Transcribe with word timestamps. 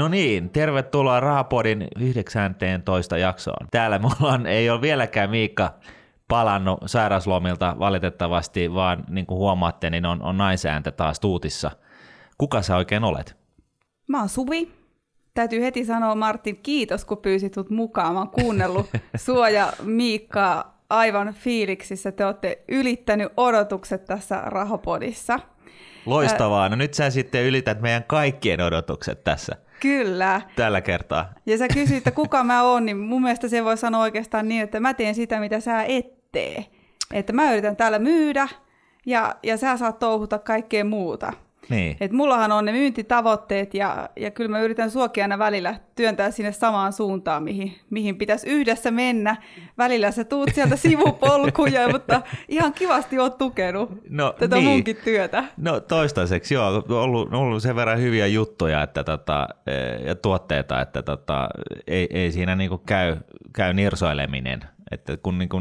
No 0.00 0.08
niin, 0.08 0.50
tervetuloa 0.50 1.20
Rahapodin 1.20 1.88
19 2.00 3.18
jaksoon. 3.18 3.66
Täällä 3.70 3.98
mulla 3.98 4.32
on, 4.32 4.46
ei 4.46 4.70
ole 4.70 4.80
vieläkään 4.80 5.30
Miikka 5.30 5.74
palannut 6.28 6.78
sairauslomilta 6.86 7.76
valitettavasti, 7.78 8.74
vaan 8.74 9.04
niin 9.08 9.26
kuin 9.26 9.38
huomaatte, 9.38 9.90
niin 9.90 10.06
on, 10.06 10.22
on 10.22 10.38
naisääntä 10.38 10.90
taas 10.90 11.20
tuutissa. 11.20 11.70
Kuka 12.38 12.62
sä 12.62 12.76
oikein 12.76 13.04
olet? 13.04 13.36
Mä 14.08 14.18
oon 14.18 14.28
Suvi. 14.28 14.72
Täytyy 15.34 15.62
heti 15.62 15.84
sanoa 15.84 16.14
Martin, 16.14 16.56
kiitos 16.56 17.04
kun 17.04 17.18
pyysit 17.18 17.56
mut 17.56 17.70
mukaan. 17.70 18.12
Mä 18.12 18.18
oon 18.18 18.30
kuunnellut 18.30 18.86
sua 19.26 19.48
ja 19.48 19.72
Miikkaa 19.82 20.84
aivan 20.90 21.34
fiiliksissä. 21.34 22.12
Te 22.12 22.24
olette 22.24 22.62
ylittänyt 22.68 23.32
odotukset 23.36 24.04
tässä 24.04 24.42
Rahapodissa. 24.46 25.40
Loistavaa. 26.06 26.68
No 26.68 26.76
nyt 26.76 26.94
sä 26.94 27.10
sitten 27.10 27.44
ylität 27.44 27.80
meidän 27.80 28.04
kaikkien 28.04 28.60
odotukset 28.60 29.24
tässä. 29.24 29.56
Kyllä. 29.80 30.40
Tällä 30.56 30.80
kertaa. 30.80 31.32
Ja 31.46 31.58
sä 31.58 31.68
kysyit, 31.68 31.98
että 31.98 32.10
kuka 32.10 32.44
mä 32.44 32.62
oon, 32.62 32.86
niin 32.86 32.96
mun 32.96 33.22
mielestä 33.22 33.48
se 33.48 33.64
voi 33.64 33.76
sanoa 33.76 34.00
oikeastaan 34.00 34.48
niin, 34.48 34.62
että 34.62 34.80
mä 34.80 34.94
teen 34.94 35.14
sitä, 35.14 35.40
mitä 35.40 35.60
sä 35.60 35.82
et 35.82 36.32
tee. 36.32 36.66
Että 37.12 37.32
mä 37.32 37.52
yritän 37.52 37.76
täällä 37.76 37.98
myydä 37.98 38.48
ja, 39.06 39.36
ja 39.42 39.56
sä 39.56 39.76
saat 39.76 39.98
touhuta 39.98 40.38
kaikkea 40.38 40.84
muuta. 40.84 41.32
Niin. 41.70 41.96
Et 42.00 42.12
mullahan 42.12 42.52
on 42.52 42.64
ne 42.64 42.72
myyntitavoitteet 42.72 43.74
ja, 43.74 44.08
ja 44.16 44.30
kyllä 44.30 44.50
mä 44.50 44.60
yritän 44.60 44.90
suokia 44.90 45.24
aina 45.24 45.38
välillä 45.38 45.74
työntää 45.94 46.30
sinne 46.30 46.52
samaan 46.52 46.92
suuntaan, 46.92 47.42
mihin, 47.42 47.74
mihin 47.90 48.16
pitäisi 48.16 48.46
yhdessä 48.46 48.90
mennä. 48.90 49.36
Välillä 49.78 50.10
sä 50.10 50.24
tuut 50.24 50.50
sieltä 50.54 50.76
sivupolkuja, 50.86 51.88
mutta 51.88 52.22
ihan 52.48 52.72
kivasti 52.72 53.18
oot 53.18 53.38
tukenut 53.38 53.90
No, 54.08 54.34
tätä 54.38 54.56
niin. 54.56 54.68
munkin 54.68 54.96
työtä. 55.04 55.44
No 55.56 55.80
toistaiseksi 55.80 56.54
joo, 56.54 56.66
on 56.68 56.84
ollut, 56.90 57.34
ollut 57.34 57.62
sen 57.62 57.76
verran 57.76 58.00
hyviä 58.00 58.26
juttuja 58.26 58.82
että 58.82 59.04
tota, 59.04 59.48
eh, 59.66 60.06
ja 60.06 60.14
tuotteita, 60.14 60.80
että 60.80 61.02
tota, 61.02 61.48
ei, 61.86 62.08
ei 62.10 62.32
siinä 62.32 62.56
niinku 62.56 62.78
käy, 62.78 63.16
käy 63.52 63.74
nirsoileminen. 63.74 64.60
Että 64.90 65.16
kun 65.16 65.38
niinku 65.38 65.60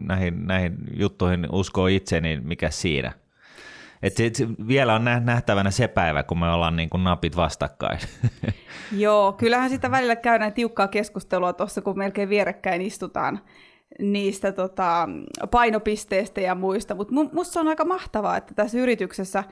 näihin, 0.00 0.46
näihin 0.46 0.76
juttuihin 0.96 1.46
uskoo 1.52 1.86
itse, 1.86 2.20
niin 2.20 2.46
mikä 2.46 2.70
siinä? 2.70 3.12
Et 4.02 4.16
se, 4.16 4.30
vielä 4.68 4.94
on 4.94 5.04
nä- 5.04 5.20
nähtävänä 5.20 5.70
se 5.70 5.88
päivä, 5.88 6.22
kun 6.22 6.38
me 6.38 6.50
ollaan 6.50 6.76
niinku 6.76 6.96
napit 6.96 7.36
vastakkain. 7.36 7.98
Joo, 8.92 9.32
kyllähän 9.32 9.70
sitä 9.70 9.90
välillä 9.90 10.16
käydään 10.16 10.52
tiukkaa 10.52 10.88
keskustelua 10.88 11.52
tuossa, 11.52 11.80
kun 11.80 11.98
melkein 11.98 12.28
vierekkäin 12.28 12.82
istutaan 12.82 13.40
niistä 13.98 14.52
tota, 14.52 15.08
painopisteistä 15.50 16.40
ja 16.40 16.54
muista, 16.54 16.94
mutta 16.94 17.14
musta 17.32 17.60
on 17.60 17.68
aika 17.68 17.84
mahtavaa, 17.84 18.36
että 18.36 18.54
tässä 18.54 18.78
yrityksessä 18.78 19.44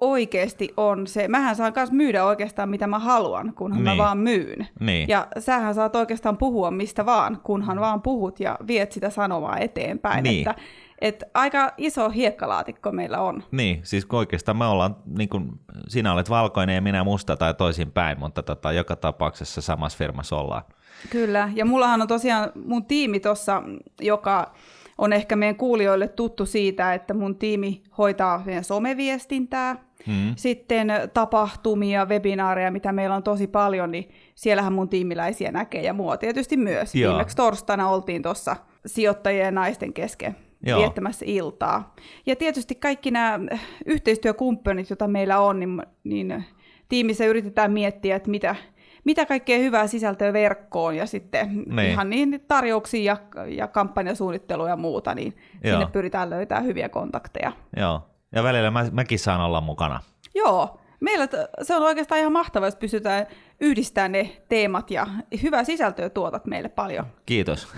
oikeasti 0.00 0.68
on 0.76 1.06
se, 1.06 1.28
mähän 1.28 1.56
saan 1.56 1.72
myös 1.76 1.92
myydä 1.92 2.24
oikeastaan 2.24 2.68
mitä 2.68 2.86
mä 2.86 2.98
haluan, 2.98 3.54
kunhan 3.54 3.78
niin. 3.78 3.84
Niin. 3.84 3.96
mä 3.96 4.04
vaan 4.04 4.18
myyn. 4.18 4.66
Niin. 4.80 5.08
Ja 5.08 5.26
sähän 5.38 5.74
saat 5.74 5.96
oikeastaan 5.96 6.36
puhua 6.36 6.70
mistä 6.70 7.06
vaan, 7.06 7.40
kunhan 7.42 7.80
vaan 7.80 8.02
puhut 8.02 8.40
ja 8.40 8.58
viet 8.66 8.92
sitä 8.92 9.10
sanomaa 9.10 9.58
eteenpäin. 9.58 10.22
Niin. 10.22 10.48
Että, 10.48 10.62
että 11.00 11.26
aika 11.34 11.72
iso 11.78 12.10
hiekkalaatikko 12.10 12.92
meillä 12.92 13.20
on. 13.20 13.42
niin, 13.50 13.80
siis 13.82 14.06
oikeastaan 14.12 14.56
me 14.56 14.64
ollaan, 14.66 14.96
niin 15.16 15.28
kun 15.28 15.60
sinä 15.88 16.12
olet 16.12 16.30
valkoinen 16.30 16.74
ja 16.74 16.82
minä 16.82 17.04
musta 17.04 17.36
tai 17.36 17.54
toisinpäin, 17.54 18.18
mutta 18.18 18.42
tota, 18.42 18.72
joka 18.72 18.96
tapauksessa 18.96 19.60
samassa 19.60 19.98
firmassa 19.98 20.36
ollaan. 20.36 20.62
Kyllä, 21.10 21.50
ja 21.54 21.64
mullahan 21.64 22.02
on 22.02 22.08
tosiaan 22.08 22.52
mun 22.64 22.84
tiimi 22.84 23.20
tuossa, 23.20 23.62
joka 24.00 24.52
on 24.98 25.12
ehkä 25.12 25.36
meidän 25.36 25.56
kuulijoille 25.56 26.08
tuttu 26.08 26.46
siitä, 26.46 26.94
että 26.94 27.14
mun 27.14 27.36
tiimi 27.36 27.82
hoitaa 27.98 28.42
meidän 28.46 28.64
someviestintää, 28.64 29.90
Mm. 30.06 30.32
sitten 30.36 30.92
tapahtumia, 31.14 32.04
webinaareja, 32.06 32.70
mitä 32.70 32.92
meillä 32.92 33.16
on 33.16 33.22
tosi 33.22 33.46
paljon, 33.46 33.90
niin 33.90 34.10
siellähän 34.34 34.72
mun 34.72 34.88
tiimiläisiä 34.88 35.52
näkee 35.52 35.82
ja 35.82 35.92
mua 35.92 36.16
tietysti 36.16 36.56
myös. 36.56 36.94
Joo. 36.94 37.12
Viimeksi 37.12 37.36
torstaina 37.36 37.88
oltiin 37.88 38.22
tuossa 38.22 38.56
sijoittajien 38.86 39.44
ja 39.44 39.50
naisten 39.50 39.92
kesken 39.92 40.36
Joo. 40.66 40.80
viettämässä 40.80 41.24
iltaa. 41.28 41.94
Ja 42.26 42.36
tietysti 42.36 42.74
kaikki 42.74 43.10
nämä 43.10 43.38
yhteistyökumppanit, 43.86 44.90
joita 44.90 45.08
meillä 45.08 45.40
on, 45.40 45.60
niin, 45.60 45.82
niin 46.04 46.44
tiimissä 46.88 47.24
yritetään 47.24 47.72
miettiä, 47.72 48.16
että 48.16 48.30
mitä, 48.30 48.56
mitä 49.04 49.26
kaikkea 49.26 49.58
hyvää 49.58 49.86
sisältöä 49.86 50.32
verkkoon 50.32 50.96
ja 50.96 51.06
sitten 51.06 51.64
Niin. 51.66 51.90
ihan 51.90 52.10
niin 52.10 52.44
tarjouksia 52.48 53.16
ja, 53.34 53.46
ja 53.46 53.68
kampanjasuunnittelua 53.68 54.68
ja 54.68 54.76
muuta, 54.76 55.14
niin 55.14 55.36
Joo. 55.64 55.72
sinne 55.78 55.92
pyritään 55.92 56.30
löytämään 56.30 56.64
hyviä 56.64 56.88
kontakteja. 56.88 57.52
Joo, 57.76 58.02
ja 58.34 58.42
välillä 58.42 58.70
mä, 58.70 58.86
mäkin 58.92 59.18
saan 59.18 59.40
olla 59.40 59.60
mukana. 59.60 60.00
Joo, 60.34 60.79
meillä 61.00 61.28
se 61.62 61.74
on 61.74 61.82
oikeastaan 61.82 62.20
ihan 62.20 62.32
mahtavaa, 62.32 62.66
jos 62.66 62.76
pystytään 62.76 63.26
yhdistämään 63.60 64.12
ne 64.12 64.36
teemat 64.48 64.90
ja 64.90 65.06
hyvää 65.42 65.64
sisältöä 65.64 66.08
tuotat 66.10 66.46
meille 66.46 66.68
paljon. 66.68 67.06
Kiitos. 67.26 67.68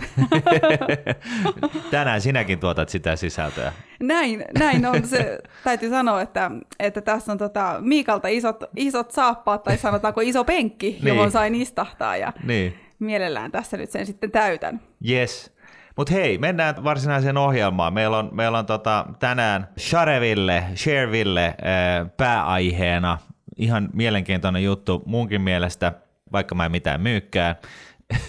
Tänään 1.91 2.21
sinäkin 2.21 2.61
tuotat 2.61 2.89
sitä 2.89 3.17
sisältöä. 3.17 3.73
Näin, 4.01 4.45
näin 4.59 4.87
on 4.87 5.07
se, 5.07 5.39
täytyy 5.65 5.91
sanoa, 5.91 6.23
että, 6.23 6.51
että 6.79 7.01
tässä 7.01 7.33
on 7.33 7.39
tota 7.39 7.77
Miikalta 7.81 8.29
isot, 8.29 8.65
isot 8.77 9.11
saappaat 9.11 9.63
tai 9.63 9.79
sanotaanko 9.79 10.21
iso 10.21 10.45
penkki, 10.45 10.91
niin. 10.91 11.07
johon 11.09 11.31
sain 11.31 11.55
istahtaa 11.55 12.17
ja 12.17 12.33
Niin, 12.45 12.75
mielellään 12.99 13.53
tässä 13.53 13.77
nyt 13.77 13.91
sen 13.91 14.07
sitten 14.07 14.31
täytän. 14.31 14.81
yes. 15.11 15.53
Mutta 15.97 16.13
hei, 16.13 16.39
mennään 16.39 16.85
varsinaiseen 16.85 17.37
ohjelmaan. 17.37 17.95
Meillä 17.95 18.19
on, 18.19 18.29
meillä 18.33 18.59
on 18.59 18.67
tota, 18.67 19.07
tänään 19.19 19.69
Shareville, 19.79 20.65
Shareville 20.75 21.47
äh, 21.47 22.11
pääaiheena. 22.17 23.19
Ihan 23.57 23.89
mielenkiintoinen 23.93 24.65
juttu 24.65 25.03
munkin 25.07 25.41
mielestä, 25.41 25.93
vaikka 26.33 26.55
mä 26.55 26.65
en 26.65 26.71
mitään 26.71 27.01
myykkää. 27.01 27.57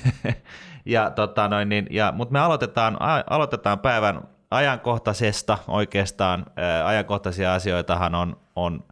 ja, 0.85 1.09
tota, 1.09 1.47
noin, 1.47 1.69
niin, 1.69 1.87
ja, 1.89 2.13
mutta 2.15 2.31
me 2.31 2.39
aloitetaan, 2.39 2.97
a, 2.99 3.23
aloitetaan 3.29 3.79
päivän 3.79 4.21
ajankohtaisesta 4.51 5.57
oikeastaan. 5.67 6.45
Ää, 6.55 6.87
ajankohtaisia 6.87 7.53
asioitahan 7.53 8.15
on, 8.15 8.37
on 8.55 8.83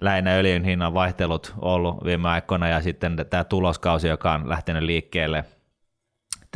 lähinnä 0.00 0.34
öljyn 0.34 0.64
hinnan 0.64 0.94
vaihtelut 0.94 1.54
ollut 1.58 2.04
viime 2.04 2.28
aikoina 2.28 2.68
ja 2.68 2.82
sitten 2.82 3.16
tämä 3.30 3.44
tuloskausi, 3.44 4.08
joka 4.08 4.32
on 4.32 4.48
lähtenyt 4.48 4.82
liikkeelle– 4.82 5.44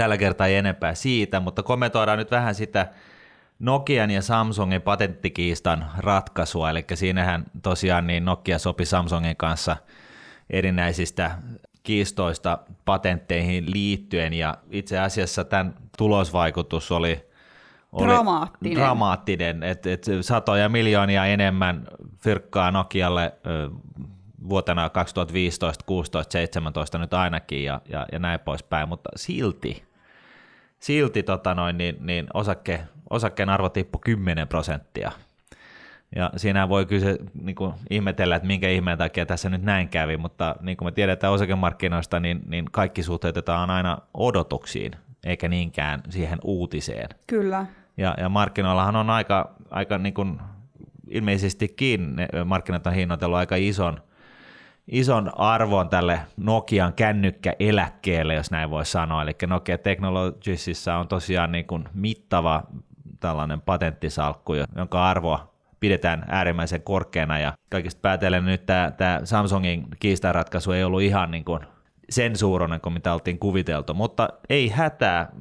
Tällä 0.00 0.18
kertaa 0.18 0.46
ei 0.46 0.56
enempää 0.56 0.94
siitä, 0.94 1.40
mutta 1.40 1.62
kommentoidaan 1.62 2.18
nyt 2.18 2.30
vähän 2.30 2.54
sitä 2.54 2.88
Nokian 3.58 4.10
ja 4.10 4.22
Samsungin 4.22 4.82
patenttikiistan 4.82 5.86
ratkaisua, 5.98 6.70
eli 6.70 6.84
siinähän 6.94 7.44
tosiaan 7.62 8.06
niin 8.06 8.24
Nokia 8.24 8.58
sopi 8.58 8.84
Samsungin 8.84 9.36
kanssa 9.36 9.76
erinäisistä 10.50 11.30
kiistoista 11.82 12.58
patentteihin 12.84 13.72
liittyen, 13.72 14.32
ja 14.32 14.54
itse 14.70 14.98
asiassa 14.98 15.44
tämän 15.44 15.74
tulosvaikutus 15.98 16.92
oli, 16.92 17.28
oli 17.92 18.06
Dramaattinen. 18.06 18.78
dramaattinen. 18.78 19.62
Että 19.62 19.92
et 19.92 20.06
satoja 20.20 20.68
miljoonia 20.68 21.26
enemmän 21.26 21.86
fyrkkaa 22.18 22.70
Nokialle 22.70 23.34
ö, 23.46 23.70
vuotena 24.48 24.90
2015, 24.90 25.84
16, 25.84 26.32
17 26.32 26.98
nyt 26.98 27.14
ainakin 27.14 27.64
ja, 27.64 27.80
ja, 27.88 28.06
ja 28.12 28.18
näin 28.18 28.40
poispäin, 28.40 28.88
mutta 28.88 29.10
silti, 29.16 29.89
silti 30.80 31.22
tota 31.22 31.54
noin, 31.54 31.78
niin, 31.78 31.96
niin 32.00 32.26
osakke, 32.34 32.80
osakkeen 33.10 33.48
arvo 33.48 33.68
tippui 33.68 34.00
10 34.04 34.48
prosenttia. 34.48 35.12
Ja 36.16 36.30
siinä 36.36 36.68
voi 36.68 36.86
kyse, 36.86 37.18
niin 37.42 37.56
kuin 37.56 37.74
ihmetellä, 37.90 38.36
että 38.36 38.46
minkä 38.46 38.68
ihmeen 38.68 38.98
takia 38.98 39.26
tässä 39.26 39.50
nyt 39.50 39.62
näin 39.62 39.88
kävi, 39.88 40.16
mutta 40.16 40.56
niin 40.60 40.76
kuin 40.76 40.86
me 40.86 40.92
tiedetään 40.92 41.32
osakemarkkinoista, 41.32 42.20
niin, 42.20 42.40
niin 42.46 42.64
kaikki 42.72 43.02
suhteutetaan 43.02 43.70
aina 43.70 43.98
odotuksiin, 44.14 44.92
eikä 45.24 45.48
niinkään 45.48 46.00
siihen 46.08 46.38
uutiseen. 46.44 47.08
Kyllä. 47.26 47.66
Ja, 47.96 48.14
ja 48.18 48.28
markkinoillahan 48.28 48.96
on 48.96 49.10
aika, 49.10 49.54
aika 49.70 49.98
niin 49.98 50.14
kuin 50.14 50.40
ilmeisestikin 51.08 52.16
ne 52.16 52.28
markkinat 52.44 52.86
on 52.86 52.94
hinnoitellut 52.94 53.38
aika 53.38 53.56
ison, 53.56 54.00
ison 54.86 55.32
arvon 55.36 55.88
tälle 55.88 56.20
Nokian 56.36 56.92
kännykkäeläkkeelle, 56.92 58.34
jos 58.34 58.50
näin 58.50 58.70
voi 58.70 58.86
sanoa. 58.86 59.22
Eli 59.22 59.32
Nokia 59.46 59.78
Technologiesissa 59.78 60.96
on 60.96 61.08
tosiaan 61.08 61.52
niin 61.52 61.66
kuin 61.66 61.88
mittava 61.94 62.62
tällainen 63.20 63.60
patenttisalkku, 63.60 64.52
jonka 64.76 65.08
arvoa 65.08 65.50
pidetään 65.80 66.24
äärimmäisen 66.28 66.82
korkeana 66.82 67.38
ja 67.38 67.52
kaikista 67.70 68.00
päätellen 68.00 68.44
nyt 68.44 68.66
tämä, 68.66 68.92
tämä 68.96 69.20
Samsungin 69.24 69.86
kiistanratkaisu 69.98 70.72
ei 70.72 70.84
ollut 70.84 71.02
ihan 71.02 71.30
niin 71.30 71.44
kuin 71.44 71.60
sen 72.10 72.36
suuruinen 72.36 72.80
kuin 72.80 72.92
mitä 72.92 73.12
oltiin 73.12 73.38
kuviteltu, 73.38 73.94
mutta 73.94 74.28
ei 74.48 74.68
hätää. 74.68 75.32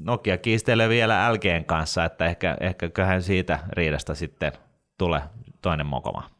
Nokia 0.00 0.38
kiistelee 0.38 0.88
vielä 0.88 1.32
LGn 1.32 1.64
kanssa, 1.66 2.04
että 2.04 2.26
ehkä, 2.26 2.56
ehkä 2.60 2.90
siitä 3.20 3.58
riidasta 3.72 4.14
sitten 4.14 4.52
tulee 4.98 5.22
toinen 5.62 5.86
mokoma. 5.86 6.37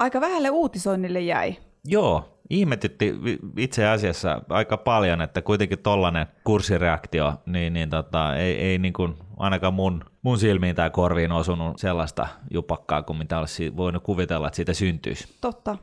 Aika 0.00 0.20
vähälle 0.20 0.50
uutisoinnille 0.50 1.20
jäi. 1.20 1.56
Joo, 1.84 2.38
ihmetytti 2.50 3.14
itse 3.56 3.86
asiassa 3.86 4.42
aika 4.48 4.76
paljon, 4.76 5.20
että 5.20 5.42
kuitenkin 5.42 5.78
tollainen 5.78 6.26
kurssireaktio, 6.44 7.34
niin, 7.46 7.72
niin 7.72 7.90
tota, 7.90 8.36
ei, 8.36 8.58
ei 8.58 8.78
niin 8.78 8.92
kuin 8.92 9.14
ainakaan 9.36 9.74
mun, 9.74 10.04
mun 10.22 10.38
silmiin 10.38 10.76
tai 10.76 10.90
korviin 10.90 11.32
osunut 11.32 11.78
sellaista 11.78 12.28
jupakkaa 12.50 13.02
kuin 13.02 13.16
mitä 13.16 13.38
olisi 13.38 13.76
voinut 13.76 14.02
kuvitella, 14.02 14.46
että 14.46 14.56
siitä 14.56 14.72
syntyisi. 14.72 15.36
Totta. 15.40 15.76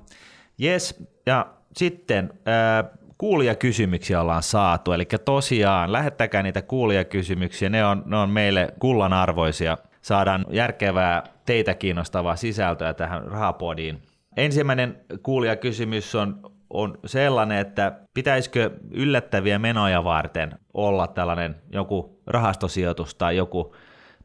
Jes, 0.58 1.08
ja 1.26 1.48
sitten 1.76 2.34
äh, 2.48 2.92
kuulijakysymyksiä 3.18 4.22
ollaan 4.22 4.44
saatu, 4.44 4.92
eli 4.92 5.06
tosiaan 5.26 5.92
lähettäkää 5.92 6.44
niitä 6.44 6.62
kuulijakysymyksiä, 6.62 7.70
ne 7.70 7.86
on, 7.86 8.04
ne 8.06 8.18
on 8.18 8.30
meille 8.30 8.74
kullanarvoisia. 8.80 9.78
Saadaan 10.02 10.46
järkevää, 10.50 11.24
teitä 11.46 11.74
kiinnostavaa 11.74 12.36
sisältöä 12.36 12.94
tähän 12.94 13.24
rahapodiin. 13.24 14.02
Ensimmäinen 14.38 15.02
kuulijakysymys 15.24 16.16
on, 16.16 16.52
on 16.70 16.98
sellainen, 17.06 17.58
että 17.58 18.00
pitäisikö 18.14 18.72
yllättäviä 18.92 19.60
menoja 19.60 20.04
varten 20.04 20.60
olla 20.74 21.08
tällainen 21.08 21.56
joku 21.72 22.22
rahastosijoitus 22.28 23.16
tai 23.16 23.38
joku 23.38 23.76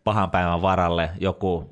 pahan 0.05 0.31
päivän 0.31 0.62
varalle 0.62 1.11
joku 1.20 1.70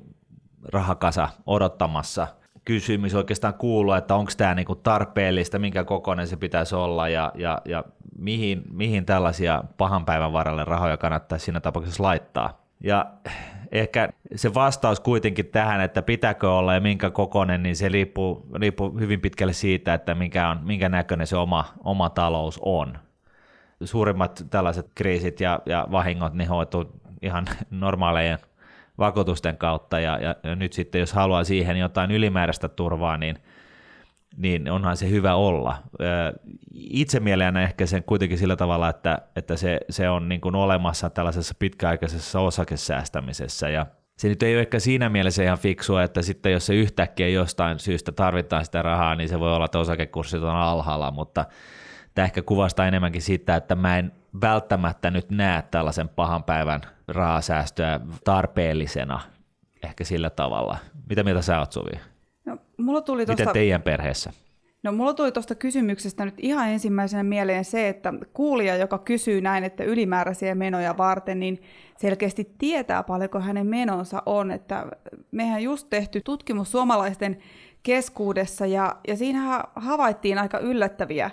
rahakasa 0.71 1.29
odottamassa– 1.45 2.27
kysymys 2.65 3.15
oikeastaan 3.15 3.53
kuuluu, 3.53 3.93
että 3.93 4.15
onko 4.15 4.31
tämä 4.37 4.55
niinku 4.55 4.75
tarpeellista, 4.75 5.59
minkä 5.59 5.83
kokoinen 5.83 6.27
se 6.27 6.35
pitäisi 6.35 6.75
olla 6.75 7.09
ja, 7.09 7.31
ja, 7.35 7.61
ja 7.65 7.83
mihin, 8.17 8.63
mihin 8.71 9.05
tällaisia 9.05 9.63
pahan 9.77 10.05
päivän 10.05 10.33
varalle 10.33 10.65
rahoja 10.65 10.97
kannattaisi 10.97 11.45
siinä 11.45 11.59
tapauksessa 11.59 12.03
laittaa. 12.03 12.61
Ja 12.83 13.05
ehkä 13.71 14.09
se 14.35 14.53
vastaus 14.53 14.99
kuitenkin 14.99 15.45
tähän, 15.45 15.81
että 15.81 16.01
pitääkö 16.01 16.51
olla 16.51 16.73
ja 16.73 16.81
minkä 16.81 17.09
kokoinen, 17.09 17.63
niin 17.63 17.75
se 17.75 17.89
riippuu, 17.89 18.45
riippuu 18.55 18.99
hyvin 18.99 19.21
pitkälle 19.21 19.53
siitä, 19.53 19.93
että 19.93 20.15
minkä, 20.15 20.49
on, 20.49 20.59
minkä 20.63 20.89
näköinen 20.89 21.27
se 21.27 21.37
oma, 21.37 21.65
oma 21.83 22.09
talous 22.09 22.59
on. 22.61 22.97
Suurimmat 23.83 24.45
tällaiset 24.49 24.91
kriisit 24.95 25.39
ja, 25.39 25.59
ja 25.65 25.87
vahingot, 25.91 26.33
niin 26.33 26.49
hoituu 26.49 27.01
ihan 27.21 27.45
normaalejen 27.71 28.39
vakuutusten 28.97 29.57
kautta 29.57 29.99
ja, 29.99 30.19
ja 30.19 30.55
nyt 30.55 30.73
sitten 30.73 30.99
jos 30.99 31.13
haluaa 31.13 31.43
siihen 31.43 31.77
jotain 31.77 32.11
ylimääräistä 32.11 32.67
turvaa, 32.67 33.17
niin, 33.17 33.37
niin 34.37 34.71
onhan 34.71 34.97
se 34.97 35.09
hyvä 35.09 35.35
olla. 35.35 35.77
Itse 36.73 37.19
mielelläni 37.19 37.63
ehkä 37.63 37.85
sen 37.85 38.03
kuitenkin 38.03 38.37
sillä 38.37 38.55
tavalla, 38.55 38.89
että, 38.89 39.17
että 39.35 39.55
se, 39.55 39.79
se 39.89 40.09
on 40.09 40.29
niin 40.29 40.41
kuin 40.41 40.55
olemassa 40.55 41.09
tällaisessa 41.09 41.55
pitkäaikaisessa 41.59 42.39
osakesäästämisessä 42.39 43.69
ja 43.69 43.85
se 44.17 44.27
nyt 44.27 44.43
ei 44.43 44.55
ole 44.55 44.61
ehkä 44.61 44.79
siinä 44.79 45.09
mielessä 45.09 45.43
ihan 45.43 45.57
fiksua, 45.57 46.03
että 46.03 46.21
sitten 46.21 46.51
jos 46.51 46.65
se 46.65 46.75
yhtäkkiä 46.75 47.27
jostain 47.27 47.79
syystä 47.79 48.11
tarvitaan 48.11 48.65
sitä 48.65 48.81
rahaa, 48.81 49.15
niin 49.15 49.29
se 49.29 49.39
voi 49.39 49.55
olla, 49.55 49.65
että 49.65 49.79
osakekurssit 49.79 50.43
on 50.43 50.55
alhaalla, 50.55 51.11
mutta 51.11 51.45
tämä 52.13 52.25
ehkä 52.25 52.41
kuvastaa 52.41 52.87
enemmänkin 52.87 53.21
sitä, 53.21 53.55
että 53.55 53.75
mä 53.75 53.97
en 53.97 54.11
välttämättä 54.41 55.11
nyt 55.11 55.31
näe 55.31 55.61
tällaisen 55.61 56.09
pahan 56.09 56.43
päivän 56.43 56.81
rahasäästöä 57.07 57.99
tarpeellisena 58.23 59.19
ehkä 59.83 60.03
sillä 60.03 60.29
tavalla. 60.29 60.77
Mitä 61.09 61.23
mieltä 61.23 61.41
sä 61.41 61.59
oot, 61.59 61.71
Suvi? 61.71 62.10
Mulla 62.81 63.01
tuli 63.01 63.25
tosta... 63.25 63.41
Miten 63.41 63.53
teidän 63.53 63.81
perheessä? 63.81 64.33
No 64.83 64.91
mulla 64.91 65.13
tuli 65.13 65.31
tuosta 65.31 65.55
kysymyksestä 65.55 66.25
nyt 66.25 66.35
ihan 66.37 66.69
ensimmäisenä 66.69 67.23
mieleen 67.23 67.65
se, 67.65 67.89
että 67.89 68.13
kuulija, 68.33 68.75
joka 68.75 68.97
kysyy 68.97 69.41
näin, 69.41 69.63
että 69.63 69.83
ylimääräisiä 69.83 70.55
menoja 70.55 70.97
varten, 70.97 71.39
niin 71.39 71.61
selkeästi 71.97 72.51
tietää 72.57 73.03
paljonko 73.03 73.39
hänen 73.39 73.67
menonsa 73.67 74.23
on. 74.25 74.51
Että 74.51 74.87
mehän 75.31 75.63
just 75.63 75.87
tehty 75.89 76.21
tutkimus 76.21 76.71
suomalaisten 76.71 77.37
keskuudessa 77.83 78.65
ja, 78.65 78.95
ja 79.07 79.17
siinä 79.17 79.63
havaittiin 79.75 80.37
aika 80.37 80.59
yllättäviä 80.59 81.31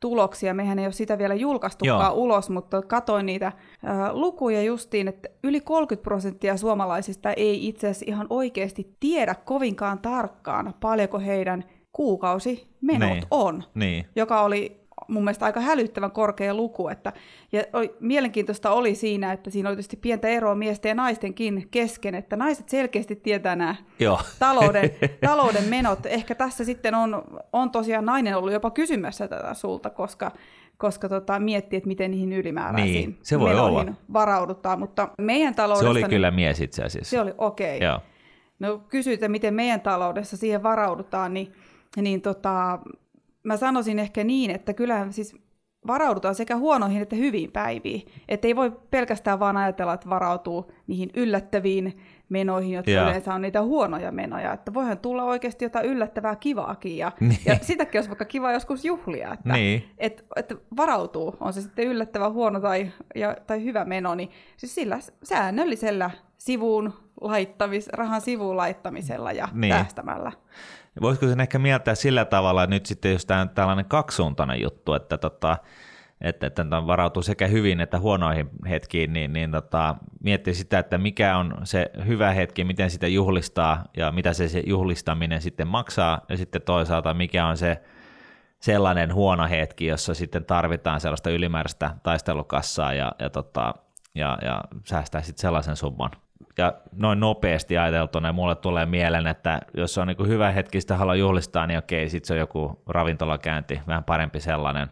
tuloksia. 0.00 0.54
Mehän 0.54 0.78
ei 0.78 0.86
ole 0.86 0.92
sitä 0.92 1.18
vielä 1.18 1.34
julkaistukaan 1.34 2.12
Joo. 2.12 2.14
ulos, 2.14 2.50
mutta 2.50 2.82
katoin 2.82 3.26
niitä 3.26 3.46
äh, 3.46 3.54
lukuja 4.12 4.62
justiin, 4.62 5.08
että 5.08 5.28
yli 5.44 5.60
30 5.60 6.02
prosenttia 6.02 6.56
suomalaisista 6.56 7.32
ei 7.32 7.68
itse 7.68 7.88
asiassa 7.88 8.04
ihan 8.08 8.26
oikeasti 8.30 8.96
tiedä 9.00 9.34
kovinkaan 9.34 9.98
tarkkaan, 9.98 10.74
paljonko 10.80 11.18
heidän 11.18 11.64
kuukausimenot 11.92 13.10
niin. 13.10 13.24
on, 13.30 13.64
niin. 13.74 14.06
joka 14.16 14.42
oli 14.42 14.79
mun 15.10 15.24
mielestä 15.24 15.44
aika 15.44 15.60
hälyttävän 15.60 16.10
korkea 16.10 16.54
luku. 16.54 16.88
Että, 16.88 17.12
ja 17.52 17.62
oli, 17.72 17.94
mielenkiintoista 18.00 18.70
oli 18.70 18.94
siinä, 18.94 19.32
että 19.32 19.50
siinä 19.50 19.68
oli 19.68 19.76
tietysti 19.76 19.96
pientä 19.96 20.28
eroa 20.28 20.54
miesten 20.54 20.88
ja 20.88 20.94
naistenkin 20.94 21.68
kesken, 21.70 22.14
että 22.14 22.36
naiset 22.36 22.68
selkeästi 22.68 23.16
tietää 23.16 23.56
nämä 23.56 23.74
Joo. 23.98 24.20
Talouden, 24.38 24.90
talouden 25.26 25.64
menot. 25.64 26.06
Ehkä 26.06 26.34
tässä 26.34 26.64
sitten 26.64 26.94
on, 26.94 27.22
on 27.52 27.70
tosiaan 27.70 28.04
nainen 28.04 28.36
ollut 28.36 28.52
jopa 28.52 28.70
kysymässä 28.70 29.28
tätä 29.28 29.54
sulta, 29.54 29.90
koska 29.90 30.30
koska 30.80 31.08
tota, 31.08 31.38
miettii, 31.38 31.76
että 31.76 31.88
miten 31.88 32.10
niihin 32.10 32.32
ylimääräisiin 32.32 33.10
niin, 33.10 33.18
se 33.22 33.40
voi 33.40 33.58
olla. 33.58 33.86
varaudutaan. 34.12 34.78
Mutta 34.78 35.08
meidän 35.18 35.54
taloudessa... 35.54 35.84
Se 35.84 35.90
oli 35.90 36.02
kyllä 36.02 36.30
mies 36.30 36.60
itse 36.60 36.84
asiassa. 36.84 37.10
Se 37.10 37.20
oli, 37.20 37.34
okei. 37.38 37.76
Okay. 37.76 37.88
Joo. 37.88 38.00
No 38.58 38.78
kysyit, 38.88 39.20
miten 39.28 39.54
meidän 39.54 39.80
taloudessa 39.80 40.36
siihen 40.36 40.62
varaudutaan, 40.62 41.34
niin, 41.34 41.52
niin 41.96 42.20
tota, 42.20 42.78
mä 43.42 43.56
sanoisin 43.56 43.98
ehkä 43.98 44.24
niin, 44.24 44.50
että 44.50 44.72
kyllä 44.72 45.06
siis 45.10 45.36
varaudutaan 45.86 46.34
sekä 46.34 46.56
huonoihin 46.56 47.02
että 47.02 47.16
hyviin 47.16 47.52
päiviin. 47.52 48.06
Että 48.28 48.46
ei 48.46 48.56
voi 48.56 48.72
pelkästään 48.90 49.40
vaan 49.40 49.56
ajatella, 49.56 49.94
että 49.94 50.10
varautuu 50.10 50.72
niihin 50.86 51.10
yllättäviin 51.14 52.00
menoihin, 52.28 52.72
jotka 52.72 52.90
yeah. 52.90 53.08
yleensä 53.08 53.34
on 53.34 53.42
niitä 53.42 53.62
huonoja 53.62 54.12
menoja. 54.12 54.52
Että 54.52 54.74
voihan 54.74 54.98
tulla 54.98 55.24
oikeasti 55.24 55.64
jotain 55.64 55.86
yllättävää 55.86 56.36
kivaakin. 56.36 56.96
Ja, 56.96 57.12
niin. 57.20 57.38
ja 57.46 57.58
sitäkin 57.62 57.98
olisi 57.98 58.10
vaikka 58.10 58.24
kiva 58.24 58.52
joskus 58.52 58.84
juhlia. 58.84 59.32
Että, 59.32 59.52
niin. 59.52 59.84
että, 59.98 60.22
että 60.36 60.54
varautuu, 60.76 61.36
on 61.40 61.52
se 61.52 61.60
sitten 61.60 61.86
yllättävä 61.86 62.30
huono 62.30 62.60
tai, 62.60 62.92
ja, 63.14 63.36
tai 63.46 63.64
hyvä 63.64 63.84
meno, 63.84 64.14
niin 64.14 64.30
siis 64.56 64.74
sillä 64.74 64.98
säännöllisellä 65.22 66.10
sivuun 66.38 66.92
laittamis, 67.20 67.88
rahan 67.88 68.20
sivuun 68.20 68.56
laittamisella 68.56 69.32
ja 69.32 69.48
niin. 69.52 69.74
tästämällä. 69.74 70.32
Voisiko 71.00 71.26
sen 71.26 71.40
ehkä 71.40 71.58
mieltää 71.58 71.94
sillä 71.94 72.24
tavalla 72.24 72.66
nyt 72.66 72.86
sitten, 72.86 73.12
jos 73.12 73.26
tämä 73.26 73.40
on 73.40 73.48
tällainen 73.48 73.84
kaksisuuntainen 73.84 74.62
juttu, 74.62 74.94
että, 74.94 75.18
tota, 75.18 75.56
että, 76.20 76.46
että 76.46 76.66
varautuu 76.86 77.22
sekä 77.22 77.46
hyvin 77.46 77.80
että 77.80 77.98
huonoihin 77.98 78.50
hetkiin, 78.68 79.12
niin, 79.12 79.32
niin 79.32 79.50
tota, 79.50 79.96
miettii 80.22 80.54
sitä, 80.54 80.78
että 80.78 80.98
mikä 80.98 81.36
on 81.36 81.54
se 81.64 81.90
hyvä 82.06 82.32
hetki, 82.32 82.64
miten 82.64 82.90
sitä 82.90 83.06
juhlistaa 83.06 83.84
ja 83.96 84.12
mitä 84.12 84.32
se, 84.32 84.48
se 84.48 84.62
juhlistaminen 84.66 85.42
sitten 85.42 85.68
maksaa, 85.68 86.20
ja 86.28 86.36
sitten 86.36 86.62
toisaalta 86.62 87.14
mikä 87.14 87.46
on 87.46 87.56
se 87.56 87.82
sellainen 88.60 89.14
huono 89.14 89.48
hetki, 89.48 89.86
jossa 89.86 90.14
sitten 90.14 90.44
tarvitaan 90.44 91.00
sellaista 91.00 91.30
ylimääräistä 91.30 91.94
taistelukassaa 92.02 92.94
ja, 92.94 93.12
ja, 93.18 93.30
tota, 93.30 93.74
ja, 94.14 94.38
ja 94.42 94.64
säästää 94.84 95.22
sitten 95.22 95.40
sellaisen 95.40 95.76
summan 95.76 96.10
ja 96.58 96.74
noin 96.92 97.20
nopeasti 97.20 97.78
ajateltuna 97.78 98.32
mulle 98.32 98.54
tulee 98.54 98.86
mieleen, 98.86 99.26
että 99.26 99.60
jos 99.76 99.98
on 99.98 100.06
niin 100.06 100.28
hyvä 100.28 100.50
hetki 100.50 100.80
sitä 100.80 100.96
haluaa 100.96 101.14
juhlistaa, 101.14 101.66
niin 101.66 101.78
okei, 101.78 102.08
sitten 102.08 102.26
se 102.26 102.32
on 102.34 102.38
joku 102.38 102.82
ravintolakäynti, 102.86 103.80
vähän 103.86 104.04
parempi 104.04 104.40
sellainen. 104.40 104.88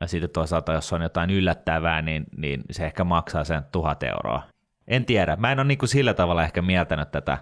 Ja 0.00 0.06
sitten 0.06 0.30
toisaalta, 0.30 0.72
jos 0.72 0.92
on 0.92 1.02
jotain 1.02 1.30
yllättävää, 1.30 2.02
niin, 2.02 2.24
niin 2.36 2.62
se 2.70 2.86
ehkä 2.86 3.04
maksaa 3.04 3.44
sen 3.44 3.62
tuhat 3.72 4.02
euroa. 4.02 4.42
En 4.88 5.04
tiedä, 5.04 5.36
mä 5.36 5.52
en 5.52 5.58
ole 5.58 5.66
niin 5.66 5.78
sillä 5.88 6.14
tavalla 6.14 6.42
ehkä 6.42 6.62
mieltänyt 6.62 7.10
tätä 7.10 7.38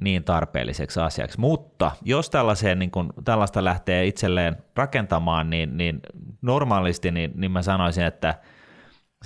niin 0.00 0.24
tarpeelliseksi 0.24 1.00
asiaksi, 1.00 1.40
mutta 1.40 1.90
jos 2.02 2.30
tällaiseen, 2.30 2.78
niin 2.78 2.90
kuin, 2.90 3.08
tällaista 3.24 3.64
lähtee 3.64 4.06
itselleen 4.06 4.56
rakentamaan, 4.76 5.50
niin, 5.50 5.76
niin 5.76 6.00
normaalisti 6.42 7.10
niin, 7.10 7.32
niin 7.34 7.50
mä 7.50 7.62
sanoisin, 7.62 8.04
että– 8.04 8.34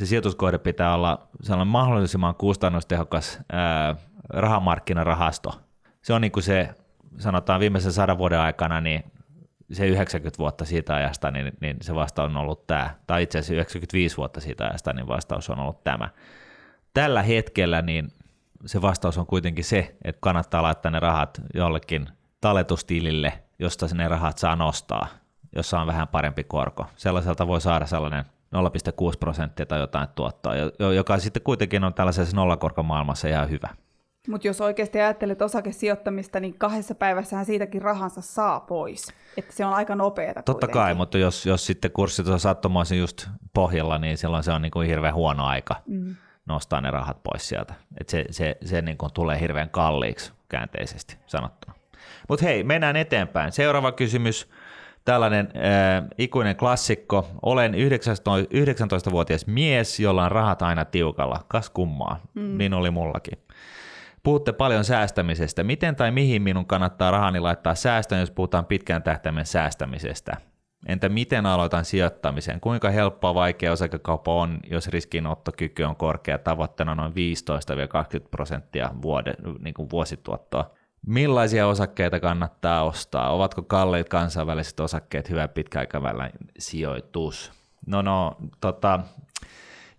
se 0.01 0.07
sijoituskohde 0.07 0.59
pitää 0.59 0.95
olla 0.95 1.29
sellainen 1.43 1.73
mahdollisimman 1.73 2.35
kustannustehokas 2.35 3.39
ää, 3.53 3.97
rahamarkkinarahasto. 4.29 5.61
Se 6.03 6.13
on 6.13 6.21
niin 6.21 6.33
kuin 6.33 6.43
se, 6.43 6.75
sanotaan 7.19 7.61
viimeisen 7.61 7.93
sadan 7.93 8.19
vuoden 8.19 8.41
aikana, 8.41 8.81
niin 8.81 9.05
se 9.73 9.87
90 9.87 10.39
vuotta 10.39 10.65
siitä 10.65 10.95
ajasta, 10.95 11.31
niin, 11.31 11.53
niin 11.61 11.77
se 11.81 11.95
vastaus 11.95 12.31
on 12.31 12.37
ollut 12.37 12.67
tämä, 12.67 12.91
tai 13.07 13.23
itse 13.23 13.39
asiassa 13.39 13.55
95 13.55 14.17
vuotta 14.17 14.41
siitä 14.41 14.65
ajasta, 14.65 14.93
niin 14.93 15.09
vastaus 15.09 15.51
on 15.51 15.59
ollut 15.59 15.85
tämä. 15.85 16.09
Tällä 16.95 17.23
hetkellä 17.23 17.83
niin 17.83 18.09
se 18.67 18.83
vastaus 18.83 19.19
on 19.19 19.27
kuitenkin 19.27 19.65
se, 19.65 19.97
että 20.05 20.21
kannattaa 20.21 20.63
laittaa 20.63 20.91
ne 20.91 21.01
rahat 21.01 21.41
jollekin 21.55 22.09
talletustilille, 22.41 23.33
josta 23.59 23.87
ne 23.95 24.09
rahat 24.09 24.39
saa 24.39 24.57
nostaa, 24.57 25.09
jossa 25.57 25.81
on 25.81 25.87
vähän 25.87 26.09
parempi 26.09 26.45
korko. 26.45 26.87
Sellaiselta 26.97 27.47
voi 27.47 27.61
saada 27.61 27.87
sellainen 27.87 28.25
0,6 28.55 29.13
prosenttia 29.21 29.67
tai 29.67 29.81
jotain 29.81 30.09
tuottoa, 30.15 30.55
joka 30.97 31.19
sitten 31.19 31.43
kuitenkin 31.43 31.85
on 31.85 31.95
tällaisessa 31.95 32.37
nollakorkomaailmassa 32.37 33.29
ihan 33.29 33.51
hyvä. 33.51 33.69
Mutta 34.29 34.47
jos 34.47 34.61
oikeasti 34.61 35.01
ajattelet 35.01 35.43
osakesijoittamista, 35.43 36.41
niin 36.41 36.59
kahdessa 36.59 36.95
päivässähän 36.95 37.47
siitäkin 37.47 37.83
rahansa 37.83 38.21
saa 38.21 38.61
pois. 38.61 39.13
Että 39.37 39.53
se 39.53 39.65
on 39.65 39.73
aika 39.73 39.95
nopeata 39.95 40.43
Totta 40.43 40.67
kuitenkin. 40.67 40.73
kai, 40.83 40.95
mutta 40.95 41.19
jos, 41.19 41.47
jos 41.47 41.67
sitten 41.67 41.91
kurssit 41.91 42.29
on 42.29 42.41
sattumoisin 42.41 42.99
just 42.99 43.29
pohjalla, 43.55 43.99
niin 43.99 44.19
silloin 44.19 44.45
se 44.45 44.53
on 44.53 44.63
niin 44.63 44.73
kuin 44.73 44.89
hirveän 44.89 45.15
huono 45.15 45.47
aika 45.47 45.77
mm. 45.87 46.17
nostaa 46.47 46.81
ne 46.81 46.91
rahat 46.91 47.23
pois 47.23 47.49
sieltä. 47.49 47.75
Et 48.01 48.09
se 48.09 48.25
se, 48.31 48.57
se 48.65 48.83
niin 48.83 48.99
kuin 48.99 49.13
tulee 49.13 49.41
hirveän 49.41 49.71
kalliiksi 49.71 50.33
käänteisesti 50.49 51.17
sanottuna. 51.27 51.75
Mutta 52.29 52.45
hei, 52.45 52.65
mennään 52.65 52.97
eteenpäin. 52.97 53.53
Seuraava 53.53 53.93
kysymys 53.93 54.49
tällainen 55.05 55.49
äh, 55.57 56.09
ikuinen 56.19 56.57
klassikko. 56.57 57.29
Olen 57.43 57.75
19-vuotias 57.75 59.47
mies, 59.47 60.01
jolla 60.01 60.25
on 60.25 60.33
rahat 60.33 60.63
aina 60.63 60.85
tiukalla. 60.85 61.45
Kas 61.49 61.71
kummaa, 61.71 62.21
mm. 62.35 62.59
niin 62.59 62.75
oli 62.75 62.91
mullakin. 62.91 63.39
Puhutte 64.23 64.53
paljon 64.53 64.85
säästämisestä. 64.85 65.65
Miten 65.65 65.97
tai 65.97 66.11
mihin 66.11 66.43
minun 66.43 66.67
kannattaa 66.67 67.11
rahani 67.11 67.41
laittaa 67.41 67.75
säästöön, 67.75 68.21
jos 68.21 68.31
puhutaan 68.31 68.67
pitkän 68.67 69.03
tähtäimen 69.03 69.47
säästämisestä? 69.47 70.37
Entä 70.87 71.09
miten 71.09 71.47
aloitan 71.47 71.85
sijoittamisen? 71.85 72.61
Kuinka 72.61 72.91
helppoa 72.91 73.35
vaikea 73.35 73.73
osakekauppa 73.73 74.35
on, 74.35 74.61
jos 74.71 74.89
riskinottokyky 74.89 75.83
on 75.83 75.97
korkea, 75.97 76.39
tavoitteena 76.39 76.95
noin 76.95 77.13
15-20 77.13 77.15
prosenttia 78.31 78.91
vuode, 79.03 79.35
niin 79.59 79.75
kuin 79.75 79.91
vuosituottoa? 79.91 80.71
Millaisia 81.07 81.67
osakkeita 81.67 82.21
kannattaa 82.21 82.85
ostaa? 82.85 83.33
Ovatko 83.33 83.63
kalliit 83.63 84.09
kansainväliset 84.09 84.81
osakkeet 84.81 85.31
hyvä 85.31 85.49
pitkäaikavälin 85.49 86.33
sijoitus? 86.59 87.53
No 87.87 88.03
no, 88.03 88.37
tota, 88.61 89.01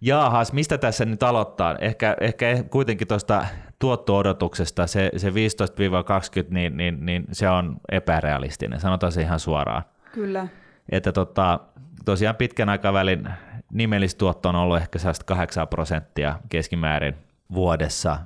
jaahas, 0.02 0.54
mistä 0.54 0.78
tässä 0.78 1.06
nyt 1.06 1.24
aloittaa? 1.24 1.78
Ehkä, 1.78 2.18
ehkä 2.20 2.64
kuitenkin 2.70 3.08
tuosta 3.08 3.46
tuotto-odotuksesta 3.80 4.88
se, 4.88 5.12
se 5.18 5.30
15-20, 5.30 5.34
niin, 6.50 6.78
niin, 6.78 7.06
niin 7.06 7.26
se 7.32 7.50
on 7.50 7.78
epärealistinen, 7.92 8.80
sanotaan 8.80 9.12
se 9.12 9.22
ihan 9.22 9.40
suoraan. 9.40 9.84
Kyllä. 10.12 10.48
Että 10.90 11.12
tota, 11.12 11.60
tosiaan 12.06 12.36
pitkän 12.36 12.70
aikavälin 12.70 13.30
nimellistuotto 13.74 14.50
on 14.50 14.56
ollut 14.56 14.78
ehkä 14.78 15.00
8 15.26 15.68
prosenttia 15.68 16.40
keskimäärin 16.50 17.16
vuodessa 17.54 18.18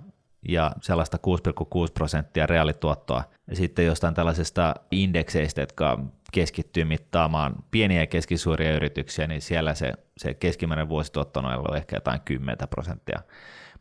ja 0.48 0.72
sellaista 0.82 1.18
6,6 1.28 1.92
prosenttia 1.94 2.46
reaalituottoa. 2.46 3.24
Sitten 3.54 3.86
jostain 3.86 4.14
tällaisesta 4.14 4.76
indekseistä, 4.92 5.62
jotka 5.62 6.00
keskittyy 6.32 6.86
mittaamaan 6.86 7.56
pieniä 7.72 8.00
ja 8.00 8.08
keskisuuria 8.08 8.76
yrityksiä, 8.76 9.28
niin 9.28 9.42
siellä 9.42 9.74
se, 9.74 9.94
se 10.18 10.34
keskimääräinen 10.34 10.90
vuosituotto 10.90 11.40
on 11.40 11.46
ollut 11.46 11.76
ehkä 11.76 11.96
jotain 11.96 12.22
10 12.26 12.58
prosenttia. 12.70 13.20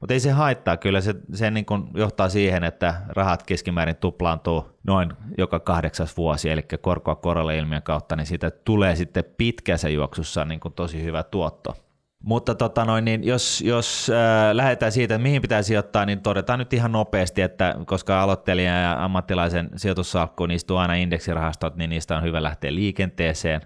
Mutta 0.00 0.14
ei 0.14 0.20
se 0.20 0.30
haittaa, 0.30 0.76
kyllä 0.76 1.00
se, 1.00 1.14
se 1.32 1.50
niin 1.50 1.66
kun 1.66 1.90
johtaa 1.94 2.28
siihen, 2.28 2.64
että 2.64 2.94
rahat 3.08 3.42
keskimäärin 3.42 3.96
tuplaantuu 3.96 4.66
noin 4.84 5.12
joka 5.38 5.60
kahdeksas 5.60 6.16
vuosi, 6.16 6.50
eli 6.50 6.62
korkoa 6.80 7.14
korolle 7.14 7.58
ilmiön 7.58 7.82
kautta, 7.82 8.16
niin 8.16 8.26
siitä 8.26 8.50
tulee 8.50 8.96
sitten 8.96 9.24
pitkässä 9.38 9.88
juoksussa 9.88 10.44
niin 10.44 10.60
kun 10.60 10.72
tosi 10.72 11.02
hyvä 11.02 11.22
tuotto. 11.22 11.83
Mutta 12.24 12.54
tota 12.54 12.84
noin, 12.84 13.04
niin 13.04 13.24
jos, 13.24 13.60
jos 13.60 14.10
äh, 14.10 14.54
lähdetään 14.54 14.92
siitä, 14.92 15.14
että 15.14 15.22
mihin 15.22 15.42
pitää 15.42 15.62
sijoittaa, 15.62 16.06
niin 16.06 16.20
todetaan 16.20 16.58
nyt 16.58 16.72
ihan 16.72 16.92
nopeasti, 16.92 17.42
että 17.42 17.74
koska 17.86 18.22
aloittelijan 18.22 18.82
ja 18.82 19.04
ammattilaisen 19.04 19.70
sijoitussalkkuun 19.76 20.50
istuu 20.50 20.76
aina 20.76 20.94
indeksirahastot, 20.94 21.76
niin 21.76 21.90
niistä 21.90 22.16
on 22.16 22.22
hyvä 22.22 22.42
lähteä 22.42 22.74
liikenteeseen. 22.74 23.60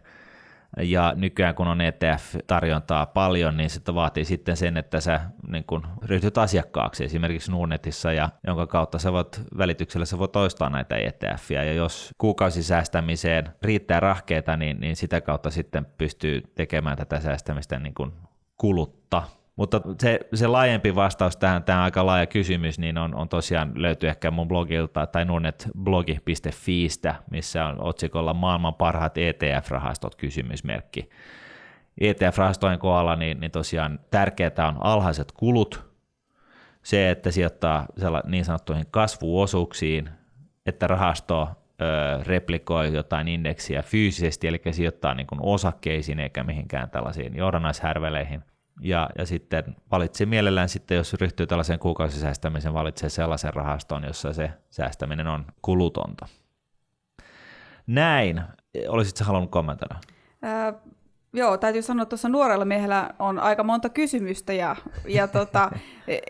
Ja 0.80 1.12
nykyään 1.16 1.54
kun 1.54 1.68
on 1.68 1.80
ETF-tarjontaa 1.80 3.06
paljon, 3.06 3.56
niin 3.56 3.70
se 3.70 3.80
vaatii 3.94 4.24
sitten 4.24 4.56
sen, 4.56 4.76
että 4.76 5.00
sä 5.00 5.20
niin 5.48 5.64
kun 5.64 5.86
ryhdyt 6.04 6.38
asiakkaaksi 6.38 7.04
esimerkiksi 7.04 7.50
Nordnetissa, 7.50 8.12
ja 8.12 8.28
jonka 8.46 8.66
kautta 8.66 8.98
sä 8.98 9.12
voit 9.12 9.40
välityksellä 9.58 10.06
sä 10.06 10.18
voit 10.18 10.32
toistaa 10.32 10.70
näitä 10.70 10.96
ETFiä. 10.96 11.64
Ja 11.64 11.72
jos 11.72 12.10
kuukausisäästämiseen 12.18 13.48
riittää 13.62 14.00
rahkeita, 14.00 14.56
niin, 14.56 14.80
niin 14.80 14.96
sitä 14.96 15.20
kautta 15.20 15.50
sitten 15.50 15.86
pystyy 15.98 16.42
tekemään 16.54 16.96
tätä 16.96 17.20
säästämistä 17.20 17.78
niin 17.78 17.94
kuin 17.94 18.12
kulutta. 18.58 19.22
Mutta 19.56 19.80
se, 20.00 20.20
se 20.34 20.46
laajempi 20.46 20.94
vastaus 20.94 21.36
tähän, 21.36 21.64
tähän 21.64 21.82
aika 21.82 22.06
laaja 22.06 22.26
kysymys, 22.26 22.78
niin 22.78 22.98
on, 22.98 23.14
on 23.14 23.28
tosiaan 23.28 23.72
löytyy 23.74 24.08
ehkä 24.08 24.30
mun 24.30 24.48
blogilta 24.48 25.06
tai 25.06 25.24
nunnetblogi.fiistä, 25.24 27.14
missä 27.30 27.66
on 27.66 27.82
otsikolla 27.82 28.34
maailman 28.34 28.74
parhaat 28.74 29.18
ETF-rahastot 29.18 30.14
kysymysmerkki. 30.16 31.08
ETF-rahastojen 32.00 32.78
kohdalla 32.78 33.16
niin, 33.16 33.40
niin 33.40 33.50
tosiaan 33.50 34.00
tärkeää 34.10 34.68
on 34.68 34.76
alhaiset 34.80 35.32
kulut, 35.32 35.88
se, 36.82 37.10
että 37.10 37.30
sijoittaa 37.30 37.86
niin 38.24 38.44
sanottuihin 38.44 38.86
kasvuosuuksiin, 38.90 40.10
että 40.66 40.86
rahasto 40.86 41.48
replikoi 42.22 42.94
jotain 42.94 43.28
indeksiä 43.28 43.82
fyysisesti, 43.82 44.48
eli 44.48 44.60
sijoittaa 44.70 45.14
niin 45.14 45.26
kuin 45.26 45.38
osakkeisiin 45.42 46.20
eikä 46.20 46.44
mihinkään 46.44 46.90
tällaisiin 46.90 47.36
johdannaishärveleihin. 47.36 48.42
Ja, 48.80 49.10
ja 49.18 49.26
sitten 49.26 49.76
valitse 49.90 50.26
mielellään 50.26 50.68
sitten, 50.68 50.96
jos 50.96 51.14
ryhtyy 51.14 51.46
tällaiseen 51.46 51.78
kuukausisäästämiseen, 51.78 52.74
valitsee 52.74 53.08
sellaisen 53.08 53.54
rahaston, 53.54 54.04
jossa 54.04 54.32
se 54.32 54.50
säästäminen 54.70 55.26
on 55.26 55.44
kulutonta. 55.62 56.26
Näin. 57.86 58.42
Olisitko 58.88 59.24
halunnut 59.24 59.50
kommentoida? 59.50 59.94
Joo, 61.32 61.58
täytyy 61.58 61.82
sanoa, 61.82 62.02
että 62.02 62.10
tuossa 62.10 62.28
nuorella 62.28 62.64
miehellä 62.64 63.10
on 63.18 63.38
aika 63.38 63.64
monta 63.64 63.88
kysymystä 63.88 64.52
ja, 64.52 64.76
ja 65.08 65.28
tota, 65.38 65.70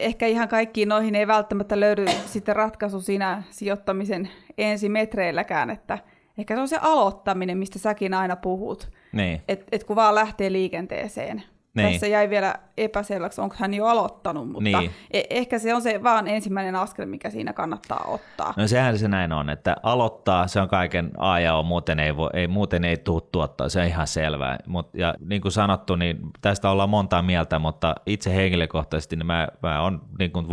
ehkä 0.00 0.26
ihan 0.26 0.48
kaikkiin 0.48 0.88
noihin 0.88 1.14
ei 1.14 1.26
välttämättä 1.26 1.80
löydy 1.80 2.06
sitten 2.26 2.56
ratkaisu 2.56 3.00
siinä 3.00 3.42
sijoittamisen 3.50 4.30
ensimetreilläkään, 4.58 5.70
että 5.70 5.98
ehkä 6.38 6.54
se 6.54 6.60
on 6.60 6.68
se 6.68 6.78
aloittaminen, 6.80 7.58
mistä 7.58 7.78
säkin 7.78 8.14
aina 8.14 8.36
puhut, 8.36 8.90
niin. 9.12 9.42
että 9.48 9.66
et 9.72 9.84
kun 9.84 9.96
vaan 9.96 10.14
lähtee 10.14 10.52
liikenteeseen. 10.52 11.42
Niin. 11.82 11.92
Tässä 11.92 12.06
jäi 12.06 12.30
vielä 12.30 12.54
epäselväksi, 12.76 13.40
onko 13.40 13.54
hän 13.58 13.74
jo 13.74 13.86
aloittanut, 13.86 14.48
mutta 14.48 14.78
niin. 14.78 14.90
E- 15.10 15.22
ehkä 15.30 15.58
se 15.58 15.74
on 15.74 15.82
se 15.82 16.02
vaan 16.02 16.28
ensimmäinen 16.28 16.76
askel, 16.76 17.06
mikä 17.06 17.30
siinä 17.30 17.52
kannattaa 17.52 18.04
ottaa. 18.08 18.54
No 18.56 18.66
sehän 18.66 18.98
se 18.98 19.08
näin 19.08 19.32
on, 19.32 19.50
että 19.50 19.76
aloittaa, 19.82 20.46
se 20.46 20.60
on 20.60 20.68
kaiken 20.68 21.10
A 21.18 21.40
ja 21.40 21.54
O, 21.54 21.62
muuten 21.62 22.00
ei, 22.00 22.16
voi, 22.16 22.30
ei, 22.32 22.46
muuten 22.46 22.84
ei 22.84 22.96
tule 22.96 23.22
tuottaa, 23.32 23.68
se 23.68 23.80
on 23.80 23.86
ihan 23.86 24.06
selvää. 24.06 24.58
Mut, 24.66 24.90
ja 24.94 25.14
niin 25.20 25.42
kuin 25.42 25.52
sanottu, 25.52 25.96
niin 25.96 26.18
tästä 26.40 26.70
ollaan 26.70 26.90
montaa 26.90 27.22
mieltä, 27.22 27.58
mutta 27.58 27.94
itse 28.06 28.34
henkilökohtaisesti 28.34 29.16
niin 29.16 29.26
mä, 29.26 29.48
mä 29.62 29.82
olen 29.82 30.00
niin 30.18 30.30
kuin 30.30 30.46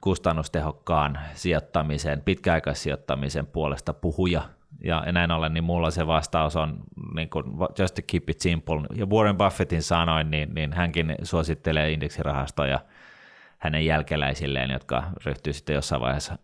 kustannustehokkaan 0.00 1.18
sijoittamisen, 1.34 2.22
pitkäaikaissijoittamisen 2.22 3.46
puolesta 3.46 3.94
puhuja 3.94 4.42
ja 4.84 5.04
näin 5.12 5.30
ollen, 5.30 5.54
niin 5.54 5.64
mulla 5.64 5.90
se 5.90 6.06
vastaus 6.06 6.56
on 6.56 6.80
niin 7.14 7.30
kuin, 7.30 7.44
just 7.78 7.94
to 7.94 8.02
keep 8.06 8.30
it 8.30 8.40
simple. 8.40 8.80
Ja 8.94 9.06
Warren 9.06 9.36
Buffettin 9.36 9.82
sanoin, 9.82 10.30
niin, 10.30 10.54
niin 10.54 10.72
hänkin 10.72 11.14
suosittelee 11.22 11.90
indeksirahastoja 11.92 12.80
hänen 13.58 13.86
jälkeläisilleen, 13.86 14.70
jotka 14.70 15.04
ryhtyy 15.26 15.52
sitten 15.52 15.74
jossain 15.74 16.02
vaiheessa 16.02 16.38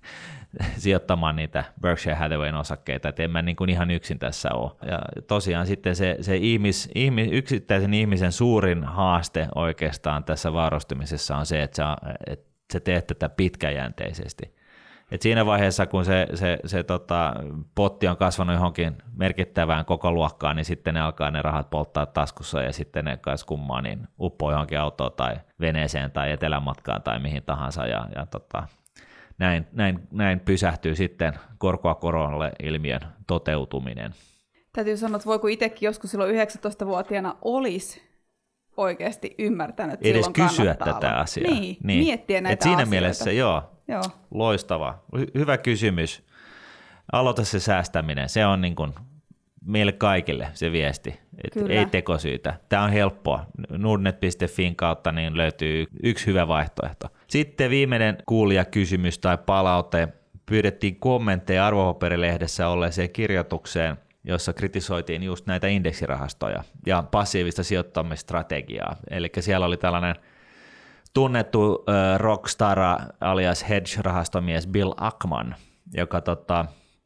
sijoittamaan 0.78 1.36
niitä 1.36 1.64
Berkshire 1.80 2.16
Hathawayn 2.16 2.54
osakkeita, 2.54 3.08
että 3.08 3.22
en 3.22 3.30
mä 3.30 3.42
niin 3.42 3.56
kuin 3.56 3.70
ihan 3.70 3.90
yksin 3.90 4.18
tässä 4.18 4.48
ole. 4.52 4.70
Ja 4.86 4.98
tosiaan 5.26 5.66
sitten 5.66 5.96
se, 5.96 6.16
se 6.20 6.36
ihmis, 6.36 6.90
ihmis, 6.94 7.28
yksittäisen 7.32 7.94
ihmisen 7.94 8.32
suurin 8.32 8.84
haaste 8.84 9.48
oikeastaan 9.54 10.24
tässä 10.24 10.52
varustumisessa 10.52 11.36
on 11.36 11.46
se, 11.46 11.62
että 11.62 11.76
sä, 11.76 11.96
että 12.26 12.46
sä 12.72 12.80
teet 12.80 13.06
tätä 13.06 13.28
pitkäjänteisesti. 13.28 14.56
Et 15.10 15.22
siinä 15.22 15.46
vaiheessa, 15.46 15.86
kun 15.86 16.04
se, 16.04 16.26
se, 16.34 16.58
se 16.66 16.82
tota, 16.82 17.34
potti 17.74 18.08
on 18.08 18.16
kasvanut 18.16 18.54
johonkin 18.54 18.96
merkittävään 19.16 19.84
koko 19.84 20.12
luokkaan, 20.12 20.56
niin 20.56 20.64
sitten 20.64 20.94
ne 20.94 21.00
alkaa 21.00 21.30
ne 21.30 21.42
rahat 21.42 21.70
polttaa 21.70 22.06
taskussa 22.06 22.62
ja 22.62 22.72
sitten 22.72 23.04
ne 23.04 23.16
kai 23.16 23.34
kummaa, 23.46 23.82
niin 23.82 24.08
uppoo 24.20 24.50
johonkin 24.50 24.80
autoon 24.80 25.12
tai 25.12 25.36
veneeseen 25.60 26.10
tai 26.10 26.32
etelämatkaan 26.32 27.02
tai 27.02 27.20
mihin 27.20 27.42
tahansa. 27.42 27.86
Ja, 27.86 28.08
ja 28.14 28.26
tota, 28.26 28.68
näin, 29.38 29.66
näin, 29.72 30.08
näin 30.10 30.40
pysähtyy 30.40 30.94
sitten 30.94 31.32
korkoa 31.58 31.94
korolle 31.94 32.52
ilmiön 32.62 33.00
toteutuminen. 33.26 34.14
Täytyy 34.72 34.96
sanoa, 34.96 35.16
että 35.16 35.26
voi 35.26 35.38
kun 35.38 35.50
itsekin 35.50 35.86
joskus 35.86 36.10
silloin 36.10 36.34
19-vuotiaana 36.34 37.36
olisi 37.42 38.05
oikeasti 38.76 39.34
ymmärtänyt, 39.38 40.00
Edes 40.02 40.28
kysyä 40.28 40.74
tätä 40.74 40.96
olla. 40.96 41.20
asiaa. 41.20 41.50
Niin, 41.50 41.76
niin, 41.84 42.04
miettiä 42.04 42.40
näitä 42.40 42.52
Et 42.52 42.62
siinä 42.62 42.74
asioita. 42.76 42.90
mielessä 42.90 43.32
joo, 43.32 43.62
Joo. 43.88 44.02
Loistava. 44.30 44.98
Hy- 45.16 45.30
hyvä 45.34 45.58
kysymys. 45.58 46.22
Aloita 47.12 47.44
se 47.44 47.60
säästäminen. 47.60 48.28
Se 48.28 48.46
on 48.46 48.60
niin 48.60 48.74
kuin 48.76 48.92
meille 49.64 49.92
kaikille 49.92 50.48
se 50.54 50.72
viesti. 50.72 51.20
Et 51.44 51.70
ei 51.70 51.86
tekosyytä. 51.86 52.54
Tämä 52.68 52.82
on 52.84 52.90
helppoa. 52.90 53.46
Nordnet.fin 53.70 54.76
kautta 54.76 55.12
niin 55.12 55.36
löytyy 55.36 55.86
yksi 56.02 56.26
hyvä 56.26 56.48
vaihtoehto. 56.48 57.08
Sitten 57.26 57.70
viimeinen 57.70 58.16
kuulija 58.26 58.64
kysymys 58.64 59.18
tai 59.18 59.38
palaute. 59.46 60.08
Pyydettiin 60.46 60.96
kommentteja 60.96 61.66
arvopaperilehdessä 61.66 62.68
olleeseen 62.68 63.10
kirjoitukseen, 63.10 63.96
jossa 64.26 64.52
kritisoitiin 64.52 65.22
just 65.22 65.46
näitä 65.46 65.66
indeksirahastoja 65.66 66.64
ja 66.86 67.04
passiivista 67.10 67.62
sijoittamistrategiaa. 67.62 68.96
Eli 69.10 69.30
siellä 69.40 69.66
oli 69.66 69.76
tällainen– 69.76 70.14
tunnettu 71.16 71.84
äh, 71.88 72.18
rockstar 72.18 72.78
alias 73.20 73.68
hedge-rahastomies 73.68 74.66
Bill 74.66 74.92
Ackman, 74.96 75.54
joka 75.94 76.20
tota, 76.20 76.64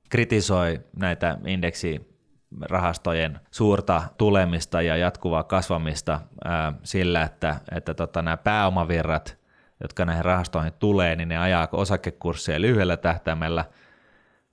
kritisoi 0.08 0.80
näitä 0.96 1.38
indeksirahastojen 1.46 3.40
suurta 3.50 4.02
tulemista 4.18 4.82
ja 4.82 4.96
jatkuvaa 4.96 5.42
kasvamista 5.42 6.12
äh, 6.46 6.74
sillä, 6.82 7.22
että, 7.22 7.56
että 7.76 7.94
tota, 7.94 8.22
nämä 8.22 8.36
pääomavirrat, 8.36 9.38
jotka 9.82 10.04
näihin 10.04 10.24
rahastoihin 10.24 10.72
tulee, 10.78 11.16
niin 11.16 11.28
ne 11.28 11.38
ajaa 11.38 11.68
osakekursseja 11.72 12.60
lyhyellä 12.60 12.96
tähtäimellä, 12.96 13.64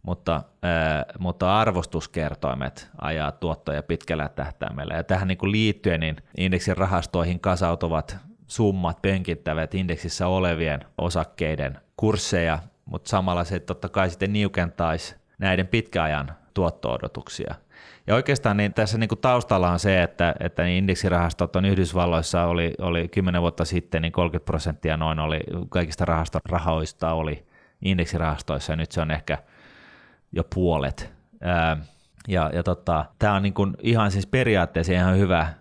mutta, 0.04 0.36
äh, 0.36 1.06
mutta 1.20 1.60
arvostuskertoimet 1.60 2.90
ajaa 3.02 3.32
tuottoja 3.32 3.84
pitkällä 3.84 4.30
tähtäimellä. 4.30 4.96
Ja 4.96 5.04
tähän 5.04 5.28
niin 5.28 5.52
liittyen 5.52 6.00
niin 6.00 6.16
indeksin 6.38 6.78
rahastoihin 6.78 7.40
kasautuvat 7.40 8.18
summat 8.48 9.02
pönkittävät 9.02 9.76
indeksissä 9.76 10.28
olevien 10.28 10.80
osakkeiden 10.98 11.80
kursseja, 11.98 12.60
mutta 12.86 13.10
samalla 13.10 13.44
se 13.44 13.60
totta 13.60 13.90
kai 13.90 14.10
sitten 14.10 14.34
niukentaisi 14.34 15.16
näiden 15.38 15.68
pitkäajan 15.68 16.32
tuotto-odotuksia. 16.54 17.56
Ja 18.08 18.16
oikeastaan 18.16 18.58
niin 18.58 18.74
tässä 18.74 18.98
niin 18.98 19.08
kuin 19.08 19.22
taustalla 19.22 19.72
on 19.72 19.80
se, 19.80 20.04
että, 20.04 20.36
että 20.40 20.64
niin 20.64 20.78
indeksirahastot 20.78 21.56
on 21.56 21.66
Yhdysvalloissa 21.66 22.44
oli, 22.44 22.74
oli 22.82 23.08
10 23.08 23.42
vuotta 23.42 23.66
sitten, 23.66 24.02
niin 24.02 24.12
30 24.12 24.46
prosenttia 24.46 24.98
noin 24.98 25.20
oli 25.20 25.40
kaikista 25.70 26.06
rahastorahoista 26.06 27.14
oli 27.14 27.46
indeksirahastoissa, 27.82 28.74
ja 28.74 28.78
nyt 28.78 28.92
se 28.92 29.02
on 29.02 29.12
ehkä 29.12 29.38
jo 30.38 30.44
puolet. 30.56 31.14
Ää, 31.42 31.78
ja, 32.28 32.52
ja 32.54 32.64
tota, 32.64 33.06
tämä 33.20 33.34
on 33.34 33.44
niin 33.44 33.54
kuin 33.54 33.74
ihan 33.82 34.12
siis 34.12 34.28
periaatteessa 34.28 34.94
ihan 34.94 35.18
hyvä 35.18 35.54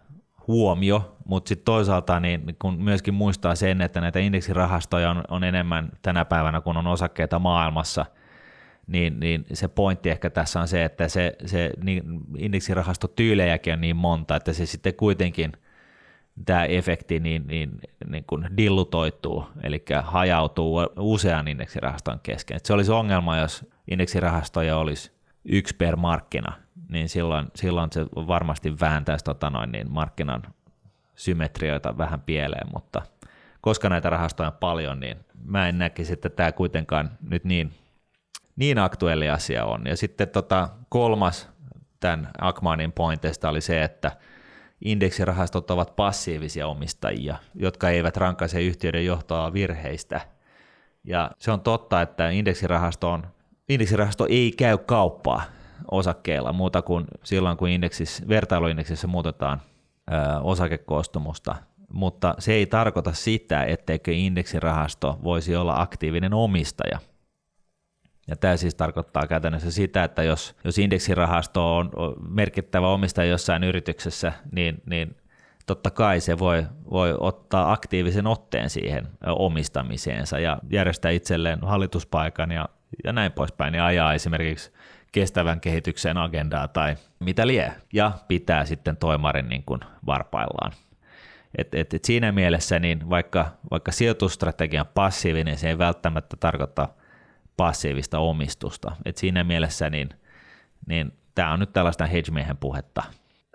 huomio, 0.46 1.16
mutta 1.24 1.48
sitten 1.48 1.64
toisaalta 1.64 2.20
niin 2.20 2.56
kun 2.58 2.82
myöskin 2.82 3.14
muistaa 3.14 3.54
sen, 3.54 3.80
että 3.80 4.00
näitä 4.00 4.18
indeksirahastoja 4.18 5.10
on, 5.10 5.24
on 5.28 5.44
enemmän 5.44 5.88
tänä 6.02 6.24
päivänä, 6.24 6.60
kun 6.60 6.76
on 6.76 6.86
osakkeita 6.86 7.38
maailmassa, 7.38 8.06
niin, 8.86 9.20
niin 9.20 9.46
se 9.52 9.68
pointti 9.68 10.10
ehkä 10.10 10.30
tässä 10.30 10.60
on 10.60 10.68
se, 10.68 10.84
että 10.84 11.08
se, 11.08 11.36
se 11.46 11.70
niin 11.82 12.02
indeksirahastotyylejäkin 12.38 13.72
on 13.72 13.80
niin 13.80 13.96
monta, 13.96 14.36
että 14.36 14.52
se 14.52 14.66
sitten 14.66 14.94
kuitenkin 14.94 15.52
tämä 16.44 16.64
efekti 16.64 17.20
niin, 17.20 17.46
niin, 17.46 17.70
niin 18.10 18.24
kuin 18.26 18.48
dillutoituu, 18.56 19.46
eli 19.62 19.84
hajautuu 20.02 20.80
usean 20.98 21.48
indeksirahaston 21.48 22.20
kesken. 22.22 22.56
Et 22.56 22.66
se 22.66 22.72
olisi 22.72 22.92
ongelma, 22.92 23.36
jos 23.36 23.64
indeksirahastoja 23.90 24.76
olisi 24.76 25.12
yksi 25.44 25.76
per 25.76 25.96
markkina, 25.96 26.52
niin 26.88 27.08
silloin, 27.08 27.46
silloin 27.54 27.92
se 27.92 28.06
varmasti 28.14 28.80
vähentäisi 28.80 29.24
tota 29.24 29.50
noin, 29.50 29.72
niin 29.72 29.92
markkinan 29.92 30.42
symmetrioita 31.14 31.98
vähän 31.98 32.20
pieleen, 32.20 32.66
mutta 32.74 33.02
koska 33.60 33.88
näitä 33.88 34.10
rahastoja 34.10 34.48
on 34.48 34.56
paljon, 34.60 35.00
niin 35.00 35.16
mä 35.44 35.68
en 35.68 35.78
näkisi, 35.78 36.12
että 36.12 36.28
tämä 36.28 36.52
kuitenkaan 36.52 37.10
nyt 37.28 37.44
niin, 37.44 37.72
niin 38.56 38.78
aktuelli 38.78 39.30
asia 39.30 39.64
on. 39.64 39.86
Ja 39.86 39.96
sitten 39.96 40.28
tota, 40.28 40.68
kolmas 40.88 41.48
tämän 42.00 42.28
Akmanin 42.38 42.92
pointeista 42.92 43.48
oli 43.48 43.60
se, 43.60 43.82
että 43.82 44.12
indeksirahastot 44.84 45.70
ovat 45.70 45.96
passiivisia 45.96 46.66
omistajia, 46.66 47.36
jotka 47.54 47.90
eivät 47.90 48.16
rankaise 48.16 48.62
yhtiöiden 48.62 49.06
johtoa 49.06 49.52
virheistä. 49.52 50.20
Ja 51.04 51.30
se 51.38 51.52
on 51.52 51.60
totta, 51.60 52.02
että 52.02 52.30
indeksirahasto, 52.30 53.10
on, 53.10 53.26
indeksirahasto 53.68 54.26
ei 54.28 54.52
käy 54.52 54.78
kauppaa 54.78 55.42
osakkeilla 55.90 56.52
muuta 56.52 56.82
kuin 56.82 57.04
silloin, 57.24 57.56
kun 57.56 57.68
indeksis, 57.68 58.28
vertailuindeksissä 58.28 59.06
muutetaan 59.06 59.60
ö, 60.12 60.40
osakekoostumusta, 60.40 61.56
mutta 61.92 62.34
se 62.38 62.52
ei 62.52 62.66
tarkoita 62.66 63.12
sitä, 63.12 63.64
etteikö 63.64 64.12
indeksirahasto 64.12 65.18
voisi 65.24 65.56
olla 65.56 65.80
aktiivinen 65.80 66.34
omistaja. 66.34 66.98
Ja 68.28 68.36
tämä 68.36 68.56
siis 68.56 68.74
tarkoittaa 68.74 69.26
käytännössä 69.26 69.70
sitä, 69.70 70.04
että 70.04 70.22
jos, 70.22 70.54
jos 70.64 70.78
indeksirahasto 70.78 71.76
on 71.76 71.90
merkittävä 72.28 72.88
omistaja 72.88 73.30
jossain 73.30 73.64
yrityksessä, 73.64 74.32
niin, 74.52 74.82
niin 74.86 75.16
totta 75.66 75.90
kai 75.90 76.20
se 76.20 76.38
voi, 76.38 76.66
voi 76.90 77.14
ottaa 77.20 77.72
aktiivisen 77.72 78.26
otteen 78.26 78.70
siihen 78.70 79.06
omistamiseensa 79.26 80.38
ja 80.38 80.58
järjestää 80.70 81.10
itselleen 81.10 81.58
hallituspaikan 81.62 82.50
ja, 82.50 82.68
ja 83.04 83.12
näin 83.12 83.32
poispäin 83.32 83.74
ja 83.74 83.86
ajaa 83.86 84.14
esimerkiksi 84.14 84.72
kestävän 85.12 85.60
kehityksen 85.60 86.16
agendaa 86.16 86.68
tai 86.68 86.96
mitä 87.20 87.46
lie, 87.46 87.72
ja 87.92 88.12
pitää 88.28 88.64
sitten 88.64 88.96
toimarin 88.96 89.48
niin 89.48 89.62
kuin 89.66 89.80
varpaillaan. 90.06 90.72
Et, 91.58 91.74
et, 91.74 91.94
et 91.94 92.04
siinä 92.04 92.32
mielessä 92.32 92.78
niin 92.78 93.10
vaikka, 93.10 93.46
vaikka 93.70 93.92
sijoitusstrategia 93.92 94.80
on 94.80 94.88
passiivinen, 94.94 95.58
se 95.58 95.68
ei 95.68 95.78
välttämättä 95.78 96.36
tarkoita 96.40 96.88
passiivista 97.56 98.18
omistusta. 98.18 98.96
Et 99.04 99.16
siinä 99.16 99.44
mielessä 99.44 99.90
niin, 99.90 100.08
niin 100.86 101.12
tämä 101.34 101.52
on 101.52 101.60
nyt 101.60 101.72
tällaista 101.72 102.06
hedgemiehen 102.06 102.56
puhetta. 102.56 103.02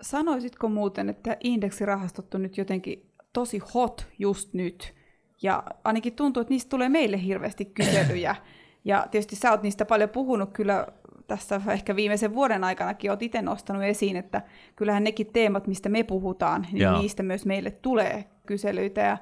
Sanoisitko 0.00 0.68
muuten, 0.68 1.08
että 1.08 1.36
indeksirahastot 1.40 2.34
on 2.34 2.42
nyt 2.42 2.58
jotenkin 2.58 3.10
tosi 3.32 3.58
hot 3.74 4.06
just 4.18 4.54
nyt, 4.54 4.94
ja 5.42 5.62
ainakin 5.84 6.16
tuntuu, 6.16 6.40
että 6.40 6.50
niistä 6.50 6.70
tulee 6.70 6.88
meille 6.88 7.22
hirveästi 7.22 7.64
kyselyjä, 7.64 8.36
ja 8.84 9.06
tietysti 9.10 9.36
sä 9.36 9.50
oot 9.50 9.62
niistä 9.62 9.84
paljon 9.84 10.08
puhunut 10.10 10.52
kyllä 10.52 10.86
tässä 11.26 11.60
ehkä 11.72 11.96
viimeisen 11.96 12.34
vuoden 12.34 12.64
aikanakin 12.64 13.10
olet 13.10 13.22
itse 13.22 13.42
nostanut 13.42 13.82
esiin, 13.82 14.16
että 14.16 14.42
kyllähän 14.76 15.04
nekin 15.04 15.26
teemat, 15.32 15.66
mistä 15.66 15.88
me 15.88 16.02
puhutaan, 16.02 16.66
niin 16.72 16.82
Joo. 16.82 17.00
niistä 17.00 17.22
myös 17.22 17.46
meille 17.46 17.70
tulee 17.70 18.24
kyselyitä 18.46 19.00
ja, 19.00 19.18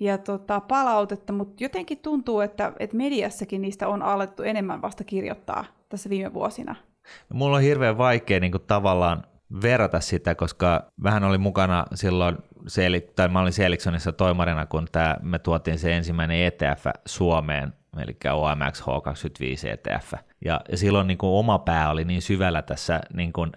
ja 0.00 0.18
tota, 0.18 0.60
palautetta, 0.60 1.32
mutta 1.32 1.64
jotenkin 1.64 1.98
tuntuu, 1.98 2.40
että, 2.40 2.72
että 2.78 2.96
mediassakin 2.96 3.62
niistä 3.62 3.88
on 3.88 4.02
alettu 4.02 4.42
enemmän 4.42 4.82
vasta 4.82 5.04
kirjoittaa 5.04 5.64
tässä 5.88 6.10
viime 6.10 6.34
vuosina. 6.34 6.76
No, 7.30 7.38
mulla 7.38 7.56
on 7.56 7.62
hirveän 7.62 7.98
vaikea 7.98 8.40
niin 8.40 8.52
kuin, 8.52 8.64
tavallaan 8.66 9.24
verrata 9.62 10.00
sitä, 10.00 10.34
koska 10.34 10.86
vähän 11.02 11.24
oli 11.24 11.38
mukana 11.38 11.84
silloin, 11.94 12.36
tai 13.16 13.28
mä 13.28 13.40
olin 13.40 13.52
Seeliksonissa 13.52 14.12
toimarina, 14.12 14.66
kun 14.66 14.86
tää, 14.92 15.20
me 15.22 15.38
tuotiin 15.38 15.78
se 15.78 15.96
ensimmäinen 15.96 16.36
ETF 16.44 16.86
Suomeen 17.06 17.72
eli 17.98 18.16
OMX 18.32 18.82
H25 18.82 19.68
ETF. 19.68 20.12
Ja, 20.44 20.60
ja 20.70 20.76
silloin 20.76 21.06
niin 21.06 21.18
kuin 21.18 21.30
oma 21.30 21.58
pää 21.58 21.90
oli 21.90 22.04
niin 22.04 22.22
syvällä 22.22 22.62
tässä 22.62 23.00
niin 23.14 23.32
kuin 23.32 23.52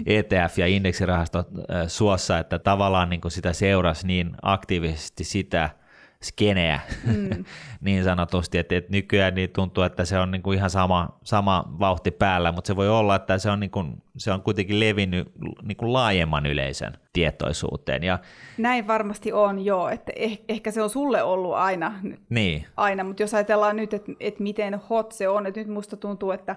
ETF- 0.00 0.60
ja 0.60 0.66
indeksirahasto 0.66 1.44
suossa, 1.86 2.38
että 2.38 2.58
tavallaan 2.58 3.10
niin 3.10 3.20
kuin 3.20 3.32
sitä 3.32 3.52
seurasi 3.52 4.06
niin 4.06 4.36
aktiivisesti 4.42 5.24
sitä– 5.24 5.70
skeneä 6.22 6.80
mm. 7.06 7.44
niin 7.80 8.04
sanotusti, 8.04 8.58
että, 8.58 8.76
että 8.76 8.92
nykyään 8.92 9.34
niin 9.34 9.50
tuntuu, 9.50 9.84
että 9.84 10.04
se 10.04 10.18
on 10.18 10.30
niin 10.30 10.42
kuin 10.42 10.58
ihan 10.58 10.70
sama, 10.70 11.18
sama 11.22 11.64
vauhti 11.80 12.10
päällä, 12.10 12.52
mutta 12.52 12.68
se 12.68 12.76
voi 12.76 12.88
olla, 12.88 13.16
että 13.16 13.38
se 13.38 13.50
on, 13.50 13.60
niin 13.60 13.70
kuin, 13.70 14.02
se 14.16 14.32
on 14.32 14.42
kuitenkin 14.42 14.80
levinnyt 14.80 15.32
niin 15.62 15.76
kuin 15.76 15.92
laajemman 15.92 16.46
yleisön 16.46 16.98
tietoisuuteen. 17.12 18.02
Ja, 18.02 18.18
Näin 18.58 18.86
varmasti 18.86 19.32
on, 19.32 19.64
joo, 19.64 19.88
että 19.88 20.12
eh, 20.16 20.40
ehkä 20.48 20.70
se 20.70 20.82
on 20.82 20.90
sulle 20.90 21.22
ollut 21.22 21.54
aina, 21.54 21.94
niin. 22.28 22.66
aina 22.76 23.04
mutta 23.04 23.22
jos 23.22 23.34
ajatellaan 23.34 23.76
nyt, 23.76 23.94
että, 23.94 24.12
että 24.20 24.42
miten 24.42 24.80
hot 24.90 25.12
se 25.12 25.28
on, 25.28 25.46
että 25.46 25.60
nyt 25.60 25.68
musta 25.68 25.96
tuntuu, 25.96 26.30
että 26.30 26.56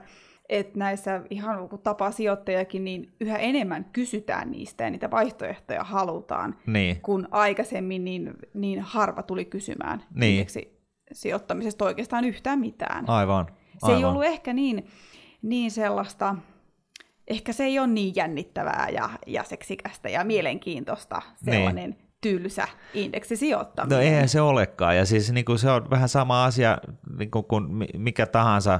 että 0.49 0.79
näissä 0.79 1.21
ihan 1.29 1.69
kun 1.69 1.79
tapaa 1.79 2.12
sijoittajakin, 2.12 2.84
niin 2.84 3.13
yhä 3.19 3.38
enemmän 3.38 3.86
kysytään 3.93 4.51
niistä 4.51 4.84
ja 4.84 4.89
niitä 4.89 5.12
vaihtoehtoja 5.12 5.84
halutaan, 5.84 6.55
niin. 6.67 7.01
kun 7.01 7.27
aikaisemmin 7.31 8.05
niin, 8.05 8.34
niin 8.53 8.81
harva 8.81 9.23
tuli 9.23 9.45
kysymään 9.45 10.03
niin. 10.13 10.47
sijoittamisesta 11.12 11.86
oikeastaan 11.86 12.25
yhtään 12.25 12.60
mitään. 12.60 13.10
Aivan. 13.10 13.47
Se 13.86 13.91
ei 13.91 14.05
ollut 14.05 14.23
ehkä 14.23 14.53
niin, 14.53 14.88
niin 15.41 15.71
sellaista, 15.71 16.36
ehkä 17.27 17.53
se 17.53 17.63
ei 17.63 17.79
ole 17.79 17.88
niin 17.88 18.13
jännittävää 18.15 18.88
ja, 18.93 19.10
ja 19.27 19.43
seksikästä 19.43 20.10
ja 20.10 20.23
mielenkiintoista 20.23 21.21
sellainen 21.45 21.89
niin 21.89 22.05
tylsä 22.21 22.67
indeksisijoittaminen. 22.93 23.97
No 23.97 24.03
eihän 24.03 24.29
se 24.29 24.41
olekaan, 24.41 24.97
ja 24.97 25.05
siis 25.05 25.31
niin 25.31 25.45
kuin 25.45 25.60
se 25.60 25.69
on 25.69 25.89
vähän 25.89 26.10
sama 26.10 26.45
asia 26.45 26.77
niin 27.19 27.31
kuin, 27.31 27.45
kuin 27.45 27.63
mikä 27.97 28.25
tahansa 28.25 28.79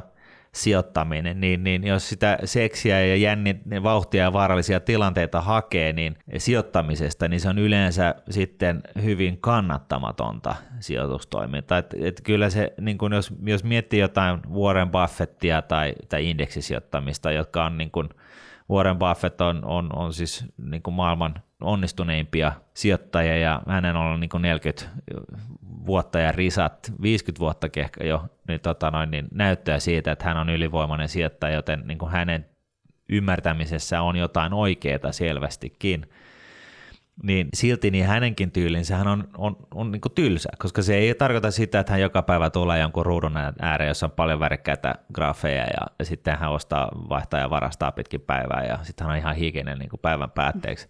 sijoittaminen, 0.56 1.42
niin, 1.42 1.64
niin 1.64 1.84
jos 1.84 2.10
sitä 2.10 2.38
seksiä 2.46 3.06
ja 3.06 3.16
jänni, 3.16 3.60
vauhtia 3.84 4.24
ja 4.24 4.34
vaarallisia 4.34 4.80
tilanteita 4.80 5.42
hakee 5.42 5.94
niin 5.94 6.18
sijoittamisesta, 6.38 7.28
niin 7.28 7.40
se 7.40 7.50
on 7.50 7.60
yleensä 7.60 8.16
sitten 8.30 8.82
hyvin 9.04 9.38
kannattamatonta 9.42 10.56
sijoitustoimintaa. 10.80 11.78
Et, 11.78 11.96
et 12.02 12.22
kyllä 12.24 12.50
se, 12.50 12.74
niin 12.82 12.98
kun 12.98 13.14
jos, 13.14 13.34
jos 13.44 13.64
miettii 13.64 14.00
jotain 14.00 14.40
Warren 14.54 14.92
Buffettia 14.92 15.62
tai, 15.62 15.94
tai 16.10 16.30
indeksisijoittamista, 16.30 17.32
jotka 17.32 17.66
on 17.66 17.78
niin 17.78 17.92
kun, 17.92 18.10
Warren 18.70 18.98
Buffett 18.98 19.42
on, 19.42 19.66
on, 19.66 19.96
on 19.96 20.14
siis 20.14 20.46
niin 20.58 20.82
kuin 20.82 20.94
maailman 20.94 21.36
onnistuneimpia 21.62 22.52
sijoittajia 22.74 23.38
ja 23.38 23.62
hänen 23.68 23.96
on 23.96 24.20
niin 24.20 24.30
kuin 24.30 24.42
40 24.42 24.86
vuotta 25.86 26.20
ja 26.20 26.32
risat, 26.32 26.92
50 27.02 27.40
vuotta 27.40 27.68
ehkä 27.78 28.04
jo, 28.04 28.26
niin, 28.48 28.60
tota 28.60 28.92
noin, 28.92 29.12
niin 29.12 29.28
näyttää 29.32 29.80
siitä, 29.80 30.12
että 30.12 30.26
hän 30.26 30.38
on 30.38 30.50
ylivoimainen 30.50 31.10
sijoittaja, 31.10 31.56
joten 31.56 31.84
niin 31.86 31.98
kuin 31.98 32.12
hänen 32.12 32.46
ymmärtämisessä 33.10 34.02
on 34.02 34.16
jotain 34.16 34.54
oikeaa 34.54 35.12
selvästikin 35.12 36.06
niin 37.24 37.48
silti 37.54 37.92
niin 37.92 38.06
hänenkin 38.06 38.52
tyylinsä 38.52 38.96
hän 38.96 39.08
on, 39.08 39.28
on, 39.38 39.56
on 39.74 39.92
niin 39.92 40.02
tylsä, 40.16 40.50
koska 40.58 40.82
se 40.82 40.96
ei 40.96 41.16
tarkoita 41.16 41.52
sitä, 41.52 41.80
että 41.80 41.94
hän 41.94 42.02
joka 42.02 42.22
päivä 42.22 42.50
tulee 42.50 42.80
jonkun 42.80 43.06
ruudun 43.06 43.38
ääreen, 43.62 43.88
jossa 43.88 44.06
on 44.06 44.12
paljon 44.12 44.40
värikkäitä 44.40 44.96
graafeja 45.14 45.64
ja, 45.64 45.88
ja 46.00 46.06
sitten 46.06 46.38
hän 46.38 46.52
ostaa, 46.52 46.92
vaihtaa 47.10 47.40
ja 47.40 47.50
varastaa 47.50 47.92
pitkin 47.92 48.22
päivää 48.22 48.66
ja 48.66 48.80
sitten 48.84 49.08
hän 49.08 49.14
on 49.14 49.20
ihan 49.20 49.36
hikinen 49.36 49.80
niin 49.80 49.90
päivän 50.02 50.32
päätteeksi. 50.32 50.88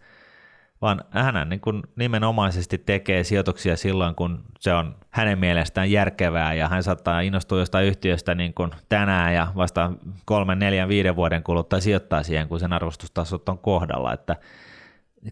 Vaan 0.86 1.04
hän 1.10 1.50
niin 1.50 1.60
kuin 1.60 1.84
nimenomaisesti 1.96 2.78
tekee 2.78 3.24
sijoituksia 3.24 3.78
silloin, 3.78 4.16
kun 4.16 4.44
se 4.60 4.74
on 4.74 4.96
hänen 5.10 5.40
mielestään 5.40 5.92
järkevää 5.92 6.54
ja 6.54 6.68
hän 6.68 6.84
saattaa 6.84 7.22
innostua 7.22 7.60
jostain 7.60 7.88
yhtiöstä 7.88 8.36
niin 8.36 8.54
kuin 8.54 8.72
tänään 8.90 9.34
ja 9.34 9.48
vasta 9.56 9.92
kolmen, 10.26 10.60
neljän, 10.60 10.90
viiden 10.90 11.16
vuoden 11.16 11.44
kuluttua 11.44 11.80
sijoittaa 11.80 12.24
siihen, 12.24 12.48
kun 12.48 12.60
sen 12.60 12.74
arvostustasot 12.74 13.50
on 13.50 13.58
kohdalla. 13.58 14.14
Että 14.14 14.36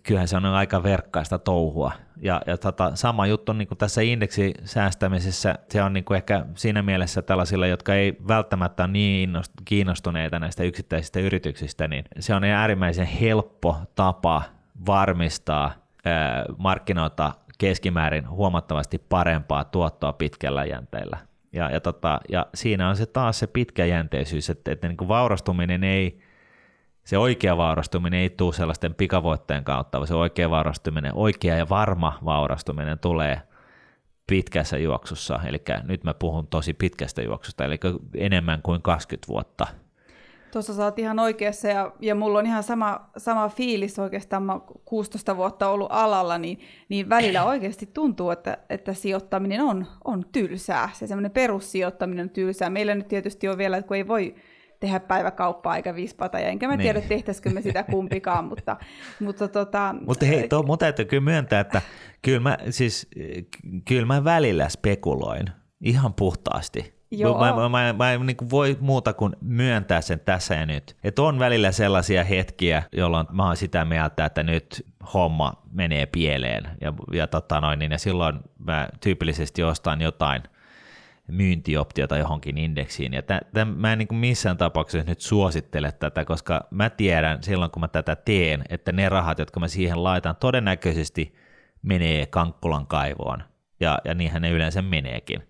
kyllähän 0.03 0.27
se 0.27 0.37
on 0.37 0.45
aika 0.45 0.83
verkkaista 0.83 1.39
touhua. 1.39 1.91
Ja, 2.21 2.41
ja 2.47 2.57
tota, 2.57 2.91
sama 2.95 3.27
juttu 3.27 3.53
niin 3.53 3.67
kuin 3.67 3.77
tässä 3.77 4.01
indeksisäästämisessä, 4.01 5.55
se 5.69 5.83
on 5.83 5.93
niin 5.93 6.05
kuin 6.05 6.15
ehkä 6.15 6.45
siinä 6.55 6.81
mielessä 6.81 7.21
tällaisilla, 7.21 7.67
jotka 7.67 7.95
ei 7.95 8.17
välttämättä 8.27 8.83
ole 8.83 8.91
niin 8.91 9.33
kiinnostuneita 9.65 10.39
näistä 10.39 10.63
yksittäisistä 10.63 11.19
yrityksistä, 11.19 11.87
niin 11.87 12.05
se 12.19 12.35
on 12.35 12.43
äärimmäisen 12.43 13.07
helppo 13.07 13.77
tapa 13.95 14.41
varmistaa 14.85 15.73
ää, 16.05 16.45
markkinoilta 16.57 17.33
keskimäärin 17.57 18.29
huomattavasti 18.29 18.97
parempaa 18.97 19.63
tuottoa 19.63 20.13
pitkällä 20.13 20.65
jänteellä. 20.65 21.17
Ja, 21.53 21.69
ja, 21.69 21.81
tota, 21.81 22.19
ja 22.29 22.45
siinä 22.53 22.89
on 22.89 22.95
se 22.95 23.05
taas 23.05 23.39
se 23.39 23.47
pitkäjänteisyys, 23.47 24.49
että, 24.49 24.71
että 24.71 24.87
niin 24.87 24.97
kuin 24.97 25.07
vaurastuminen 25.07 25.83
ei, 25.83 26.19
se 27.03 27.17
oikea 27.17 27.57
vaurastuminen 27.57 28.19
ei 28.19 28.29
tule 28.29 28.53
sellaisten 28.53 28.95
pikavoitteen 28.95 29.63
kautta, 29.63 29.97
vaan 29.97 30.07
se 30.07 30.15
oikea 30.15 30.49
vaurastuminen, 30.49 31.11
oikea 31.15 31.57
ja 31.57 31.69
varma 31.69 32.19
vaurastuminen 32.25 32.99
tulee 32.99 33.41
pitkässä 34.27 34.77
juoksussa, 34.77 35.39
eli 35.45 35.61
nyt 35.83 36.03
mä 36.03 36.13
puhun 36.13 36.47
tosi 36.47 36.73
pitkästä 36.73 37.21
juoksusta, 37.21 37.65
eli 37.65 37.79
enemmän 38.15 38.61
kuin 38.61 38.81
20 38.81 39.27
vuotta– 39.27 39.67
Tuossa 40.53 40.73
sä 40.73 40.83
oot 40.83 40.99
ihan 40.99 41.19
oikeassa 41.19 41.67
ja, 41.67 41.91
ja 42.01 42.15
mulla 42.15 42.39
on 42.39 42.45
ihan 42.45 42.63
sama, 42.63 43.09
sama 43.17 43.49
fiilis 43.49 43.99
oikeastaan, 43.99 44.43
mä 44.43 44.59
16 44.85 45.37
vuotta 45.37 45.69
ollut 45.69 45.87
alalla, 45.91 46.37
niin, 46.37 46.59
niin 46.89 47.09
välillä 47.09 47.43
oikeasti 47.53 47.89
tuntuu, 47.93 48.29
että, 48.29 48.57
että 48.69 48.93
sijoittaminen 48.93 49.61
on, 49.61 49.87
on 50.03 50.25
tylsää. 50.31 50.89
Se 50.93 51.07
semmoinen 51.07 51.31
perussijoittaminen 51.31 52.23
on 52.23 52.29
tylsää. 52.29 52.69
Meillä 52.69 52.95
nyt 52.95 53.07
tietysti 53.07 53.47
on 53.47 53.57
vielä, 53.57 53.81
kun 53.81 53.97
ei 53.97 54.07
voi 54.07 54.35
tehdä 54.79 54.99
päiväkauppaa 54.99 55.75
eikä 55.75 55.95
vispata, 55.95 56.39
ja 56.39 56.47
enkä 56.47 56.67
mä 56.67 56.77
tiedä, 56.77 56.99
niin. 56.99 57.09
tehtäisikö 57.09 57.49
me 57.49 57.61
sitä 57.61 57.83
kumpikaan, 57.83 58.45
mutta... 58.45 58.77
Mutta, 59.19 59.47
tota, 59.47 59.95
mutta 60.07 60.25
hei, 60.25 60.47
to, 60.47 60.63
mun 60.63 60.77
täytyy 60.77 61.05
kyllä 61.05 61.23
myöntää, 61.23 61.59
että 61.59 61.81
kyllä 62.21 62.39
mä, 62.39 62.57
siis, 62.69 63.07
kyllä 63.85 64.05
mä 64.05 64.23
välillä 64.23 64.69
spekuloin 64.69 65.45
ihan 65.81 66.13
puhtaasti 66.13 67.02
Joo. 67.17 67.39
Mä, 67.39 67.53
mä, 67.53 67.69
mä, 67.69 67.93
mä 67.93 68.11
en 68.11 68.25
niin 68.25 68.37
voi 68.49 68.77
muuta 68.79 69.13
kuin 69.13 69.35
myöntää 69.41 70.01
sen 70.01 70.19
tässä 70.19 70.55
ja 70.55 70.65
nyt. 70.65 70.95
Että 71.03 71.21
on 71.21 71.39
välillä 71.39 71.71
sellaisia 71.71 72.23
hetkiä, 72.23 72.83
jolloin 72.91 73.27
mä 73.31 73.45
oon 73.45 73.57
sitä 73.57 73.85
mieltä, 73.85 74.25
että 74.25 74.43
nyt 74.43 74.85
homma 75.13 75.53
menee 75.71 76.05
pieleen. 76.05 76.69
Ja, 76.81 76.93
ja, 77.13 77.27
tota 77.27 77.61
noin, 77.61 77.79
niin, 77.79 77.91
ja 77.91 77.97
silloin 77.97 78.39
mä 78.59 78.87
tyypillisesti 79.01 79.63
ostan 79.63 80.01
jotain 80.01 80.43
myyntioptiota 81.27 82.17
johonkin 82.17 82.57
indeksiin. 82.57 83.13
Ja 83.13 83.21
t- 83.21 83.51
t- 83.53 83.75
mä 83.75 83.93
en 83.93 83.99
niin 83.99 84.15
missään 84.15 84.57
tapauksessa 84.57 85.09
nyt 85.09 85.21
suosittele 85.21 85.91
tätä, 85.91 86.25
koska 86.25 86.67
mä 86.71 86.89
tiedän 86.89 87.43
silloin, 87.43 87.71
kun 87.71 87.81
mä 87.81 87.87
tätä 87.87 88.15
teen, 88.15 88.63
että 88.69 88.91
ne 88.91 89.09
rahat, 89.09 89.39
jotka 89.39 89.59
mä 89.59 89.67
siihen 89.67 90.03
laitan, 90.03 90.35
todennäköisesti 90.35 91.35
menee 91.81 92.25
Kankkulan 92.25 92.87
kaivoon. 92.87 93.43
Ja, 93.79 93.99
ja 94.05 94.13
niinhän 94.13 94.41
ne 94.41 94.51
yleensä 94.51 94.81
meneekin 94.81 95.43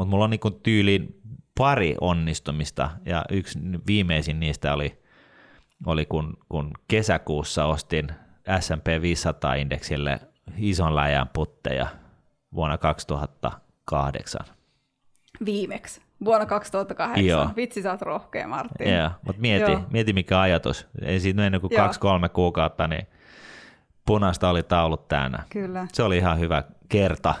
mutta 0.00 0.10
mulla 0.10 0.24
on 0.24 0.30
niin 0.30 0.60
tyyliin 0.62 1.20
pari 1.58 1.96
onnistumista, 2.00 2.90
ja 3.06 3.24
yksi 3.30 3.58
viimeisin 3.86 4.40
niistä 4.40 4.74
oli, 4.74 5.02
oli 5.86 6.06
kun, 6.06 6.36
kun 6.48 6.70
kesäkuussa 6.88 7.64
ostin 7.64 8.08
S&P 8.60 8.86
500-indeksille 8.86 10.20
ison 10.56 10.96
läjän 10.96 11.28
putteja 11.32 11.86
vuonna 12.54 12.78
2008. 12.78 14.40
Viimeksi, 15.44 16.02
vuonna 16.24 16.46
2008. 16.46 17.26
Joo. 17.26 17.50
Vitsi, 17.56 17.82
sä 17.82 17.90
oot 17.90 18.02
rohkea, 18.02 18.48
Martin. 18.48 18.94
Joo, 18.94 19.10
mutta 19.26 19.40
mieti, 19.40 19.72
mieti 19.90 20.12
mikä 20.12 20.40
ajatus. 20.40 20.88
Ei 21.02 21.20
siitä 21.20 21.40
mennyt 21.40 21.60
kuin 21.60 21.76
kaksi-kolme 21.76 22.28
kuukautta, 22.28 22.88
niin 22.88 23.06
punaista 24.06 24.50
oli 24.50 24.62
taulut 24.62 25.08
täynnä. 25.08 25.42
Kyllä. 25.50 25.86
Se 25.92 26.02
oli 26.02 26.16
ihan 26.16 26.38
hyvä 26.38 26.62
kerta 26.88 27.34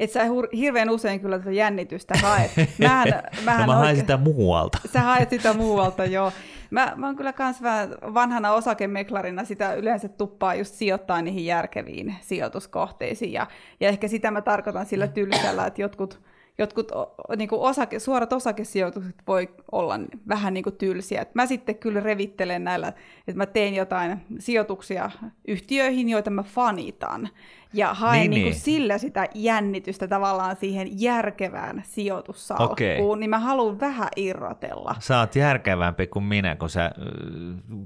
että 0.00 0.14
sä 0.14 0.24
hirveän 0.56 0.90
usein 0.90 1.20
kyllä 1.20 1.38
tätä 1.38 1.50
jännitystä 1.50 2.14
haet. 2.22 2.50
Mähän, 2.78 3.22
mähän 3.44 3.60
no 3.60 3.66
mä 3.66 3.78
haen 3.78 3.96
sitä 3.96 4.16
muualta. 4.16 4.78
Sä 4.92 5.00
haet 5.00 5.30
sitä 5.30 5.52
muualta, 5.52 6.04
joo. 6.04 6.32
Mä, 6.70 6.92
mä 6.96 7.06
oon 7.06 7.16
kyllä 7.16 7.32
kans 7.32 7.62
vähän 7.62 7.90
vanhana 8.14 8.52
osakemeklarina 8.52 9.44
sitä 9.44 9.74
yleensä 9.74 10.08
tuppaa 10.08 10.54
just 10.54 10.74
sijoittaa 10.74 11.22
niihin 11.22 11.46
järkeviin 11.46 12.14
sijoituskohteisiin. 12.20 13.32
Ja, 13.32 13.46
ja 13.80 13.88
ehkä 13.88 14.08
sitä 14.08 14.30
mä 14.30 14.40
tarkoitan 14.40 14.86
sillä 14.86 15.08
tylsällä, 15.08 15.66
että 15.66 15.82
jotkut 15.82 16.20
jotkut 16.58 16.92
niin 17.36 17.48
kuin 17.48 17.60
osake, 17.60 17.98
suorat 17.98 18.32
osakesijoitukset 18.32 19.16
voi 19.26 19.48
olla 19.72 19.94
vähän 20.28 20.54
niin 20.54 20.64
kuin 20.64 20.76
tylsiä. 20.76 21.22
Et 21.22 21.34
mä 21.34 21.46
sitten 21.46 21.74
kyllä 21.74 22.00
revittelen 22.00 22.64
näillä, 22.64 22.88
että 22.88 23.36
mä 23.36 23.46
teen 23.46 23.74
jotain 23.74 24.20
sijoituksia 24.38 25.10
yhtiöihin, 25.48 26.08
joita 26.08 26.30
mä 26.30 26.42
fanitan 26.42 27.28
ja 27.72 27.94
haen 27.94 28.20
niin, 28.20 28.30
niin. 28.30 28.44
Niin 28.44 28.54
sillä 28.54 28.98
sitä 28.98 29.28
jännitystä 29.34 30.08
tavallaan 30.08 30.56
siihen 30.56 30.88
järkevään 31.00 31.82
sijoitussalkkuun, 31.86 33.10
okay. 33.10 33.20
niin 33.20 33.30
mä 33.30 33.38
haluan 33.38 33.80
vähän 33.80 34.08
irrotella. 34.16 34.94
Sä 34.98 35.18
oot 35.18 35.36
järkevämpi 35.36 36.06
kuin 36.06 36.24
minä, 36.24 36.56
kun 36.56 36.70
sä 36.70 36.90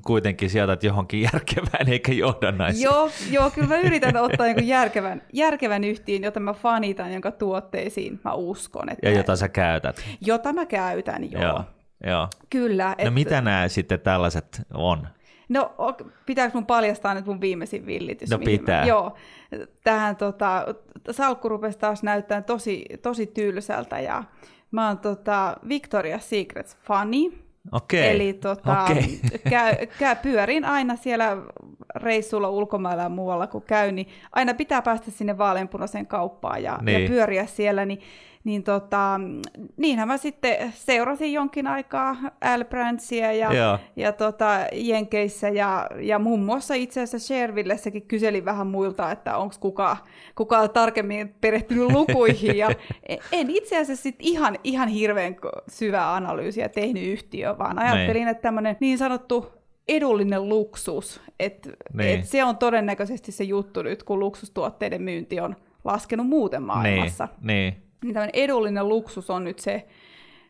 kuitenkin 0.06 0.50
sijoitat 0.50 0.82
johonkin 0.82 1.22
järkevään 1.32 1.88
eikä 1.88 2.12
johdannaisiin. 2.12 2.84
Joo, 2.84 3.10
joo, 3.30 3.50
kyllä 3.50 3.68
mä 3.68 3.78
yritän 3.78 4.16
ottaa 4.16 4.46
niin 4.46 4.68
järkevän, 4.68 5.22
järkevän 5.32 5.84
yhtiön, 5.84 6.22
jota 6.22 6.40
mä 6.40 6.52
fanitan, 6.52 7.12
jonka 7.12 7.30
tuotteisiin 7.30 8.20
mä 8.24 8.32
uskon. 8.32 8.88
Että, 8.88 9.08
ja 9.08 9.16
jota 9.16 9.36
sä 9.36 9.48
käytät. 9.48 10.04
Jota 10.20 10.52
mä 10.52 10.66
käytän, 10.66 11.32
joo. 11.32 11.42
joo. 11.42 11.64
Joo. 12.06 12.28
Kyllä. 12.50 12.86
No 12.86 12.94
että... 12.98 13.10
mitä 13.10 13.40
nämä 13.40 13.68
sitten 13.68 14.00
tällaiset 14.00 14.62
on? 14.74 15.08
No, 15.48 15.74
pitääkö 16.26 16.54
mun 16.54 16.66
paljastaa 16.66 17.14
nyt 17.14 17.26
mun 17.26 17.40
viimeisin 17.40 17.86
villitys? 17.86 18.30
No 18.30 18.38
pitää. 18.38 18.80
Mä, 18.80 18.86
joo, 18.86 19.16
tähän 19.84 20.16
tota, 20.16 20.74
salkku 21.10 21.48
rupesi 21.48 21.78
taas 21.78 22.02
näyttää 22.02 22.42
tosi, 22.42 22.84
tosi 23.02 23.26
tylsältä 23.26 24.00
ja 24.00 24.24
mä 24.70 24.88
oon 24.88 24.98
tota, 24.98 25.56
Victoria's 25.68 26.20
Secrets 26.20 26.76
fani. 26.76 27.44
Okei. 27.72 28.10
Eli 28.10 28.32
tota, 28.32 28.82
okay. 28.82 29.02
käy, 29.50 29.74
käy, 29.98 30.16
pyörin 30.22 30.64
aina 30.64 30.96
siellä 30.96 31.36
reissulla 31.94 32.50
ulkomailla 32.50 33.02
ja 33.02 33.08
muualla 33.08 33.46
kun 33.46 33.62
käy, 33.62 33.92
niin 33.92 34.08
aina 34.32 34.54
pitää 34.54 34.82
päästä 34.82 35.10
sinne 35.10 35.38
vaaleanpunaiseen 35.38 36.06
kauppaan 36.06 36.62
ja, 36.62 36.78
niin. 36.82 37.02
ja 37.02 37.08
pyöriä 37.08 37.46
siellä, 37.46 37.84
niin 37.84 38.00
niin 38.44 38.62
tota, 38.62 39.20
niinhän 39.76 40.08
mä 40.08 40.16
sitten 40.16 40.72
seurasin 40.74 41.32
jonkin 41.32 41.66
aikaa 41.66 42.16
Al 42.40 42.64
Brandsia 42.64 43.32
ja, 43.32 43.78
ja 43.96 44.12
tota, 44.12 44.66
Jenkeissä 44.72 45.48
ja, 45.48 45.86
ja 46.00 46.18
muun 46.18 46.44
muassa 46.44 46.74
itse 46.74 47.02
asiassa 47.02 47.26
Shervillessäkin 47.26 48.02
kyselin 48.02 48.44
vähän 48.44 48.66
muilta, 48.66 49.10
että 49.10 49.36
onko 49.36 49.54
kuka, 49.60 49.96
kuka 50.34 50.68
tarkemmin 50.68 51.34
perehtynyt 51.40 51.92
lukuihin 51.92 52.56
ja 52.56 52.68
en 53.32 53.50
itse 53.50 53.78
asiassa 53.78 54.02
sit 54.02 54.16
ihan, 54.18 54.58
ihan 54.64 54.88
hirveän 54.88 55.36
syvää 55.68 56.14
analyysiä 56.14 56.68
tehnyt 56.68 57.02
yhtiö, 57.02 57.58
vaan 57.58 57.78
ajattelin, 57.78 58.14
niin. 58.14 58.28
että 58.28 58.42
tämmöinen 58.42 58.76
niin 58.80 58.98
sanottu 58.98 59.52
edullinen 59.88 60.48
luksus, 60.48 61.20
että 61.40 61.70
niin. 61.92 62.18
et 62.18 62.26
se 62.26 62.44
on 62.44 62.56
todennäköisesti 62.56 63.32
se 63.32 63.44
juttu 63.44 63.82
nyt, 63.82 64.02
kun 64.02 64.18
luksustuotteiden 64.18 65.02
myynti 65.02 65.40
on 65.40 65.56
laskenut 65.84 66.28
muuten 66.28 66.62
maailmassa. 66.62 67.28
Niin, 67.40 67.46
niin 67.46 67.83
niin 68.04 68.14
tämmöinen 68.14 68.42
edullinen 68.42 68.88
luksus 68.88 69.30
on 69.30 69.44
nyt 69.44 69.58
se, 69.58 69.86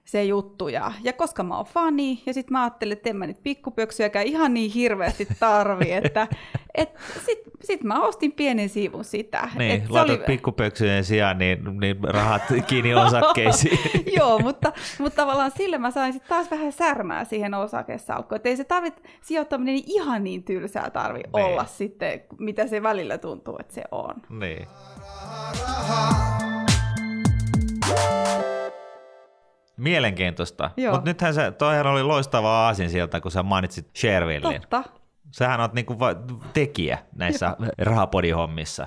se 0.04 0.24
juttu. 0.24 0.68
Ja, 0.68 0.92
ja 1.02 1.12
koska 1.12 1.42
mä 1.42 1.56
oon 1.56 1.66
fani, 1.66 2.22
ja 2.26 2.34
sitten 2.34 2.52
mä 2.52 2.62
ajattelin, 2.62 2.92
että 2.92 3.10
en 3.10 3.16
mä 3.16 3.26
nyt 3.26 3.42
pikkupöksyjäkään 3.42 4.26
ihan 4.26 4.54
niin 4.54 4.70
hirveästi 4.70 5.28
tarvi, 5.40 5.92
että 5.92 6.26
et 6.74 6.88
sit, 7.26 7.38
sit 7.64 7.82
mä 7.82 8.02
ostin 8.02 8.32
pienen 8.32 8.68
siivun 8.68 9.04
sitä. 9.04 9.48
Niin, 9.58 9.82
et 9.82 9.90
laitat 9.90 10.16
oli... 10.16 10.26
pikkupöksyjen 10.26 11.04
sijaan 11.04 11.38
niin, 11.38 11.80
niin 11.80 12.04
rahat 12.04 12.42
kiinni 12.66 12.94
osakkeisiin. 12.94 13.78
Joo, 14.18 14.38
mutta, 14.38 14.72
mutta 14.98 15.16
tavallaan 15.16 15.50
sille 15.56 15.78
mä 15.78 15.90
sain 15.90 16.12
sit 16.12 16.24
taas 16.28 16.50
vähän 16.50 16.72
särmää 16.72 17.24
siihen 17.24 17.54
osakesalkkuun. 17.54 18.36
Että 18.36 18.48
ei 18.48 18.56
se 18.56 18.64
tarvit, 18.64 19.02
sijoittaminen 19.20 19.82
ihan 19.86 20.24
niin 20.24 20.42
tylsää 20.42 20.90
tarvi 20.90 21.18
niin. 21.18 21.44
olla 21.44 21.64
sitten, 21.64 22.20
mitä 22.38 22.66
se 22.66 22.82
välillä 22.82 23.18
tuntuu, 23.18 23.56
että 23.60 23.74
se 23.74 23.84
on. 23.90 24.14
Niin. 24.28 24.66
Mielenkiintoista. 29.76 30.70
Mutta 30.90 31.10
nythän 31.10 31.34
se, 31.34 31.50
toihan 31.50 31.86
oli 31.86 32.02
loistava 32.02 32.66
aasin 32.66 32.90
sieltä, 32.90 33.20
kun 33.20 33.30
sä 33.30 33.42
mainitsit 33.42 33.88
Shervillin. 33.96 34.60
Totta. 34.60 34.84
Sähän 35.30 35.60
oot 35.60 35.72
niinku 35.72 35.96
tekijä 36.52 36.98
näissä 37.16 37.56
rahapodihommissa. 37.78 38.86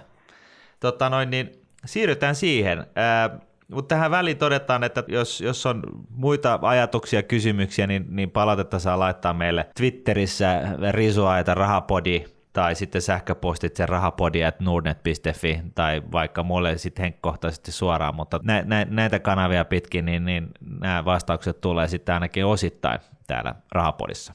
Totta 0.80 1.10
noin, 1.10 1.30
niin 1.30 1.52
siirrytään 1.86 2.36
siihen. 2.36 2.80
Äh, 2.80 3.40
mutta 3.72 3.96
tähän 3.96 4.12
väliin 4.12 4.38
todetaan, 4.38 4.84
että 4.84 5.04
jos, 5.08 5.42
jos 5.42 5.66
on 5.66 5.84
muita 6.10 6.60
ajatuksia, 6.62 7.24
kysymyksiä, 7.24 7.88
niin, 7.88 8.06
niin 8.10 8.32
palautetta 8.32 8.80
saa 8.80 9.00
laittaa 9.00 9.34
meille 9.34 9.70
Twitterissä 9.78 10.62
risuaita 10.92 11.54
rahapodi 11.54 12.26
tai 12.58 12.76
sitten 12.76 13.02
sähköpostit 13.02 13.76
sen 13.76 13.90
rahapodi.nordnet.fi 13.90 15.62
tai 15.76 16.02
vaikka 16.12 16.44
mulle 16.44 16.78
sitten 16.78 17.04
henkkohtaisesti 17.04 17.72
suoraan, 17.72 18.16
mutta 18.16 18.40
nä, 18.44 18.64
nä, 18.66 18.88
näitä 18.90 19.20
kanavia 19.20 19.66
pitkin, 19.66 20.06
niin, 20.06 20.26
niin 20.26 20.48
nämä 20.80 21.06
vastaukset 21.06 21.62
tulee 21.62 21.88
sitten 21.88 22.14
ainakin 22.14 22.46
osittain 22.46 23.00
täällä 23.28 23.56
rahapodissa. 23.72 24.34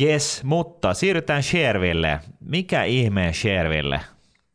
Yes, 0.00 0.44
mutta 0.44 0.94
siirrytään 0.94 1.42
Shareville. 1.42 2.20
Mikä 2.40 2.84
ihmeen 2.84 3.34
Shareville? 3.34 4.00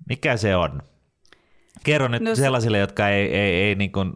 Mikä 0.09 0.37
se 0.37 0.55
on? 0.55 0.81
Kerro 1.83 2.07
nyt 2.07 2.21
no, 2.21 2.35
sellaisille, 2.35 2.77
jotka 2.77 3.09
ei, 3.09 3.35
ei, 3.35 3.53
ei 3.63 3.75
niin 3.75 3.91
kuin 3.91 4.13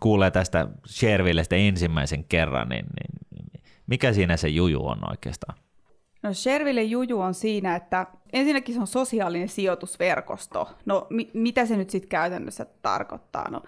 kuulee 0.00 0.30
tästä 0.30 0.68
Sharevillestä 0.86 1.56
ensimmäisen 1.56 2.24
kerran, 2.24 2.68
niin, 2.68 2.86
niin 3.00 3.62
mikä 3.86 4.12
siinä 4.12 4.36
se 4.36 4.48
juju 4.48 4.86
on 4.86 5.10
oikeastaan? 5.10 5.58
No 6.22 6.34
Sherville 6.34 6.82
juju 6.82 7.20
on 7.20 7.34
siinä, 7.34 7.76
että 7.76 8.06
ensinnäkin 8.32 8.74
se 8.74 8.80
on 8.80 8.86
sosiaalinen 8.86 9.48
sijoitusverkosto. 9.48 10.68
No 10.86 11.06
mi- 11.10 11.30
mitä 11.34 11.66
se 11.66 11.76
nyt 11.76 11.90
sitten 11.90 12.08
käytännössä 12.08 12.66
tarkoittaa? 12.82 13.50
No 13.50 13.62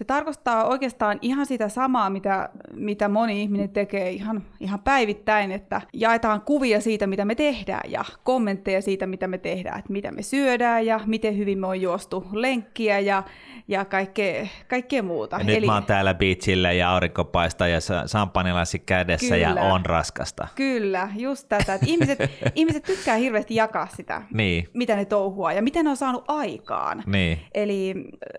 se 0.00 0.04
tarkoittaa 0.04 0.64
oikeastaan 0.64 1.18
ihan 1.22 1.46
sitä 1.46 1.68
samaa, 1.68 2.10
mitä, 2.10 2.48
mitä 2.74 3.08
moni 3.08 3.42
ihminen 3.42 3.68
tekee 3.68 4.10
ihan, 4.10 4.42
ihan 4.60 4.80
päivittäin, 4.80 5.52
että 5.52 5.80
jaetaan 5.92 6.40
kuvia 6.40 6.80
siitä, 6.80 7.06
mitä 7.06 7.24
me 7.24 7.34
tehdään 7.34 7.90
ja 7.90 8.04
kommentteja 8.24 8.82
siitä, 8.82 9.06
mitä 9.06 9.26
me 9.26 9.38
tehdään, 9.38 9.78
että 9.78 9.92
mitä 9.92 10.12
me 10.12 10.22
syödään 10.22 10.86
ja 10.86 11.00
miten 11.06 11.38
hyvin 11.38 11.58
me 11.58 11.66
on 11.66 11.80
juostu 11.80 12.26
lenkkiä 12.32 12.98
ja, 12.98 13.22
ja 13.68 13.84
kaikkea, 13.84 14.46
kaikkea 14.68 15.02
muuta. 15.02 15.36
Ja 15.36 15.44
nyt 15.44 15.56
Eli, 15.56 15.66
mä 15.66 15.74
oon 15.74 15.84
täällä 15.84 16.14
beachillä 16.14 16.72
ja 16.72 16.90
aurinko 16.90 17.24
paistaa 17.24 17.68
ja 17.68 17.78
samppanilasi 18.06 18.78
kädessä 18.78 19.34
kyllä, 19.34 19.60
ja 19.60 19.62
on 19.62 19.86
raskasta. 19.86 20.48
Kyllä, 20.54 21.08
just 21.16 21.48
tätä. 21.48 21.74
Että 21.74 21.86
ihmiset, 21.86 22.18
ihmiset 22.54 22.82
tykkää 22.82 23.16
hirveästi 23.16 23.54
jakaa 23.54 23.88
sitä, 23.96 24.22
niin. 24.32 24.68
mitä 24.74 24.96
ne 24.96 25.04
touhua 25.04 25.52
ja 25.52 25.62
miten 25.62 25.84
ne 25.84 25.90
on 25.90 25.96
saanut 25.96 26.24
aikaan. 26.28 27.02
Niin. 27.06 27.38
Eli 27.54 27.94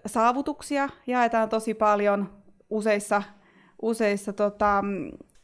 saavutuksia 0.06 0.90
jaetaan 1.08 1.51
tosi 1.52 1.74
paljon 1.74 2.30
useissa, 2.70 3.24
useissa 3.82 4.34
tota, 4.34 4.84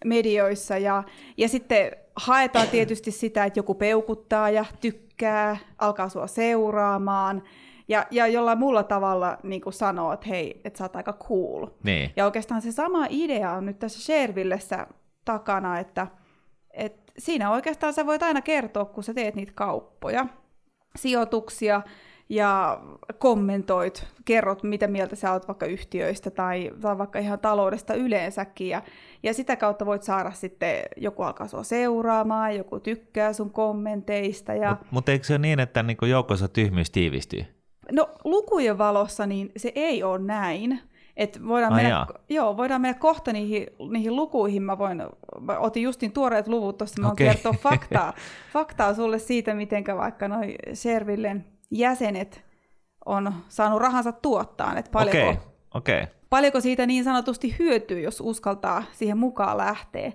medioissa 0.06 0.78
ja, 0.78 1.04
ja 1.38 1.50
sitten 1.50 1.92
haetaan 2.16 2.68
tietysti 2.68 3.12
sitä, 3.12 3.46
että 3.46 3.60
joku 3.60 3.76
peukuttaa 3.76 4.50
ja 4.50 4.66
tykkää, 4.82 5.58
alkaa 5.78 6.10
sua 6.10 6.28
seuraamaan 6.28 7.44
ja, 7.88 8.06
ja 8.12 8.28
jollain 8.28 8.58
muulla 8.60 8.84
tavalla 8.84 9.38
niin 9.44 9.62
kuin 9.62 9.74
sanoo, 9.74 10.14
että 10.14 10.28
hei, 10.30 10.62
että 10.64 10.78
sä 10.78 10.84
oot 10.84 10.96
aika 10.96 11.14
cool. 11.14 11.68
Niin. 11.84 12.12
Ja 12.16 12.26
oikeastaan 12.26 12.62
se 12.62 12.72
sama 12.72 13.06
idea 13.10 13.52
on 13.52 13.66
nyt 13.66 13.80
tässä 13.80 14.02
Sharevillessä 14.02 14.88
takana, 15.26 15.80
että, 15.80 16.08
että 16.72 17.12
siinä 17.18 17.52
oikeastaan 17.52 17.94
sä 17.94 18.06
voit 18.06 18.24
aina 18.24 18.42
kertoa, 18.42 18.86
kun 18.86 19.04
sä 19.04 19.14
teet 19.14 19.36
niitä 19.36 19.52
kauppoja, 19.56 20.26
sijoituksia, 20.96 21.82
ja 22.30 22.82
kommentoit, 23.18 24.08
kerrot, 24.26 24.64
mitä 24.64 24.88
mieltä 24.88 25.16
sä 25.16 25.34
oot 25.34 25.48
vaikka 25.48 25.66
yhtiöistä 25.66 26.32
tai, 26.32 26.72
tai 26.82 26.98
vaikka 26.98 27.20
ihan 27.20 27.40
taloudesta 27.40 27.94
yleensäkin. 27.94 28.70
Ja, 28.70 28.82
ja 29.24 29.34
sitä 29.34 29.56
kautta 29.56 29.86
voit 29.86 30.04
saada 30.04 30.32
sitten, 30.32 30.84
joku 30.98 31.24
alkaa 31.24 31.48
sua 31.48 31.64
seuraamaan, 31.64 32.56
joku 32.56 32.80
tykkää 32.80 33.34
sun 33.34 33.52
kommenteista. 33.52 34.54
Ja... 34.54 34.70
Mutta 34.70 34.88
mut 34.92 35.10
eikö 35.10 35.26
se 35.26 35.34
ole 35.34 35.40
niin, 35.40 35.60
että 35.60 35.84
niinku 35.84 36.06
joukossa 36.06 36.48
tyhmyys 36.48 36.92
tiivistyy? 36.92 37.46
No 37.92 38.10
lukujen 38.24 38.78
valossa 38.78 39.28
niin 39.28 39.52
se 39.58 39.72
ei 39.76 40.04
ole 40.04 40.20
näin. 40.20 40.80
Et 41.18 41.40
voidaan, 41.48 41.74
Ai 41.74 41.84
mennä, 41.84 42.06
joo, 42.30 42.58
voidaan 42.58 42.82
mennä 42.82 43.00
kohta 43.00 43.34
niihin, 43.34 43.68
niihin 43.92 44.16
lukuihin. 44.16 44.64
Mä, 44.64 44.78
voin, 44.78 45.04
mä 45.42 45.60
otin 45.60 45.84
justin 45.84 46.12
tuoreet 46.12 46.48
luvut 46.48 46.78
tuossa, 46.78 47.02
mä 47.02 47.12
okay. 47.12 47.28
kertoa 47.28 47.54
faktaa, 47.54 48.14
faktaa 48.54 48.94
sulle 48.94 49.20
siitä, 49.20 49.54
miten 49.54 49.84
vaikka 49.98 50.28
noin 50.28 50.56
Servillen 50.74 51.46
jäsenet 51.72 52.46
on 53.06 53.34
saanut 53.48 53.82
rahansa 53.82 54.12
tuottaa, 54.12 54.78
että 54.78 54.92
paljonko, 54.92 55.30
okay. 55.30 55.44
Okay. 55.74 56.08
paljonko 56.30 56.62
siitä 56.62 56.86
niin 56.86 57.04
sanotusti 57.04 57.56
hyötyy, 57.60 58.00
jos 58.00 58.22
uskaltaa 58.22 58.84
siihen 58.92 59.18
mukaan 59.18 59.58
lähteä. 59.58 60.12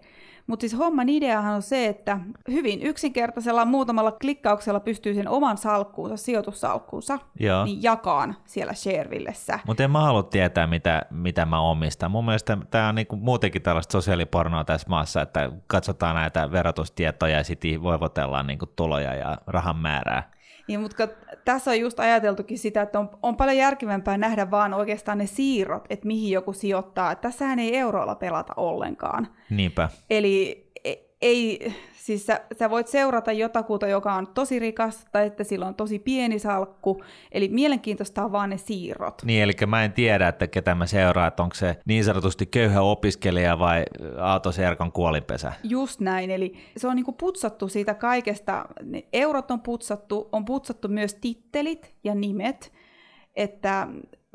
Mutta 0.47 0.61
siis 0.61 0.79
homman 0.79 1.09
ideahan 1.09 1.55
on 1.55 1.63
se, 1.63 1.87
että 1.87 2.19
hyvin 2.51 2.83
yksinkertaisella 2.83 3.65
muutamalla 3.65 4.13
klikkauksella 4.13 4.81
pystyy 4.81 5.15
sen 5.15 5.29
oman 5.29 5.59
salkkuunsa, 5.59 6.17
sijoitussalkkuunsa, 6.17 7.19
Joo. 7.41 7.65
niin 7.65 7.83
jakaan 7.83 8.37
siellä 8.45 8.73
Sharevillessä. 8.75 9.59
Mutta 9.67 9.83
en 9.83 9.91
mä 9.91 10.01
halua 10.01 10.23
tietää, 10.23 10.67
mitä, 10.67 11.03
mitä 11.11 11.47
mä 11.47 11.61
omistan. 11.61 12.11
Mun 12.11 12.25
mielestä 12.25 12.59
tämä 12.71 12.89
on 12.89 12.95
niinku 12.95 13.17
muutenkin 13.17 13.63
tällaista 13.63 13.93
sosiaalipornoa 13.93 14.65
tässä 14.65 14.89
maassa, 14.89 15.23
että 15.23 15.51
katsotaan 15.67 16.15
näitä 16.15 16.53
verotustietoja 16.53 17.37
ja 17.37 17.45
sitten 17.45 17.83
voivotellaan 17.83 18.47
niinku 18.47 18.67
tuloja 18.67 19.15
ja 19.15 19.39
rahan 19.47 19.77
määrää. 19.77 20.31
Niin, 20.69 20.81
mutta 20.81 21.09
tässä 21.45 21.71
on 21.71 21.81
just 21.81 22.01
ajateltukin 22.01 22.59
sitä, 22.59 22.83
että 22.83 22.99
on, 22.99 23.11
on 23.23 23.37
paljon 23.37 23.57
järkevämpää 23.57 24.19
nähdä 24.19 24.51
vaan 24.51 24.75
oikeastaan 24.75 25.19
ne 25.19 25.27
siirrot, 25.27 25.85
että 25.91 26.07
mihin 26.07 26.31
joku 26.31 26.53
sijoittaa. 26.53 27.15
Tässähän 27.15 27.59
ei 27.59 27.77
euroilla 27.77 28.15
pelata 28.15 28.53
ollenkaan. 28.57 29.29
Niinpä. 29.51 29.89
Eli 30.11 30.72
ei, 31.23 31.73
Siis 32.03 32.27
sä, 32.27 32.41
sä 32.59 32.71
voit 32.71 32.89
seurata 32.89 33.33
jotakuta, 33.33 33.87
joka 33.87 34.13
on 34.15 34.27
tosi 34.27 34.59
rikas, 34.59 35.07
tai 35.13 35.27
että 35.27 35.45
sillä 35.45 35.67
on 35.67 35.75
tosi 35.75 35.99
pieni 35.99 36.39
salkku. 36.39 37.03
Eli 37.33 37.49
mielenkiintoista 37.49 38.25
on 38.25 38.33
vaan 38.33 38.51
ne 38.51 38.59
siirrot. 38.59 39.23
Niin, 39.25 39.43
eli 39.43 39.53
mä 39.67 39.85
en 39.85 39.93
tiedä, 39.93 40.29
että 40.29 40.47
ketä 40.47 40.75
mä 40.75 40.87
seuraan, 40.87 41.29
että 41.29 41.43
onko 41.43 41.55
se 41.55 41.77
niin 41.87 42.05
sanotusti 42.05 42.47
köyhä 42.47 42.83
opiskelija 42.83 43.59
vai 43.59 43.85
Aato 44.19 44.53
Serkan 44.53 44.93
kuolinpesä. 44.93 45.53
Just 45.63 46.01
näin, 46.01 46.31
eli 46.31 46.55
se 46.77 46.89
on 46.89 46.97
niinku 46.97 47.13
putsattu 47.13 47.69
siitä 47.69 47.95
kaikesta. 47.95 48.65
Ne 48.83 49.05
eurot 49.13 49.51
on 49.51 49.61
putsattu, 49.61 50.29
on 50.33 50.45
putsattu 50.45 50.89
myös 50.89 51.15
tittelit 51.15 51.95
ja 52.05 52.15
nimet, 52.15 52.73
että 53.37 53.89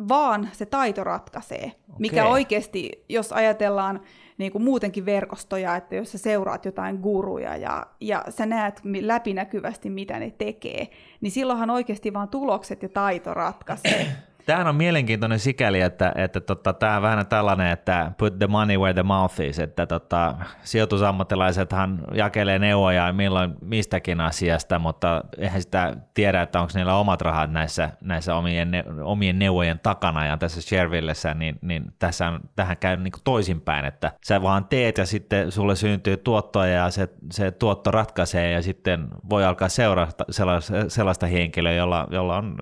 vaan 0.08 0.50
se 0.52 0.66
taito 0.66 1.04
ratkaisee. 1.04 1.66
Okay. 1.66 2.00
Mikä 2.00 2.26
oikeasti, 2.26 2.92
jos 3.10 3.32
ajatellaan 3.32 4.02
niin 4.38 4.52
kuin 4.52 4.64
muutenkin 4.64 5.06
verkostoja, 5.06 5.76
että 5.76 5.96
jos 5.96 6.12
sä 6.12 6.18
seuraat 6.18 6.66
jotain 6.66 6.98
guruja 6.98 7.56
ja, 7.58 7.88
ja 8.02 8.26
sä 8.30 8.46
näet 8.46 8.82
läpinäkyvästi, 9.02 9.90
mitä 9.90 10.20
ne 10.20 10.34
tekee, 10.38 10.88
niin 11.22 11.32
silloinhan 11.32 11.70
oikeasti 11.70 12.14
vaan 12.14 12.30
tulokset 12.30 12.84
ja 12.84 12.90
taito 12.90 13.34
ratkaisee. 13.34 14.08
Tämähän 14.48 14.68
on 14.68 14.76
mielenkiintoinen 14.76 15.40
sikäli, 15.40 15.82
että, 15.82 16.12
että 16.16 16.40
tota, 16.40 16.74
tämä 16.74 16.96
on 16.96 17.02
vähän 17.02 17.28
tällainen, 17.28 17.72
että 17.72 18.12
put 18.18 18.40
the 18.40 18.48
money 18.48 18.78
where 18.78 18.94
the 18.94 19.04
mouth 19.04 19.42
is, 19.42 19.60
että 19.60 19.86
tota, 19.86 20.36
sijoitusammattilaisethan 20.64 22.04
jakelee 22.14 22.60
neuvoja 22.60 23.14
milloin 23.14 23.54
mistäkin 23.62 24.22
asiasta, 24.22 24.80
mutta 24.80 25.24
eihän 25.38 25.62
sitä 25.62 25.96
tiedä, 26.14 26.42
että 26.42 26.60
onko 26.60 26.72
niillä 26.76 26.96
omat 26.96 27.22
rahat 27.22 27.52
näissä, 27.52 27.90
näissä 28.02 28.36
omien, 28.36 28.72
omien 29.04 29.40
neuvojen 29.40 29.80
takana. 29.80 30.26
Ja 30.26 30.38
tässä 30.38 30.62
Sharevillessä, 30.62 31.34
niin, 31.34 31.60
niin 31.62 31.84
tässä 32.00 32.28
on, 32.28 32.40
tähän 32.56 32.78
käy 32.78 32.98
niin 32.98 33.14
toisinpäin, 33.24 33.86
että 33.86 34.12
sä 34.26 34.42
vaan 34.42 34.66
teet 34.66 34.98
ja 34.98 35.06
sitten 35.06 35.52
sulle 35.52 35.76
syntyy 35.76 36.18
tuottoa 36.18 36.68
ja 36.68 36.90
se, 36.90 37.10
se 37.32 37.52
tuotto 37.52 37.92
ratkaisee 37.92 38.52
ja 38.52 38.62
sitten 38.62 39.08
voi 39.30 39.46
alkaa 39.46 39.70
seurata 39.70 40.26
sellaista, 40.30 40.74
sellaista 40.88 41.28
henkilöä, 41.28 41.74
jolla, 41.74 42.08
jolla 42.12 42.38
on 42.38 42.56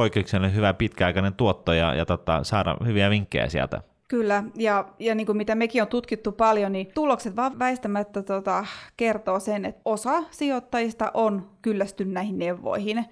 poikkeuksellinen 0.00 0.56
hyvä 0.56 0.74
pitkäaikainen 0.74 1.34
tuotto 1.34 1.72
ja, 1.72 1.94
ja 1.94 2.06
tota, 2.06 2.44
saada 2.44 2.76
hyviä 2.86 3.10
vinkkejä 3.10 3.48
sieltä. 3.48 3.82
Kyllä, 4.08 4.44
ja, 4.56 4.88
ja 4.98 5.14
niin 5.14 5.26
kuin 5.26 5.36
mitä 5.36 5.54
mekin 5.54 5.82
on 5.82 5.88
tutkittu 5.88 6.32
paljon, 6.32 6.72
niin 6.72 6.90
tulokset 6.94 7.36
vaan 7.36 7.58
väistämättä 7.58 8.22
tota, 8.22 8.64
kertoo 8.96 9.40
sen, 9.40 9.64
että 9.64 9.80
osa 9.84 10.22
sijoittajista 10.30 11.10
on 11.14 11.50
kyllästynyt 11.62 12.14
näihin 12.14 12.38
neuvoihin. 12.38 13.04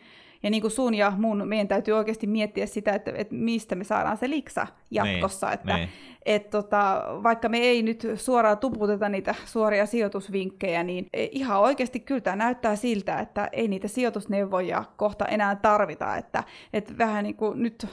Ja 0.42 0.50
niin 0.50 0.60
kuin 0.60 0.70
sun 0.70 0.94
ja 0.94 1.12
mun, 1.16 1.48
meidän 1.48 1.68
täytyy 1.68 1.94
oikeasti 1.94 2.26
miettiä 2.26 2.66
sitä, 2.66 2.92
että, 2.92 3.12
että 3.14 3.34
mistä 3.34 3.74
me 3.74 3.84
saadaan 3.84 4.16
se 4.16 4.30
liksa 4.30 4.66
jatkossa. 4.90 5.46
Niin, 5.46 5.54
että, 5.54 5.76
niin. 5.76 5.88
Et 6.26 6.50
tota, 6.50 7.04
vaikka 7.22 7.48
me 7.48 7.58
ei 7.58 7.82
nyt 7.82 8.06
suoraan 8.14 8.58
tuputeta 8.58 9.08
niitä 9.08 9.34
suoria 9.44 9.86
sijoitusvinkkejä, 9.86 10.82
niin 10.82 11.06
ihan 11.14 11.60
oikeasti 11.60 12.00
kyllä 12.00 12.20
tämä 12.20 12.36
näyttää 12.36 12.76
siltä, 12.76 13.20
että 13.20 13.48
ei 13.52 13.68
niitä 13.68 13.88
sijoitusneuvoja 13.88 14.84
kohta 14.96 15.24
enää 15.26 15.56
tarvita. 15.56 16.16
Että, 16.16 16.44
että 16.72 16.98
vähän 16.98 17.24
niin 17.24 17.36
kuin 17.36 17.62
nyt 17.62 17.86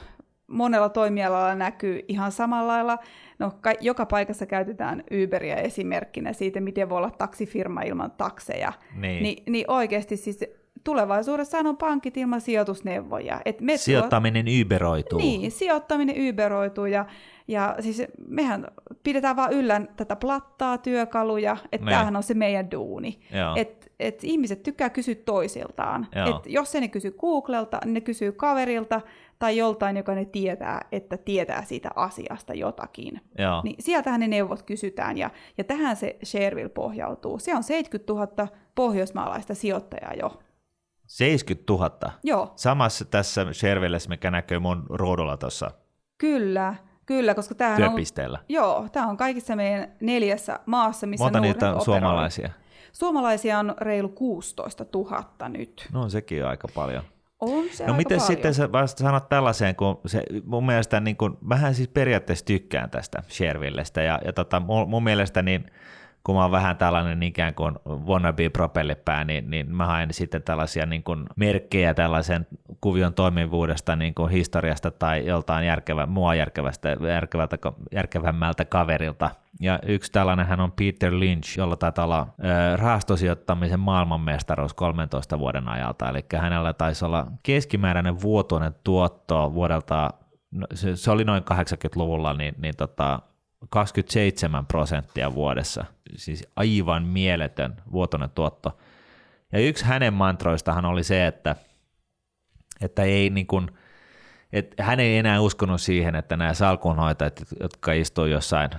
monella 0.46 0.88
toimialalla 0.88 1.54
näkyy 1.54 2.04
ihan 2.08 2.32
samalla 2.32 2.72
lailla. 2.72 2.98
No, 3.38 3.52
ka- 3.60 3.72
joka 3.80 4.06
paikassa 4.06 4.46
käytetään 4.46 5.04
Uberia 5.24 5.56
esimerkkinä 5.56 6.32
siitä, 6.32 6.60
miten 6.60 6.88
voi 6.88 6.98
olla 6.98 7.10
taksifirma 7.10 7.82
ilman 7.82 8.10
takseja. 8.10 8.72
Niin, 8.96 9.22
Ni, 9.22 9.36
niin 9.46 9.70
oikeasti 9.70 10.16
siis 10.16 10.44
tulevaisuudessa 10.84 11.58
on 11.58 11.76
pankit 11.76 12.16
ilman 12.16 12.40
sijoitusneuvoja. 12.40 13.40
Et 13.44 13.60
me 13.60 13.76
sijoittaminen 13.76 14.44
tuo... 14.44 14.54
yberoituu. 14.54 15.18
Niin, 15.18 15.50
sijoittaminen 15.50 16.16
yberoituu 16.16 16.86
ja, 16.86 17.06
ja 17.48 17.76
siis 17.80 18.02
mehän 18.28 18.66
pidetään 19.02 19.36
vaan 19.36 19.52
yllä 19.52 19.80
tätä 19.96 20.16
plattaa, 20.16 20.78
työkaluja, 20.78 21.56
että 21.72 21.84
niin. 21.84 21.92
tämähän 21.92 22.16
on 22.16 22.22
se 22.22 22.34
meidän 22.34 22.70
duuni. 22.70 23.20
Et, 23.56 23.92
et 24.00 24.24
ihmiset 24.24 24.62
tykkää 24.62 24.90
kysyä 24.90 25.14
toisiltaan. 25.14 26.06
Et 26.12 26.52
jos 26.52 26.74
ne 26.74 26.88
kysy 26.88 27.10
Googlelta, 27.10 27.78
niin 27.84 27.94
ne 27.94 28.00
kysyy 28.00 28.32
kaverilta 28.32 29.00
tai 29.38 29.56
joltain, 29.56 29.96
joka 29.96 30.14
ne 30.14 30.24
tietää, 30.24 30.80
että 30.92 31.16
tietää 31.16 31.64
siitä 31.64 31.90
asiasta 31.96 32.54
jotakin. 32.54 33.20
Joo. 33.38 33.60
Niin 33.64 33.76
sieltähän 33.78 34.20
ne 34.20 34.28
neuvot 34.28 34.62
kysytään 34.62 35.18
ja, 35.18 35.30
ja 35.58 35.64
tähän 35.64 35.96
se 35.96 36.16
Shareville 36.24 36.68
pohjautuu. 36.68 37.38
Se 37.38 37.54
on 37.54 37.62
70 37.62 38.12
000 38.12 38.48
pohjoismaalaista 38.74 39.54
sijoittajaa 39.54 40.14
jo. 40.14 40.38
70 41.06 41.72
000? 41.72 41.90
Joo. 42.22 42.52
Samassa 42.56 43.04
tässä 43.04 43.52
Shervillessä, 43.52 44.08
mikä 44.08 44.30
näkyy 44.30 44.58
mun 44.58 44.86
ruudulla 44.88 45.36
tuossa. 45.36 45.70
Kyllä, 46.18 46.74
kyllä, 47.06 47.34
koska 47.34 47.54
tämä 47.54 47.76
on... 47.90 48.38
Joo, 48.48 48.86
tämä 48.92 49.06
on 49.06 49.16
kaikissa 49.16 49.56
meidän 49.56 49.92
neljässä 50.00 50.60
maassa, 50.66 51.06
missä 51.06 51.24
Monta 51.24 51.40
niitä 51.40 51.74
on 51.74 51.84
suomalaisia? 51.84 52.50
Suomalaisia 52.92 53.58
on 53.58 53.74
reilu 53.80 54.08
16 54.08 54.84
000 54.94 55.48
nyt. 55.48 55.88
No 55.92 56.08
sekin 56.08 56.44
on 56.44 56.50
aika 56.50 56.68
paljon. 56.74 57.02
On 57.40 57.64
se 57.72 57.86
No 57.86 57.94
miten 57.94 58.18
paljon. 58.18 58.26
sitten 58.26 58.54
sä 58.54 58.72
vasta 58.72 59.04
sanot 59.04 59.28
tällaiseen, 59.28 59.76
kun 59.76 60.00
se, 60.06 60.22
mun 60.44 60.66
mielestä 60.66 61.00
niin 61.00 61.16
kun, 61.16 61.38
mähän 61.40 61.74
siis 61.74 61.88
periaatteessa 61.88 62.44
tykkään 62.44 62.90
tästä 62.90 63.22
Shervillestä 63.28 64.02
ja, 64.02 64.20
ja 64.24 64.32
tota, 64.32 64.60
mun, 64.60 64.90
mun 64.90 65.04
mielestä 65.04 65.42
niin 65.42 65.70
kun 66.26 66.34
mä 66.34 66.42
oon 66.42 66.50
vähän 66.50 66.76
tällainen 66.76 67.22
ikään 67.22 67.54
kuin 67.54 67.74
wannabe 68.06 68.48
propellipää, 68.48 69.24
niin, 69.24 69.50
niin 69.50 69.76
mä 69.76 69.86
haen 69.86 70.14
sitten 70.14 70.42
tällaisia 70.42 70.86
niin 70.86 71.02
kuin 71.02 71.26
merkkejä 71.36 71.94
tällaisen 71.94 72.46
kuvion 72.80 73.14
toimivuudesta 73.14 73.96
niin 73.96 74.14
kuin 74.14 74.30
historiasta 74.30 74.90
tai 74.90 75.26
joltain 75.26 75.66
järkevä, 75.66 76.06
mua 76.06 76.34
järkevästä, 76.34 76.96
järkevältä, 77.12 77.58
järkevämmältä 77.92 78.64
kaverilta. 78.64 79.30
Ja 79.60 79.78
yksi 79.86 80.12
tällainen 80.12 80.46
hän 80.46 80.60
on 80.60 80.72
Peter 80.72 81.12
Lynch, 81.12 81.58
jolla 81.58 81.76
taitaa 81.76 82.04
olla 82.04 82.28
rahastosijoittamisen 82.76 83.80
maailmanmestaruus 83.80 84.74
13 84.74 85.38
vuoden 85.38 85.68
ajalta. 85.68 86.08
Eli 86.08 86.24
hänellä 86.36 86.72
taisi 86.72 87.04
olla 87.04 87.26
keskimääräinen 87.42 88.20
vuotuinen 88.22 88.74
tuotto 88.84 89.54
vuodelta, 89.54 90.10
no, 90.50 90.66
se, 90.74 90.96
se 90.96 91.10
oli 91.10 91.24
noin 91.24 91.42
80-luvulla, 91.42 92.34
niin, 92.34 92.54
niin 92.58 92.76
tota, 92.76 93.20
27 93.70 94.66
prosenttia 94.66 95.34
vuodessa, 95.34 95.84
siis 96.16 96.48
aivan 96.56 97.04
mieletön 97.04 97.76
vuotoinen 97.92 98.30
tuotto. 98.30 98.78
Ja 99.52 99.58
yksi 99.58 99.84
hänen 99.84 100.14
mantroistahan 100.14 100.84
oli 100.84 101.04
se, 101.04 101.26
että, 101.26 101.56
että 102.80 103.02
ei 103.02 103.30
niin 103.30 103.46
kuin, 103.46 103.70
että 104.52 104.82
hän 104.82 105.00
ei 105.00 105.18
enää 105.18 105.40
uskonut 105.40 105.80
siihen, 105.80 106.16
että 106.16 106.36
nämä 106.36 106.54
salkunhoitajat, 106.54 107.42
jotka 107.60 107.92
istuu 107.92 108.26
jossain 108.26 108.70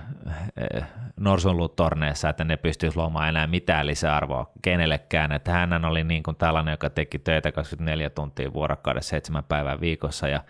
norsunluutorneessa, 1.16 2.28
että 2.28 2.44
ne 2.44 2.56
pystyisi 2.56 2.96
luomaan 2.96 3.28
enää 3.28 3.46
mitään 3.46 3.86
lisäarvoa 3.86 4.50
kenellekään. 4.62 5.32
Että 5.32 5.52
hän 5.52 5.84
oli 5.84 6.04
niin 6.04 6.22
kuin 6.22 6.36
tällainen, 6.36 6.72
joka 6.72 6.90
teki 6.90 7.18
töitä 7.18 7.52
24 7.52 8.10
tuntia 8.10 8.52
vuorokaudessa, 8.52 9.10
seitsemän 9.10 9.44
päivää 9.44 9.80
viikossa 9.80 10.28
ja 10.28 10.42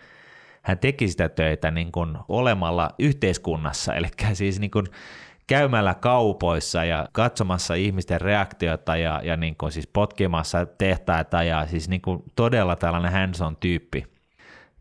hän 0.61 0.79
teki 0.79 1.07
sitä 1.07 1.29
töitä 1.29 1.71
niin 1.71 1.91
kuin 1.91 2.17
olemalla 2.27 2.89
yhteiskunnassa, 2.99 3.93
eli 3.93 4.07
siis 4.33 4.59
niin 4.59 4.71
kuin 4.71 4.85
käymällä 5.47 5.93
kaupoissa 5.93 6.83
ja 6.83 7.07
katsomassa 7.11 7.73
ihmisten 7.73 8.21
reaktiota 8.21 8.97
ja, 8.97 9.21
ja 9.23 9.37
niin 9.37 9.55
kuin 9.55 9.71
siis 9.71 9.87
potkimassa 9.87 10.65
tehtaita 10.65 11.43
ja 11.43 11.67
siis 11.67 11.89
niin 11.89 12.01
kuin 12.01 12.23
todella 12.35 12.75
tällainen 12.75 13.11
hands-on 13.11 13.57
tyyppi. 13.57 14.05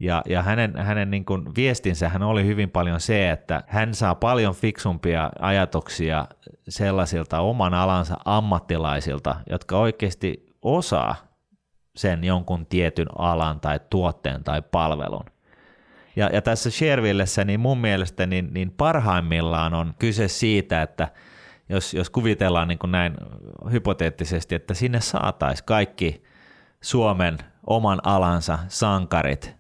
Ja, 0.01 0.23
ja 0.29 0.43
hänen, 0.43 0.77
hänen 0.77 1.11
niin 1.11 1.25
kuin 1.25 1.55
viestinsä 1.57 2.09
hän 2.09 2.23
oli 2.23 2.47
hyvin 2.47 2.71
paljon 2.71 3.01
se, 3.01 3.31
että 3.31 3.63
hän 3.67 3.95
saa 3.95 4.15
paljon 4.15 4.55
fiksumpia 4.55 5.31
ajatuksia 5.39 6.27
sellaisilta 6.69 7.41
oman 7.41 7.75
alansa 7.75 8.17
ammattilaisilta, 8.25 9.37
jotka 9.51 9.79
oikeasti 9.79 10.47
osaa 10.63 11.17
sen 11.97 12.25
jonkun 12.25 12.67
tietyn 12.67 13.09
alan 13.19 13.61
tai 13.61 13.81
tuotteen 13.91 14.45
tai 14.45 14.63
palvelun. 14.63 15.25
Ja, 16.19 16.31
ja 16.33 16.43
tässä 16.43 16.71
Shervillessä 16.71 17.45
niin 17.45 17.61
mun 17.61 17.79
mielestä 17.79 18.27
niin, 18.27 18.49
niin 18.55 18.71
parhaimmillaan 18.71 19.75
on 19.75 19.95
kyse 19.99 20.29
siitä, 20.29 20.83
että 20.83 21.09
jos, 21.69 21.95
jos 21.95 22.11
kuvitellaan 22.11 22.69
niin 22.69 22.79
kuin 22.79 22.93
näin 22.93 23.15
hypoteettisesti, 23.73 24.55
että 24.55 24.75
sinne 24.75 25.01
saataisiin 25.01 25.67
kaikki 25.67 26.23
Suomen 26.81 27.39
oman 27.67 28.01
alansa 28.03 28.59
sankarit 28.69 29.57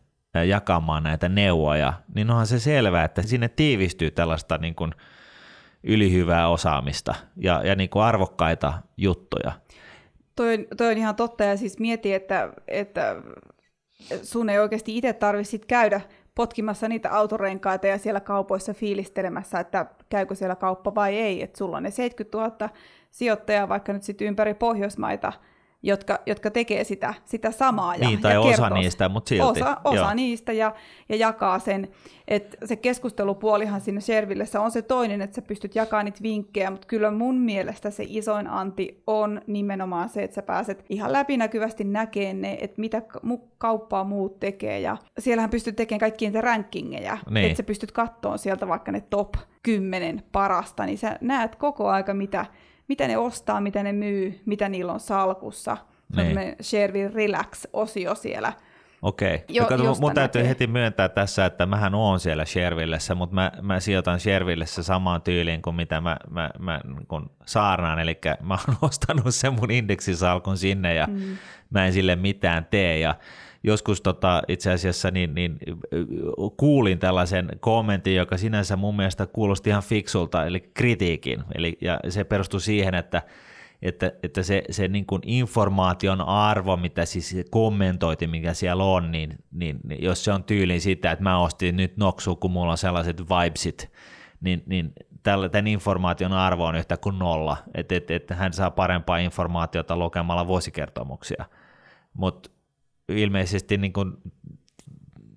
jakamaan 0.46 1.02
näitä 1.02 1.28
neuvoja, 1.28 1.92
niin 2.14 2.30
onhan 2.30 2.46
se 2.46 2.58
selvää, 2.60 3.04
että 3.04 3.22
sinne 3.22 3.48
tiivistyy 3.48 4.10
tällaista 4.10 4.58
niin 4.58 4.74
kuin 4.74 4.92
ylihyvää 5.82 6.48
osaamista 6.48 7.14
ja, 7.36 7.62
ja 7.64 7.74
niin 7.74 7.90
kuin 7.90 8.02
arvokkaita 8.02 8.72
juttuja. 8.96 9.52
Toi, 10.36 10.68
toi 10.76 10.90
on 10.92 10.98
ihan 10.98 11.16
totta, 11.16 11.44
ja 11.44 11.56
siis 11.56 11.78
mieti, 11.78 12.14
että, 12.14 12.52
että 12.68 13.16
sun 14.22 14.50
ei 14.50 14.58
oikeasti 14.58 14.96
itse 14.96 15.12
tarvitse 15.12 15.58
käydä 15.58 16.00
potkimassa 16.38 16.88
niitä 16.88 17.10
autorenkaita 17.10 17.86
ja 17.86 17.98
siellä 17.98 18.20
kaupoissa 18.20 18.74
fiilistelemässä, 18.74 19.60
että 19.60 19.86
käykö 20.08 20.34
siellä 20.34 20.56
kauppa 20.56 20.94
vai 20.94 21.16
ei. 21.16 21.42
Että 21.42 21.58
sulla 21.58 21.76
on 21.76 21.82
ne 21.82 21.90
70 21.90 22.38
000 22.38 22.74
sijoittajaa 23.10 23.68
vaikka 23.68 23.92
nyt 23.92 24.02
sitten 24.02 24.26
ympäri 24.26 24.54
Pohjoismaita, 24.54 25.32
jotka, 25.82 26.18
jotka 26.26 26.50
tekee 26.50 26.84
sitä, 26.84 27.14
sitä 27.24 27.50
samaa. 27.50 27.94
Ja, 27.96 28.08
Niin, 28.08 28.20
tai 28.20 28.32
ja 28.32 28.40
osa 28.40 28.48
kertoo- 28.62 28.78
niistä, 28.78 29.08
mutta 29.08 29.28
silti. 29.28 29.44
Osa, 29.60 29.76
osa 29.84 29.96
Joo. 29.96 30.14
niistä 30.14 30.52
ja, 30.52 30.74
ja 31.08 31.16
jakaa 31.16 31.58
sen. 31.58 31.88
Et 32.28 32.56
se 32.64 32.76
keskustelupuolihan 32.76 33.80
siinä 33.80 34.00
Shervillessä 34.00 34.60
on 34.60 34.70
se 34.70 34.82
toinen, 34.82 35.22
että 35.22 35.34
sä 35.34 35.42
pystyt 35.42 35.74
jakamaan 35.74 36.04
niitä 36.04 36.22
vinkkejä, 36.22 36.70
mutta 36.70 36.86
kyllä 36.86 37.10
mun 37.10 37.36
mielestä 37.38 37.90
se 37.90 38.04
isoin 38.08 38.46
anti 38.46 39.02
on 39.06 39.40
nimenomaan 39.46 40.08
se, 40.08 40.22
että 40.22 40.34
sä 40.34 40.42
pääset 40.42 40.84
ihan 40.88 41.12
läpinäkyvästi 41.12 41.84
näkemään 41.84 42.40
ne, 42.40 42.58
että 42.60 42.80
mitä 42.80 43.02
kauppaa 43.58 44.04
muut 44.04 44.40
tekee. 44.40 44.80
Ja 44.80 44.96
siellähän 45.18 45.50
pystyt 45.50 45.76
tekemään 45.76 46.00
kaikkia 46.00 46.28
niitä 46.28 46.40
rankingeja, 46.40 47.18
Niin. 47.30 47.46
että 47.46 47.56
sä 47.56 47.62
pystyt 47.62 47.92
kattoon 47.92 48.38
sieltä 48.38 48.68
vaikka 48.68 48.92
ne 48.92 49.00
top 49.00 49.34
10 49.62 50.22
parasta, 50.32 50.86
niin 50.86 50.98
sä 50.98 51.18
näet 51.20 51.56
koko 51.56 51.88
aika, 51.88 52.14
mitä, 52.14 52.46
mitä 52.88 53.08
ne 53.08 53.18
ostaa, 53.18 53.60
mitä 53.60 53.82
ne 53.82 53.92
myy, 53.92 54.40
mitä 54.46 54.68
niillä 54.68 54.92
on 54.92 55.00
salkussa. 55.00 55.76
Se 55.76 55.82
on 55.82 56.16
Niin. 56.16 56.26
semmoinen 56.26 56.56
Sherville 56.62 57.10
Relax-osio 57.14 58.14
siellä. 58.14 58.52
Okei. 59.02 59.44
Jo- 59.48 59.66
mun 60.00 60.14
täytyy 60.14 60.40
näkee. 60.42 60.48
heti 60.48 60.66
myöntää 60.66 61.08
tässä, 61.08 61.46
että 61.46 61.66
mähän 61.66 61.94
oon 61.94 62.20
siellä 62.20 62.44
Shervillessä, 62.44 63.14
mutta 63.14 63.34
mä, 63.34 63.52
mä 63.62 63.80
sijoitan 63.80 64.20
Shervillessä 64.20 64.82
samaan 64.82 65.22
tyyliin 65.22 65.62
kuin 65.62 65.76
mitä 65.76 66.00
mä, 66.00 66.16
mä, 66.30 66.50
mä 66.58 66.80
kun 67.08 67.30
saarnaan, 67.46 67.98
eli 67.98 68.18
mä 68.42 68.54
oon 68.68 68.76
ostanut 68.88 69.34
sen 69.34 69.52
mun 69.54 69.70
indeksisalkun 69.70 70.58
sinne 70.58 70.94
ja 70.94 71.06
mm. 71.06 71.36
mä 71.70 71.86
en 71.86 71.92
sille 71.92 72.16
mitään 72.16 72.66
tee 72.70 72.98
ja 72.98 73.14
joskus 73.62 74.00
tota, 74.00 74.42
itse 74.48 74.72
asiassa 74.72 75.10
niin, 75.10 75.34
niin, 75.34 75.58
kuulin 76.56 76.98
tällaisen 76.98 77.48
kommentin, 77.60 78.14
joka 78.14 78.36
sinänsä 78.36 78.76
mun 78.76 78.96
mielestä 78.96 79.26
kuulosti 79.26 79.70
ihan 79.70 79.82
fiksulta, 79.82 80.46
eli 80.46 80.60
kritiikin, 80.60 81.44
eli, 81.54 81.78
ja 81.80 82.00
se 82.08 82.24
perustui 82.24 82.60
siihen, 82.60 82.94
että 82.94 83.22
että, 83.82 84.12
että 84.22 84.42
se, 84.42 84.62
se 84.70 84.88
niin 84.88 85.06
kuin 85.06 85.22
informaation 85.24 86.20
arvo, 86.20 86.76
mitä 86.76 87.04
siis 87.04 87.36
kommentoiti, 87.50 88.26
mikä 88.26 88.54
siellä 88.54 88.84
on, 88.84 89.12
niin, 89.12 89.38
niin, 89.52 89.80
niin 89.84 90.04
jos 90.04 90.24
se 90.24 90.32
on 90.32 90.44
tyyliin 90.44 90.80
sitä, 90.80 91.12
että 91.12 91.22
mä 91.22 91.38
ostin 91.38 91.76
nyt 91.76 91.96
Noksua, 91.96 92.34
kun 92.34 92.50
mulla 92.50 92.70
on 92.70 92.78
sellaiset 92.78 93.22
vibesit, 93.22 93.92
niin, 94.40 94.62
niin 94.66 94.92
tällä, 95.22 95.48
tämän 95.48 95.66
informaation 95.66 96.32
arvo 96.32 96.64
on 96.64 96.76
yhtä 96.76 96.96
kuin 96.96 97.18
nolla, 97.18 97.56
että 97.74 97.94
et, 97.94 98.10
et 98.10 98.30
hän 98.30 98.52
saa 98.52 98.70
parempaa 98.70 99.18
informaatiota 99.18 99.96
lukemalla 99.96 100.46
vuosikertomuksia. 100.46 101.44
Mutta 102.14 102.50
ilmeisesti 103.08 103.76
niin 103.76 103.92
kuin, 103.92 104.12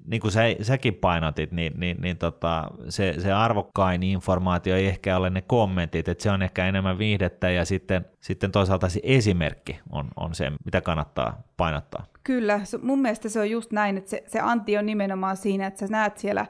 niin 0.05 0.21
kuin 0.21 0.31
sä, 0.31 0.41
säkin 0.61 0.93
painotit, 0.93 1.51
niin, 1.51 1.73
niin, 1.79 1.97
niin 2.01 2.17
tota, 2.17 2.67
se, 2.89 3.15
se 3.17 3.31
arvokkain 3.31 4.03
informaatio 4.03 4.75
ei 4.75 4.87
ehkä 4.87 5.17
ole 5.17 5.29
ne 5.29 5.41
kommentit, 5.41 6.07
että 6.07 6.23
se 6.23 6.31
on 6.31 6.41
ehkä 6.41 6.67
enemmän 6.67 6.97
viihdettä 6.97 7.49
ja 7.49 7.65
sitten, 7.65 8.05
sitten 8.19 8.51
toisaalta 8.51 8.89
se 8.89 8.99
esimerkki 9.03 9.79
on, 9.89 10.07
on 10.15 10.35
se, 10.35 10.51
mitä 10.65 10.81
kannattaa 10.81 11.41
painottaa. 11.57 12.05
Kyllä, 12.23 12.59
mun 12.81 12.99
mielestä 12.99 13.29
se 13.29 13.39
on 13.39 13.49
just 13.49 13.71
näin, 13.71 13.97
että 13.97 14.09
se, 14.09 14.23
se 14.27 14.39
anti 14.39 14.77
on 14.77 14.85
nimenomaan 14.85 15.37
siinä, 15.37 15.67
että 15.67 15.79
sä 15.79 15.87
näet 15.89 16.17
siellä, 16.17 16.45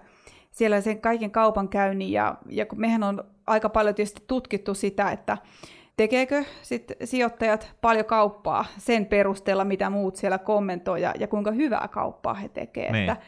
siellä 0.51 0.81
sen 0.81 1.01
kaiken 1.01 1.31
kaupankäynnin 1.31 2.11
ja, 2.11 2.37
ja 2.49 2.65
kun 2.65 2.79
mehän 2.79 3.03
on 3.03 3.23
aika 3.47 3.69
paljon 3.69 3.95
tietysti 3.95 4.23
tutkittu 4.27 4.73
sitä, 4.73 5.11
että 5.11 5.37
tekeekö 5.97 6.43
sit 6.61 6.91
sijoittajat 7.03 7.75
paljon 7.81 8.05
kauppaa 8.05 8.65
sen 8.77 9.05
perusteella, 9.05 9.65
mitä 9.65 9.89
muut 9.89 10.15
siellä 10.15 10.37
kommentoi 10.37 11.01
ja, 11.01 11.13
ja 11.19 11.27
kuinka 11.27 11.51
hyvää 11.51 11.87
kauppaa 11.91 12.33
he 12.33 12.49
tekevät. 12.49 12.91
Niin. 12.91 13.09
Että 13.09 13.23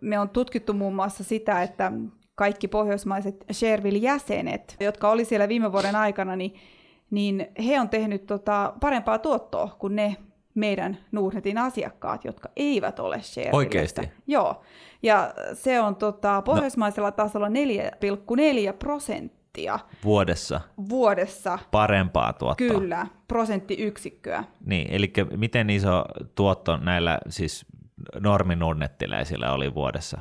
me 0.00 0.18
on 0.18 0.28
tutkittu 0.28 0.72
muun 0.72 0.94
muassa 0.94 1.24
sitä, 1.24 1.62
että 1.62 1.92
kaikki 2.34 2.68
pohjoismaiset 2.68 3.44
Shareville-jäsenet, 3.52 4.76
jotka 4.80 5.10
oli 5.10 5.24
siellä 5.24 5.48
viime 5.48 5.72
vuoden 5.72 5.96
aikana, 5.96 6.36
niin, 6.36 6.54
niin 7.10 7.46
he 7.66 7.80
on 7.80 7.88
tehnyt 7.88 8.26
tota 8.26 8.72
parempaa 8.80 9.18
tuottoa 9.18 9.76
kuin 9.78 9.96
ne 9.96 10.16
meidän 10.54 10.98
Nordnetin 11.12 11.58
asiakkaat, 11.58 12.24
jotka 12.24 12.48
eivät 12.56 12.98
ole 12.98 13.20
Sharevillessä. 13.22 13.56
Oikeesti? 13.56 14.10
Joo. 14.26 14.62
Ja 15.02 15.34
se 15.52 15.80
on 15.80 15.96
tota, 15.96 16.42
pohjoismaisella 16.42 17.12
tasolla 17.12 17.48
4,4 17.48 18.72
prosenttia 18.78 19.37
Vuodessa 20.04 20.60
vuodessa. 20.88 21.58
parempaa 21.70 22.32
tuottoa. 22.32 22.68
Kyllä, 22.78 23.06
prosenttiyksikköä. 23.28 24.44
Niin, 24.66 24.86
eli 24.90 25.12
miten 25.36 25.70
iso 25.70 26.04
tuotto 26.34 26.76
näillä 26.76 27.18
siis 27.28 27.66
norminurnettiläisillä 28.20 29.52
oli 29.52 29.74
vuodessa? 29.74 30.18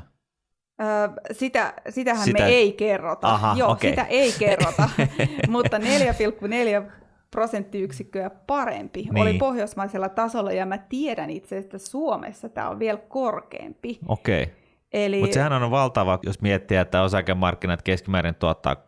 Öö, 0.82 1.10
sitä, 1.32 1.74
sitähän 1.90 2.26
Sitä- 2.26 2.44
me 2.44 2.50
ei 2.50 2.72
kerrota. 2.74 3.28
Aha, 3.34 3.56
Joo, 3.58 3.72
okei. 3.72 3.90
sitä 3.90 4.04
ei 4.04 4.34
kerrota, 4.40 4.90
mutta 5.50 5.78
4,4 5.78 6.92
prosenttiyksikköä 7.32 8.30
parempi 8.30 9.02
Niin. 9.02 9.18
oli 9.18 9.34
pohjoismaisella 9.34 10.10
tasolla, 10.10 10.52
ja 10.52 10.66
mä 10.66 10.78
tiedän 10.78 11.30
itse 11.30 11.58
että 11.58 11.78
Suomessa 11.78 12.50
tämä 12.50 12.70
on 12.70 12.80
vielä 12.80 13.00
korkeampi. 13.08 14.00
Okei. 14.08 14.54
Eli 14.94 15.20
Mutta 15.20 15.34
sehän 15.34 15.64
on 15.64 15.72
valtava, 15.72 16.20
jos 16.24 16.42
miettii, 16.42 16.78
että 16.78 17.02
osakemarkkinat 17.02 17.82
keskimäärin 17.82 18.36
tuottaa 18.36 18.74
6,6 18.74 18.80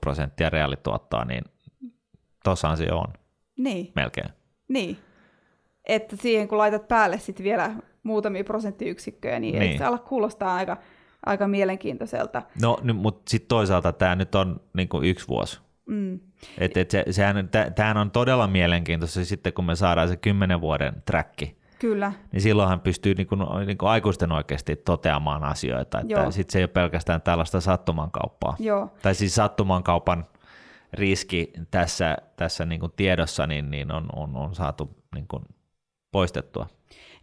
prosenttia 0.00 0.50
reaalituottoa, 0.50 1.24
niin 1.24 1.44
tossahan 2.44 2.76
se 2.76 2.92
on. 2.92 3.06
Niin, 3.58 3.92
melkein. 3.96 4.28
niin. 4.68 4.98
Että 5.88 6.16
siihen 6.16 6.48
kun 6.48 6.58
laitat 6.58 6.88
päälle 6.88 7.18
sitten 7.18 7.44
vielä 7.44 7.70
muutamia 8.02 8.44
prosenttiyksikköjä, 8.44 9.40
niin, 9.40 9.52
Niin. 9.52 9.60
niin. 9.68 9.78
se 9.78 9.84
ala 9.84 9.98
kuulostaa 9.98 10.54
aika, 10.54 10.76
aika 11.26 11.48
mielenkiintoiselta. 11.48 12.42
No, 12.62 12.78
mutta 12.94 13.30
sitten 13.30 13.48
toisaalta 13.48 13.92
tämä 13.92 14.14
nyt 14.14 14.34
on 14.34 14.60
niinku 14.76 15.00
yksi 15.02 15.28
vuosi. 15.28 15.60
Mm. 15.86 16.20
Et, 16.58 16.76
et 16.76 16.90
se, 16.90 17.04
sehän, 17.10 17.48
tämähän 17.74 17.96
on 17.96 18.10
todella 18.10 18.46
mielenkiintoista 18.46 19.24
sitten, 19.24 19.52
kun 19.52 19.64
me 19.64 19.76
saadaan 19.76 20.08
se 20.08 20.16
kymmenen 20.16 20.60
vuoden 20.60 21.02
träkki. 21.06 21.56
Kyllä, 21.78 22.12
Niin 22.32 22.40
silloinhan 22.40 22.80
pystyy 22.80 23.14
niinku, 23.14 23.36
niinku 23.66 23.86
aikuisten 23.86 24.32
oikeasti 24.32 24.76
toteamaan 24.76 25.44
asioita. 25.44 26.00
Että 26.00 26.30
sitten 26.30 26.52
se 26.52 26.58
ei 26.58 26.62
ole 26.62 26.68
pelkästään 26.68 27.22
tällaista 27.22 27.60
sattumankauppaa. 27.60 28.56
joo. 28.58 28.88
Tai 29.02 29.14
siis 29.14 29.34
sattumankaupan 29.34 30.26
riski 30.92 31.52
tässä, 31.70 32.16
tässä 32.36 32.64
niinku 32.64 32.88
tiedossa 32.88 33.46
niin, 33.46 33.70
niin 33.70 33.92
on, 33.92 34.06
on, 34.16 34.36
on 34.36 34.54
saatu 34.54 34.90
niinku 35.14 35.42
poistettua. 36.12 36.66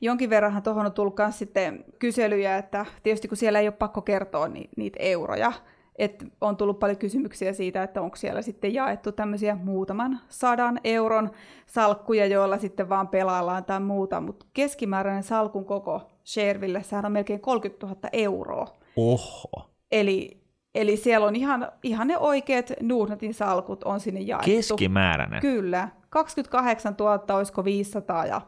Jonkin 0.01 0.29
verranhan 0.29 0.63
tuohon 0.63 0.85
on 0.85 0.91
tullut 0.91 1.15
sitten 1.29 1.85
kyselyjä, 1.99 2.57
että 2.57 2.85
tietysti 3.03 3.27
kun 3.27 3.37
siellä 3.37 3.59
ei 3.59 3.67
ole 3.67 3.75
pakko 3.79 4.01
kertoa 4.01 4.47
ni, 4.47 4.69
niitä 4.77 4.97
euroja, 4.99 5.53
että 5.95 6.25
on 6.41 6.57
tullut 6.57 6.79
paljon 6.79 6.97
kysymyksiä 6.97 7.53
siitä, 7.53 7.83
että 7.83 8.01
onko 8.01 8.15
siellä 8.15 8.41
sitten 8.41 8.73
jaettu 8.73 9.11
tämmöisiä 9.11 9.55
muutaman 9.55 10.19
sadan 10.29 10.79
euron 10.83 11.31
salkkuja, 11.65 12.25
joilla 12.25 12.57
sitten 12.57 12.89
vaan 12.89 13.07
pelaillaan 13.07 13.65
tai 13.65 13.79
muuta, 13.79 14.21
mutta 14.21 14.45
keskimääräinen 14.53 15.23
salkun 15.23 15.65
koko 15.65 16.01
Shareville, 16.25 16.83
sehän 16.83 17.05
on 17.05 17.11
melkein 17.11 17.39
30 17.41 17.85
000 17.87 17.99
euroa. 18.13 18.67
Oho. 18.97 19.69
Eli, 19.91 20.41
eli 20.75 20.97
siellä 20.97 21.27
on 21.27 21.35
ihan, 21.35 21.71
ihan 21.83 22.07
ne 22.07 22.17
oikeat 22.17 22.71
Nordnetin 22.81 23.33
salkut 23.33 23.83
on 23.83 23.99
sinne 23.99 24.19
jaettu. 24.19 24.51
Keskimääräinen. 24.51 25.41
Kyllä. 25.41 25.89
28 26.09 26.95
000, 26.99 27.35
olisiko 27.37 27.65
500 27.65 28.25
ja 28.25 28.41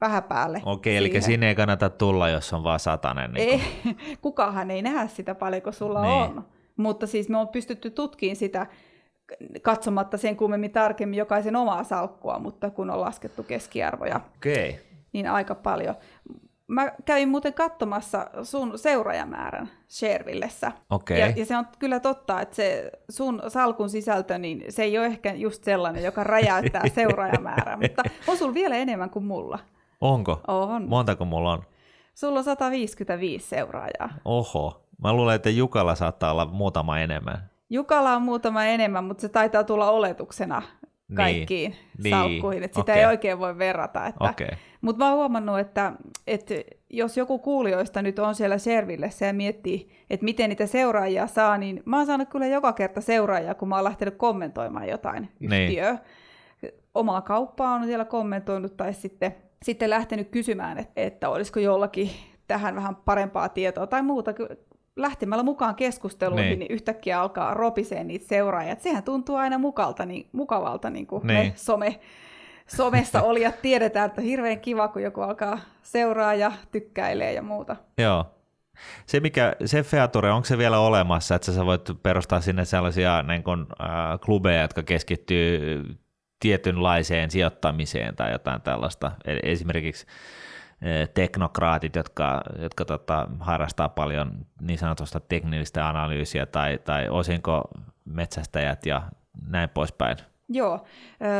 vähän 0.00 0.22
päälle. 0.22 0.62
Okei, 0.64 0.96
eli 0.96 1.06
siihen. 1.08 1.22
sinne 1.22 1.48
ei 1.48 1.54
kannata 1.54 1.90
tulla, 1.90 2.28
jos 2.28 2.52
on 2.52 2.64
vaan 2.64 2.80
satanen. 2.80 3.30
Niin 3.32 3.48
Ei, 3.50 3.60
kukahan 4.22 4.70
ei 4.70 4.82
näe 4.82 5.08
sitä 5.08 5.34
paljon, 5.34 5.62
kun 5.62 5.72
sulla 5.72 6.02
Niin. 6.02 6.12
on. 6.12 6.44
Mutta 6.80 7.06
siis 7.06 7.28
me 7.28 7.38
on 7.38 7.48
pystytty 7.48 7.90
tutkimaan 7.90 8.36
sitä 8.36 8.66
katsomatta 9.62 10.16
sen 10.16 10.36
kummemmin 10.36 10.70
tarkemmin 10.70 11.18
jokaisen 11.18 11.56
omaa 11.56 11.84
salkkua, 11.84 12.38
mutta 12.38 12.70
kun 12.70 12.90
on 12.90 13.00
laskettu 13.00 13.42
keskiarvoja, 13.42 14.20
Okei. 14.36 14.80
niin 15.12 15.30
aika 15.30 15.54
paljon. 15.54 15.94
Mä 16.66 16.92
kävin 17.04 17.28
muuten 17.28 17.54
katsomassa 17.54 18.30
sun 18.42 18.78
seuraajamäärän 18.78 19.70
Shervillessä. 19.88 20.72
Okei. 20.90 21.20
Ja, 21.20 21.26
ja 21.36 21.46
se 21.46 21.56
on 21.56 21.66
kyllä 21.78 22.00
totta, 22.00 22.40
että 22.40 22.56
se 22.56 22.90
sun 23.10 23.42
salkun 23.48 23.90
sisältö, 23.90 24.38
niin 24.38 24.64
se 24.68 24.82
ei 24.82 24.98
ole 24.98 25.06
ehkä 25.06 25.32
just 25.32 25.64
sellainen, 25.64 26.04
joka 26.04 26.24
räjäyttää 26.24 26.88
seuraajamäärää, 26.94 27.76
mutta 27.76 28.02
on 28.28 28.36
sulla 28.36 28.54
vielä 28.54 28.76
enemmän 28.76 29.10
kuin 29.10 29.24
mulla. 29.24 29.58
Onko? 30.00 30.40
On. 30.48 30.88
Montako 30.88 31.24
mulla 31.24 31.52
on? 31.52 31.62
Sulla 32.14 32.38
on 32.38 32.44
155 32.44 33.48
seuraajaa. 33.48 34.10
Oho. 34.24 34.82
Mä 35.02 35.12
luulen, 35.12 35.34
että 35.36 35.50
Jukalla 35.50 35.94
saattaa 35.94 36.32
olla 36.32 36.46
muutama 36.46 36.98
enemmän. 36.98 37.50
Jukalla 37.70 38.12
on 38.16 38.22
muutama 38.22 38.64
enemmän, 38.64 39.04
mutta 39.04 39.20
se 39.20 39.28
taitaa 39.28 39.64
tulla 39.64 39.90
oletuksena 39.90 40.62
Niin. 41.08 41.16
kaikkiin 41.16 41.76
Niin. 42.04 42.16
salkkuihin, 42.16 42.62
että 42.62 42.80
sitä 42.80 42.92
Okei. 42.92 43.00
ei 43.02 43.06
oikein 43.06 43.38
voi 43.38 43.58
verrata. 43.58 44.06
Että, 44.06 44.24
Okei. 44.30 44.48
Mutta 44.80 45.04
mä 45.04 45.08
oon 45.08 45.16
huomannut, 45.18 45.58
että, 45.58 45.92
että 46.26 46.54
jos 46.90 47.16
joku 47.16 47.38
kuulijoista 47.38 48.02
nyt 48.02 48.18
on 48.18 48.34
siellä 48.34 48.58
Servillessä 48.58 49.26
ja 49.26 49.32
miettii, 49.32 49.90
että 50.10 50.24
miten 50.24 50.48
niitä 50.48 50.66
seuraajia 50.66 51.26
saa, 51.26 51.58
niin 51.58 51.82
mä 51.84 51.96
oon 51.96 52.06
saanut 52.06 52.28
kyllä 52.28 52.46
joka 52.46 52.72
kerta 52.72 53.00
seuraajia, 53.00 53.54
kun 53.54 53.68
mä 53.68 53.74
oon 53.74 53.84
lähtenyt 53.84 54.16
kommentoimaan 54.16 54.88
jotain 54.88 55.28
Niin. 55.40 55.52
yhtiöä. 55.62 55.98
Omaa 56.94 57.20
kauppaa 57.20 57.74
on 57.74 57.84
siellä 57.86 58.04
kommentoinut 58.04 58.76
tai 58.76 58.92
sitten, 58.94 59.34
sitten 59.62 59.90
lähtenyt 59.90 60.28
kysymään, 60.30 60.78
että, 60.78 60.92
että 61.00 61.28
olisiko 61.28 61.60
jollakin 61.60 62.10
tähän 62.48 62.74
vähän 62.74 62.96
parempaa 62.96 63.48
tietoa 63.48 63.86
tai 63.86 64.02
muuta. 64.02 64.30
Lähtemällä 64.96 65.42
mukaan 65.44 65.74
keskusteluihin, 65.74 66.46
Niin. 66.48 66.58
niin. 66.58 66.72
yhtäkkiä 66.72 67.20
alkaa 67.20 67.54
ropisee 67.54 68.04
niitä 68.04 68.26
seuraajia. 68.28 68.72
Et 68.72 68.80
Sehän 68.80 69.02
tuntuu 69.02 69.36
aina 69.36 69.58
mukalta, 69.58 70.06
niin, 70.06 70.28
mukavalta, 70.32 70.90
niin 70.90 71.06
kuin 71.06 71.26
Niin. 71.26 71.38
me 71.46 71.52
some, 71.56 72.00
somessa 72.66 73.22
olijat 73.30 73.62
tiedetään, 73.62 74.06
että 74.06 74.20
hirveän 74.20 74.60
kiva, 74.60 74.88
kun 74.88 75.02
joku 75.02 75.20
alkaa 75.20 75.58
seuraa 75.82 76.34
ja 76.34 76.52
tykkäilee 76.72 77.32
ja 77.32 77.42
muuta. 77.42 77.76
Joo. 77.98 78.24
Se, 79.06 79.20
mikä, 79.20 79.56
se 79.64 79.82
Feature, 79.82 80.30
onko 80.32 80.44
se 80.44 80.58
vielä 80.58 80.78
olemassa, 80.78 81.34
että 81.34 81.52
sä 81.52 81.66
voit 81.66 81.90
perustaa 82.02 82.40
sinne 82.40 82.64
sellaisia 82.64 83.22
niin 83.22 83.42
kun, 83.42 83.66
äh, 83.80 84.20
klubeja, 84.24 84.62
jotka 84.62 84.82
keskittyy 84.82 85.82
tietynlaiseen 86.40 87.30
sijoittamiseen 87.30 88.16
tai 88.16 88.32
jotain 88.32 88.60
tällaista. 88.62 89.12
E- 89.24 89.52
Esimerkiksi 89.52 90.06
teknokraatit, 91.14 91.96
jotka, 91.96 92.42
jotka 92.58 92.84
tota, 92.84 93.28
harrastaa 93.40 93.88
paljon 93.88 94.32
niin 94.60 94.78
sanotusta 94.78 95.20
teknillistä 95.20 95.88
analyysiä 95.88 96.46
tai, 96.46 96.78
tai 96.84 97.08
osinko 97.08 97.70
metsästäjät 98.04 98.86
ja 98.86 99.02
näin 99.46 99.68
poispäin. 99.68 100.16
Joo, 100.48 100.84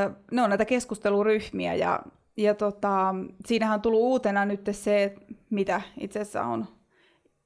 ö, 0.06 0.10
ne 0.32 0.42
on 0.42 0.50
näitä 0.50 0.64
keskusteluryhmiä 0.64 1.74
ja, 1.74 2.00
ja 2.36 2.54
tota, 2.54 3.14
siinähän 3.46 3.74
on 3.74 3.82
tullut 3.82 4.00
uutena 4.00 4.44
nyt 4.44 4.68
se, 4.72 5.14
mitä 5.50 5.80
itse 6.00 6.20
asiassa 6.20 6.42
on 6.42 6.66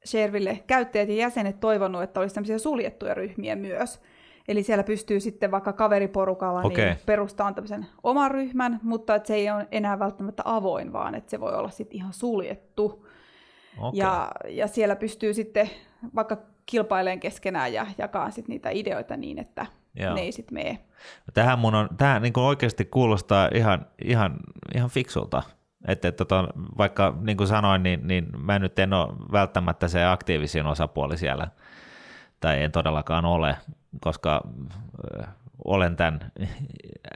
Sherville 0.07 0.63
käyttäjät 0.67 1.09
ja 1.09 1.15
jäsenet 1.15 1.61
toivonut, 1.61 2.03
että 2.03 2.21
olisi 2.21 2.35
tämmöisiä 2.35 2.59
suljettuja 2.59 3.15
ryhmiä 3.15 3.57
myös. 3.57 4.01
Eli 4.49 4.63
siellä 4.63 4.85
pystyy 4.85 5.21
sitten 5.21 5.51
vaikka 5.51 5.73
kaveriporukalla 5.73 6.63
Okei. 6.63 6.85
niin 6.85 6.99
perustamaan 7.07 7.55
tämmöisen 7.55 7.87
oman 8.03 8.31
ryhmän, 8.31 8.81
mutta 8.83 9.15
että 9.15 9.27
se 9.27 9.35
ei 9.35 9.51
ole 9.51 9.69
enää 9.73 9.99
välttämättä 9.99 10.43
avoin, 10.47 10.93
vaan 10.93 11.15
että 11.15 11.31
se 11.31 11.41
voi 11.41 11.55
olla 11.55 11.71
sitten 11.71 11.97
ihan 11.97 12.13
suljettu. 12.13 13.07
Okei. 13.79 13.99
Ja, 13.99 14.33
ja 14.49 14.67
siellä 14.67 14.97
pystyy 14.97 15.35
sitten 15.35 15.71
vaikka 16.15 16.37
kilpaileen 16.67 17.21
keskenään 17.21 17.73
ja 17.73 17.87
jakaa 17.99 18.31
sitten 18.31 18.53
niitä 18.53 18.71
ideoita 18.71 19.17
niin, 19.17 19.39
että 19.39 19.67
Joo. 19.95 20.15
ne 20.15 20.21
ei 20.21 20.33
sitten 20.33 20.55
mene. 20.55 20.79
Tähän 21.35 21.59
mun 21.59 21.75
on, 21.75 21.89
tähän 21.97 22.23
niin 22.23 22.33
kuin 22.33 22.45
oikeasti 22.45 22.85
kuulostaa 22.85 23.49
ihan, 23.55 23.87
ihan, 24.05 24.37
ihan 24.75 24.91
fiksulta. 24.91 25.43
Että, 25.89 26.09
että 26.09 26.25
tota, 26.25 26.49
vaikka 26.79 27.19
niin 27.21 27.37
kuin 27.37 27.47
sanoin, 27.47 27.83
niin, 27.83 28.07
niin 28.07 28.27
mä 28.39 28.59
nyt 28.59 28.79
en 28.79 28.93
ole 28.93 29.09
välttämättä 29.33 29.89
se 29.89 30.05
aktiivisin 30.05 30.67
osapuoli 30.67 31.17
siellä, 31.19 31.49
tai 32.45 32.63
en 32.63 32.73
todellakaan 32.73 33.25
ole, 33.25 33.57
koska 34.01 34.43
ö, 35.05 35.23
olen 35.65 35.97
tämän 35.97 36.33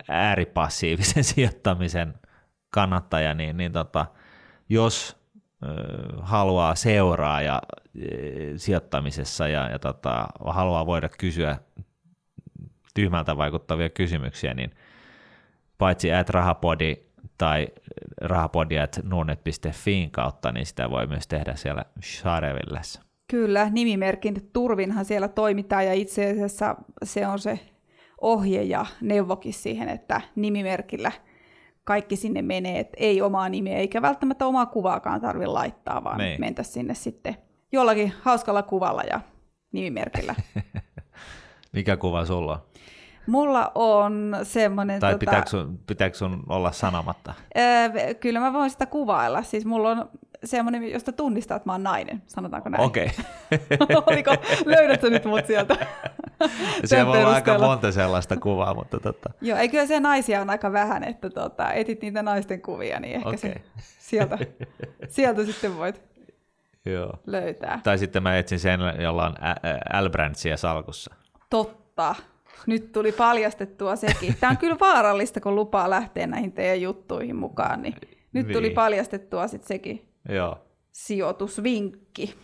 ääripassiivisen 0.08 1.24
sijoittamisen 1.34 2.14
kannattaja, 2.70 3.34
niin, 3.34 3.56
niin 3.56 3.72
tota, 3.72 4.06
jos 4.68 5.16
ö, 5.62 5.68
haluaa 6.20 6.74
seuraa 6.74 7.42
ja 7.42 7.62
ö, 7.96 8.58
sijoittamisessa 8.58 9.48
ja, 9.48 9.68
ja 9.70 9.78
tota, 9.78 10.26
haluaa 10.46 10.86
voida 10.86 11.08
kysyä 11.08 11.58
tyhmältä 12.94 13.36
vaikuttavia 13.36 13.88
kysymyksiä, 13.88 14.54
niin 14.54 14.70
paitsi 15.78 16.12
at 16.12 16.30
rahapodi 16.30 16.96
tai 17.38 17.68
rahapodi 18.20 18.78
at 18.78 19.00
kautta, 20.10 20.52
niin 20.52 20.66
sitä 20.66 20.90
voi 20.90 21.06
myös 21.06 21.26
tehdä 21.26 21.54
siellä 21.56 21.84
Sharevillessä. 22.02 23.07
Kyllä, 23.30 23.68
nimimerkin 23.72 24.50
turvinhan 24.52 25.04
siellä 25.04 25.28
toimitaan 25.28 25.86
ja 25.86 25.92
itse 25.94 26.30
asiassa 26.30 26.76
se 27.04 27.26
on 27.26 27.38
se 27.38 27.60
ohje 28.20 28.62
ja 28.62 28.86
neuvokin 29.00 29.52
siihen, 29.54 29.88
että 29.88 30.20
nimimerkillä 30.36 31.12
kaikki 31.84 32.16
sinne 32.16 32.42
menee, 32.42 32.78
että 32.78 32.96
ei 33.00 33.22
omaa 33.22 33.48
nimeä 33.48 33.76
eikä 33.78 34.02
välttämättä 34.02 34.46
omaa 34.46 34.66
kuvaakaan 34.66 35.20
tarvitse 35.20 35.46
laittaa, 35.46 36.04
vaan 36.04 36.18
Niin. 36.18 36.40
mentä 36.40 36.62
sinne 36.62 36.94
sitten 36.94 37.36
jollakin 37.72 38.12
hauskalla 38.22 38.62
kuvalla 38.62 39.02
ja 39.10 39.20
nimimerkillä. 39.72 40.34
Mikä 41.72 41.96
kuva 41.96 42.24
sulla 42.24 42.52
on? 42.52 42.58
Mulla 43.26 43.72
on 43.74 44.36
semmoinen... 44.42 45.00
Tai 45.00 45.18
pitääkö, 45.18 45.50
sun, 45.50 45.78
pitääkö 45.86 46.16
sun 46.16 46.42
olla 46.48 46.72
sanomatta? 46.72 47.34
Öö, 47.58 48.14
kyllä 48.14 48.40
mä 48.40 48.52
voin 48.52 48.70
sitä 48.70 48.86
kuvailla. 48.86 49.42
Siis 49.42 49.64
mulla 49.66 49.90
on 49.90 50.10
semmoinen, 50.44 50.92
josta 50.92 51.12
tunnistaa, 51.12 51.56
että 51.56 51.68
mä 51.68 51.72
oon 51.72 51.82
nainen, 51.82 52.22
sanotaanko 52.26 52.68
näin. 52.68 52.84
Okei. 52.84 53.10
Okay. 53.52 53.96
Oliko, 54.06 54.30
löydätkö 54.64 55.10
nyt 55.10 55.24
mut 55.24 55.46
sieltä? 55.46 55.76
Se 56.84 57.06
voi 57.06 57.18
olla 57.24 57.34
aika 57.34 57.58
monta 57.58 57.92
sellaista 57.92 58.36
kuvaa, 58.36 58.74
mutta 58.74 59.00
tota, 59.00 59.30
Joo, 59.40 59.58
ei 59.58 59.68
kyllä 59.68 59.86
se 59.86 60.00
naisia 60.00 60.40
on 60.40 60.50
aika 60.50 60.72
vähän, 60.72 61.04
että 61.04 61.30
tota, 61.30 61.72
etit 61.72 62.02
niitä 62.02 62.22
naisten 62.22 62.62
kuvia, 62.62 63.00
niin 63.00 63.14
ehkä 63.14 63.28
Okei. 63.28 63.38
se 63.38 63.54
sieltä, 63.98 64.38
sieltä 65.08 65.44
sitten 65.44 65.76
voit 65.76 66.02
joo. 66.84 67.12
löytää. 67.26 67.80
Tai 67.84 67.98
sitten 67.98 68.22
mä 68.22 68.36
etsin 68.36 68.58
sen, 68.58 68.80
jolla 69.00 69.26
on 69.26 69.34
L-Brandsia 70.02 70.56
salkussa. 70.56 71.14
Totta. 71.50 72.14
Nyt 72.66 72.92
tuli 72.92 73.12
paljastettua 73.12 73.96
sekin. 73.96 74.34
Tämä 74.40 74.50
on 74.50 74.56
kyllä 74.56 74.76
vaarallista, 74.80 75.40
kun 75.40 75.54
lupaa 75.54 75.90
lähteä 75.90 76.26
näihin 76.26 76.52
teidän 76.52 76.80
juttuihin 76.80 77.36
mukaan. 77.36 77.82
Niin 77.82 77.94
nyt 78.32 78.46
tuli 78.52 78.66
Niin. 78.66 78.74
paljastettua 78.74 79.48
sitten 79.48 79.68
sekin 79.68 80.07
Joo. 80.28 80.58
sijoitusvinkki. 80.92 82.34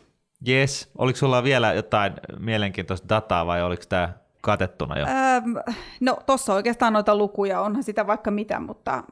Yes. 0.49 0.91
Oliko 0.99 1.16
sulla 1.16 1.43
vielä 1.45 1.72
jotain 1.72 2.12
mielenkiintoista 2.39 3.09
dataa 3.09 3.47
vai 3.47 3.62
oliko 3.62 3.82
tämä 3.89 4.12
katettuna 4.41 4.99
jo? 4.99 5.07
Öö, 5.07 5.62
no 6.01 6.18
tuossa 6.26 6.55
oikeastaan 6.55 6.93
noita 6.93 7.16
lukuja, 7.16 7.61
onhan 7.61 7.82
sitä 7.82 8.07
vaikka 8.07 8.30
mitä, 8.30 8.61
mutta, 8.61 9.05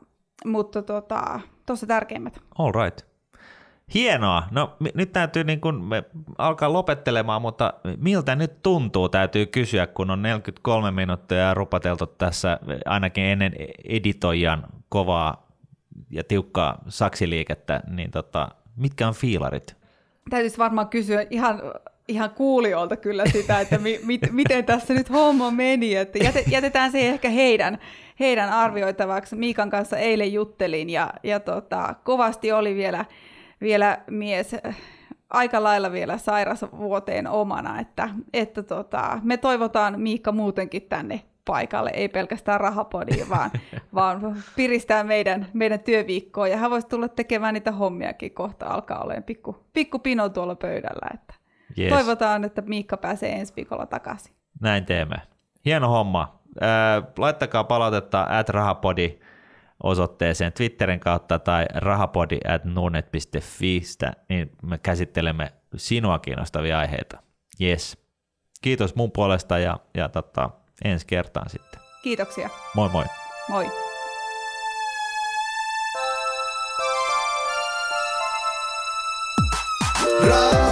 mutta 0.44 0.82
tuossa 0.82 1.06
tota, 1.66 1.86
tärkeimmät. 1.86 2.40
All 2.58 2.72
right. 2.72 3.06
Hienoa. 3.94 4.42
No 4.50 4.76
m- 4.80 4.86
nyt 4.94 5.12
täytyy 5.12 5.44
niin 5.44 5.60
kun 5.60 5.84
me 5.84 6.04
alkaa 6.38 6.72
lopettelemaan, 6.72 7.42
mutta 7.42 7.74
miltä 7.96 8.36
nyt 8.36 8.62
tuntuu, 8.62 9.08
täytyy 9.08 9.46
kysyä, 9.46 9.86
kun 9.86 10.10
on 10.10 10.22
43 10.22 10.90
minuuttia 10.90 11.54
rupateltu 11.54 12.06
tässä 12.06 12.58
ainakin 12.84 13.24
ennen 13.24 13.52
editoijan 13.84 14.66
kovaa 14.88 15.46
ja 16.10 16.24
tiukkaa 16.24 16.78
saksiliikettä, 16.88 17.80
niin 17.90 18.10
tota, 18.10 18.48
mitkä 18.76 19.08
on 19.08 19.14
fiilarit? 19.14 19.76
Täytyisi 20.30 20.58
varmaan 20.58 20.88
kysyä 20.88 21.26
ihan, 21.30 21.62
ihan 22.08 22.30
kuulijoilta 22.30 22.96
kyllä 22.96 23.24
sitä, 23.26 23.60
että 23.60 23.78
mi, 23.78 24.00
mit, 24.04 24.20
miten 24.30 24.64
tässä 24.64 24.94
nyt 24.94 25.10
homma 25.10 25.50
meni, 25.50 25.94
että 25.94 26.18
jätetään 26.50 26.92
se 26.92 27.08
ehkä 27.08 27.28
heidän, 27.28 27.78
heidän 28.20 28.48
arvioitavaksi. 28.48 29.36
Miikan 29.36 29.70
kanssa 29.70 29.96
eilen 29.96 30.32
juttelin 30.32 30.90
ja, 30.90 31.12
ja 31.22 31.40
tota, 31.40 31.94
kovasti 32.04 32.52
oli 32.52 32.74
vielä, 32.74 33.04
vielä 33.60 33.98
mies 34.10 34.56
aika 35.30 35.62
lailla 35.62 35.92
vielä 35.92 36.18
sairas 36.18 36.62
vuoteen 36.78 37.26
omana, 37.26 37.80
että, 37.80 38.08
että 38.32 38.62
tota, 38.62 39.20
me 39.22 39.36
toivotaan 39.36 40.00
Miikka 40.00 40.32
muutenkin 40.32 40.82
tänne 40.82 41.22
paikalle, 41.44 41.90
ei 41.94 42.08
pelkästään 42.08 42.60
rahapodiin, 42.60 43.28
vaan, 43.28 43.50
vaan 43.94 44.36
piristää 44.56 45.04
meidän, 45.04 45.46
meidän 45.52 45.80
työviikkoa. 45.80 46.48
Ja 46.48 46.56
hän 46.56 46.70
voisi 46.70 46.88
tulla 46.88 47.08
tekemään 47.08 47.54
niitä 47.54 47.72
hommiakin 47.72 48.34
kohta, 48.34 48.66
alkaa 48.66 49.04
olemaan 49.04 49.22
pikku, 49.22 49.66
pikku 49.72 49.98
pino 49.98 50.28
tuolla 50.28 50.54
pöydällä. 50.54 51.10
Että 51.14 51.34
yes. 51.78 51.92
Toivotaan, 51.92 52.44
että 52.44 52.62
Miikka 52.62 52.96
pääsee 52.96 53.32
ensi 53.32 53.52
viikolla 53.56 53.86
takaisin. 53.86 54.34
Näin 54.60 54.86
teemme. 54.86 55.16
Hieno 55.64 55.88
homma. 55.88 56.42
Äh, 56.62 57.12
laittakaa 57.18 57.64
palautetta 57.64 58.26
at 58.28 58.48
rahapodi 58.48 59.18
osoitteeseen 59.82 60.52
Twitterin 60.52 61.00
kautta 61.00 61.38
tai 61.38 61.66
rahapodi 61.74 62.38
at 62.48 62.62
niin 64.28 64.52
me 64.62 64.78
käsittelemme 64.78 65.52
sinua 65.76 66.18
kiinnostavia 66.18 66.78
aiheita. 66.78 67.22
Yes. 67.60 67.98
Kiitos 68.62 68.94
mun 68.94 69.12
puolesta 69.12 69.58
ja, 69.58 69.78
ja 69.94 70.08
tota, 70.08 70.50
ensi 70.84 71.06
kertaan 71.06 71.50
sitten. 71.50 71.80
Kiitoksia. 72.02 72.50
Moi 72.74 72.88
moi. 72.88 73.04
Moi. 73.48 73.70
Raha, 80.28 80.71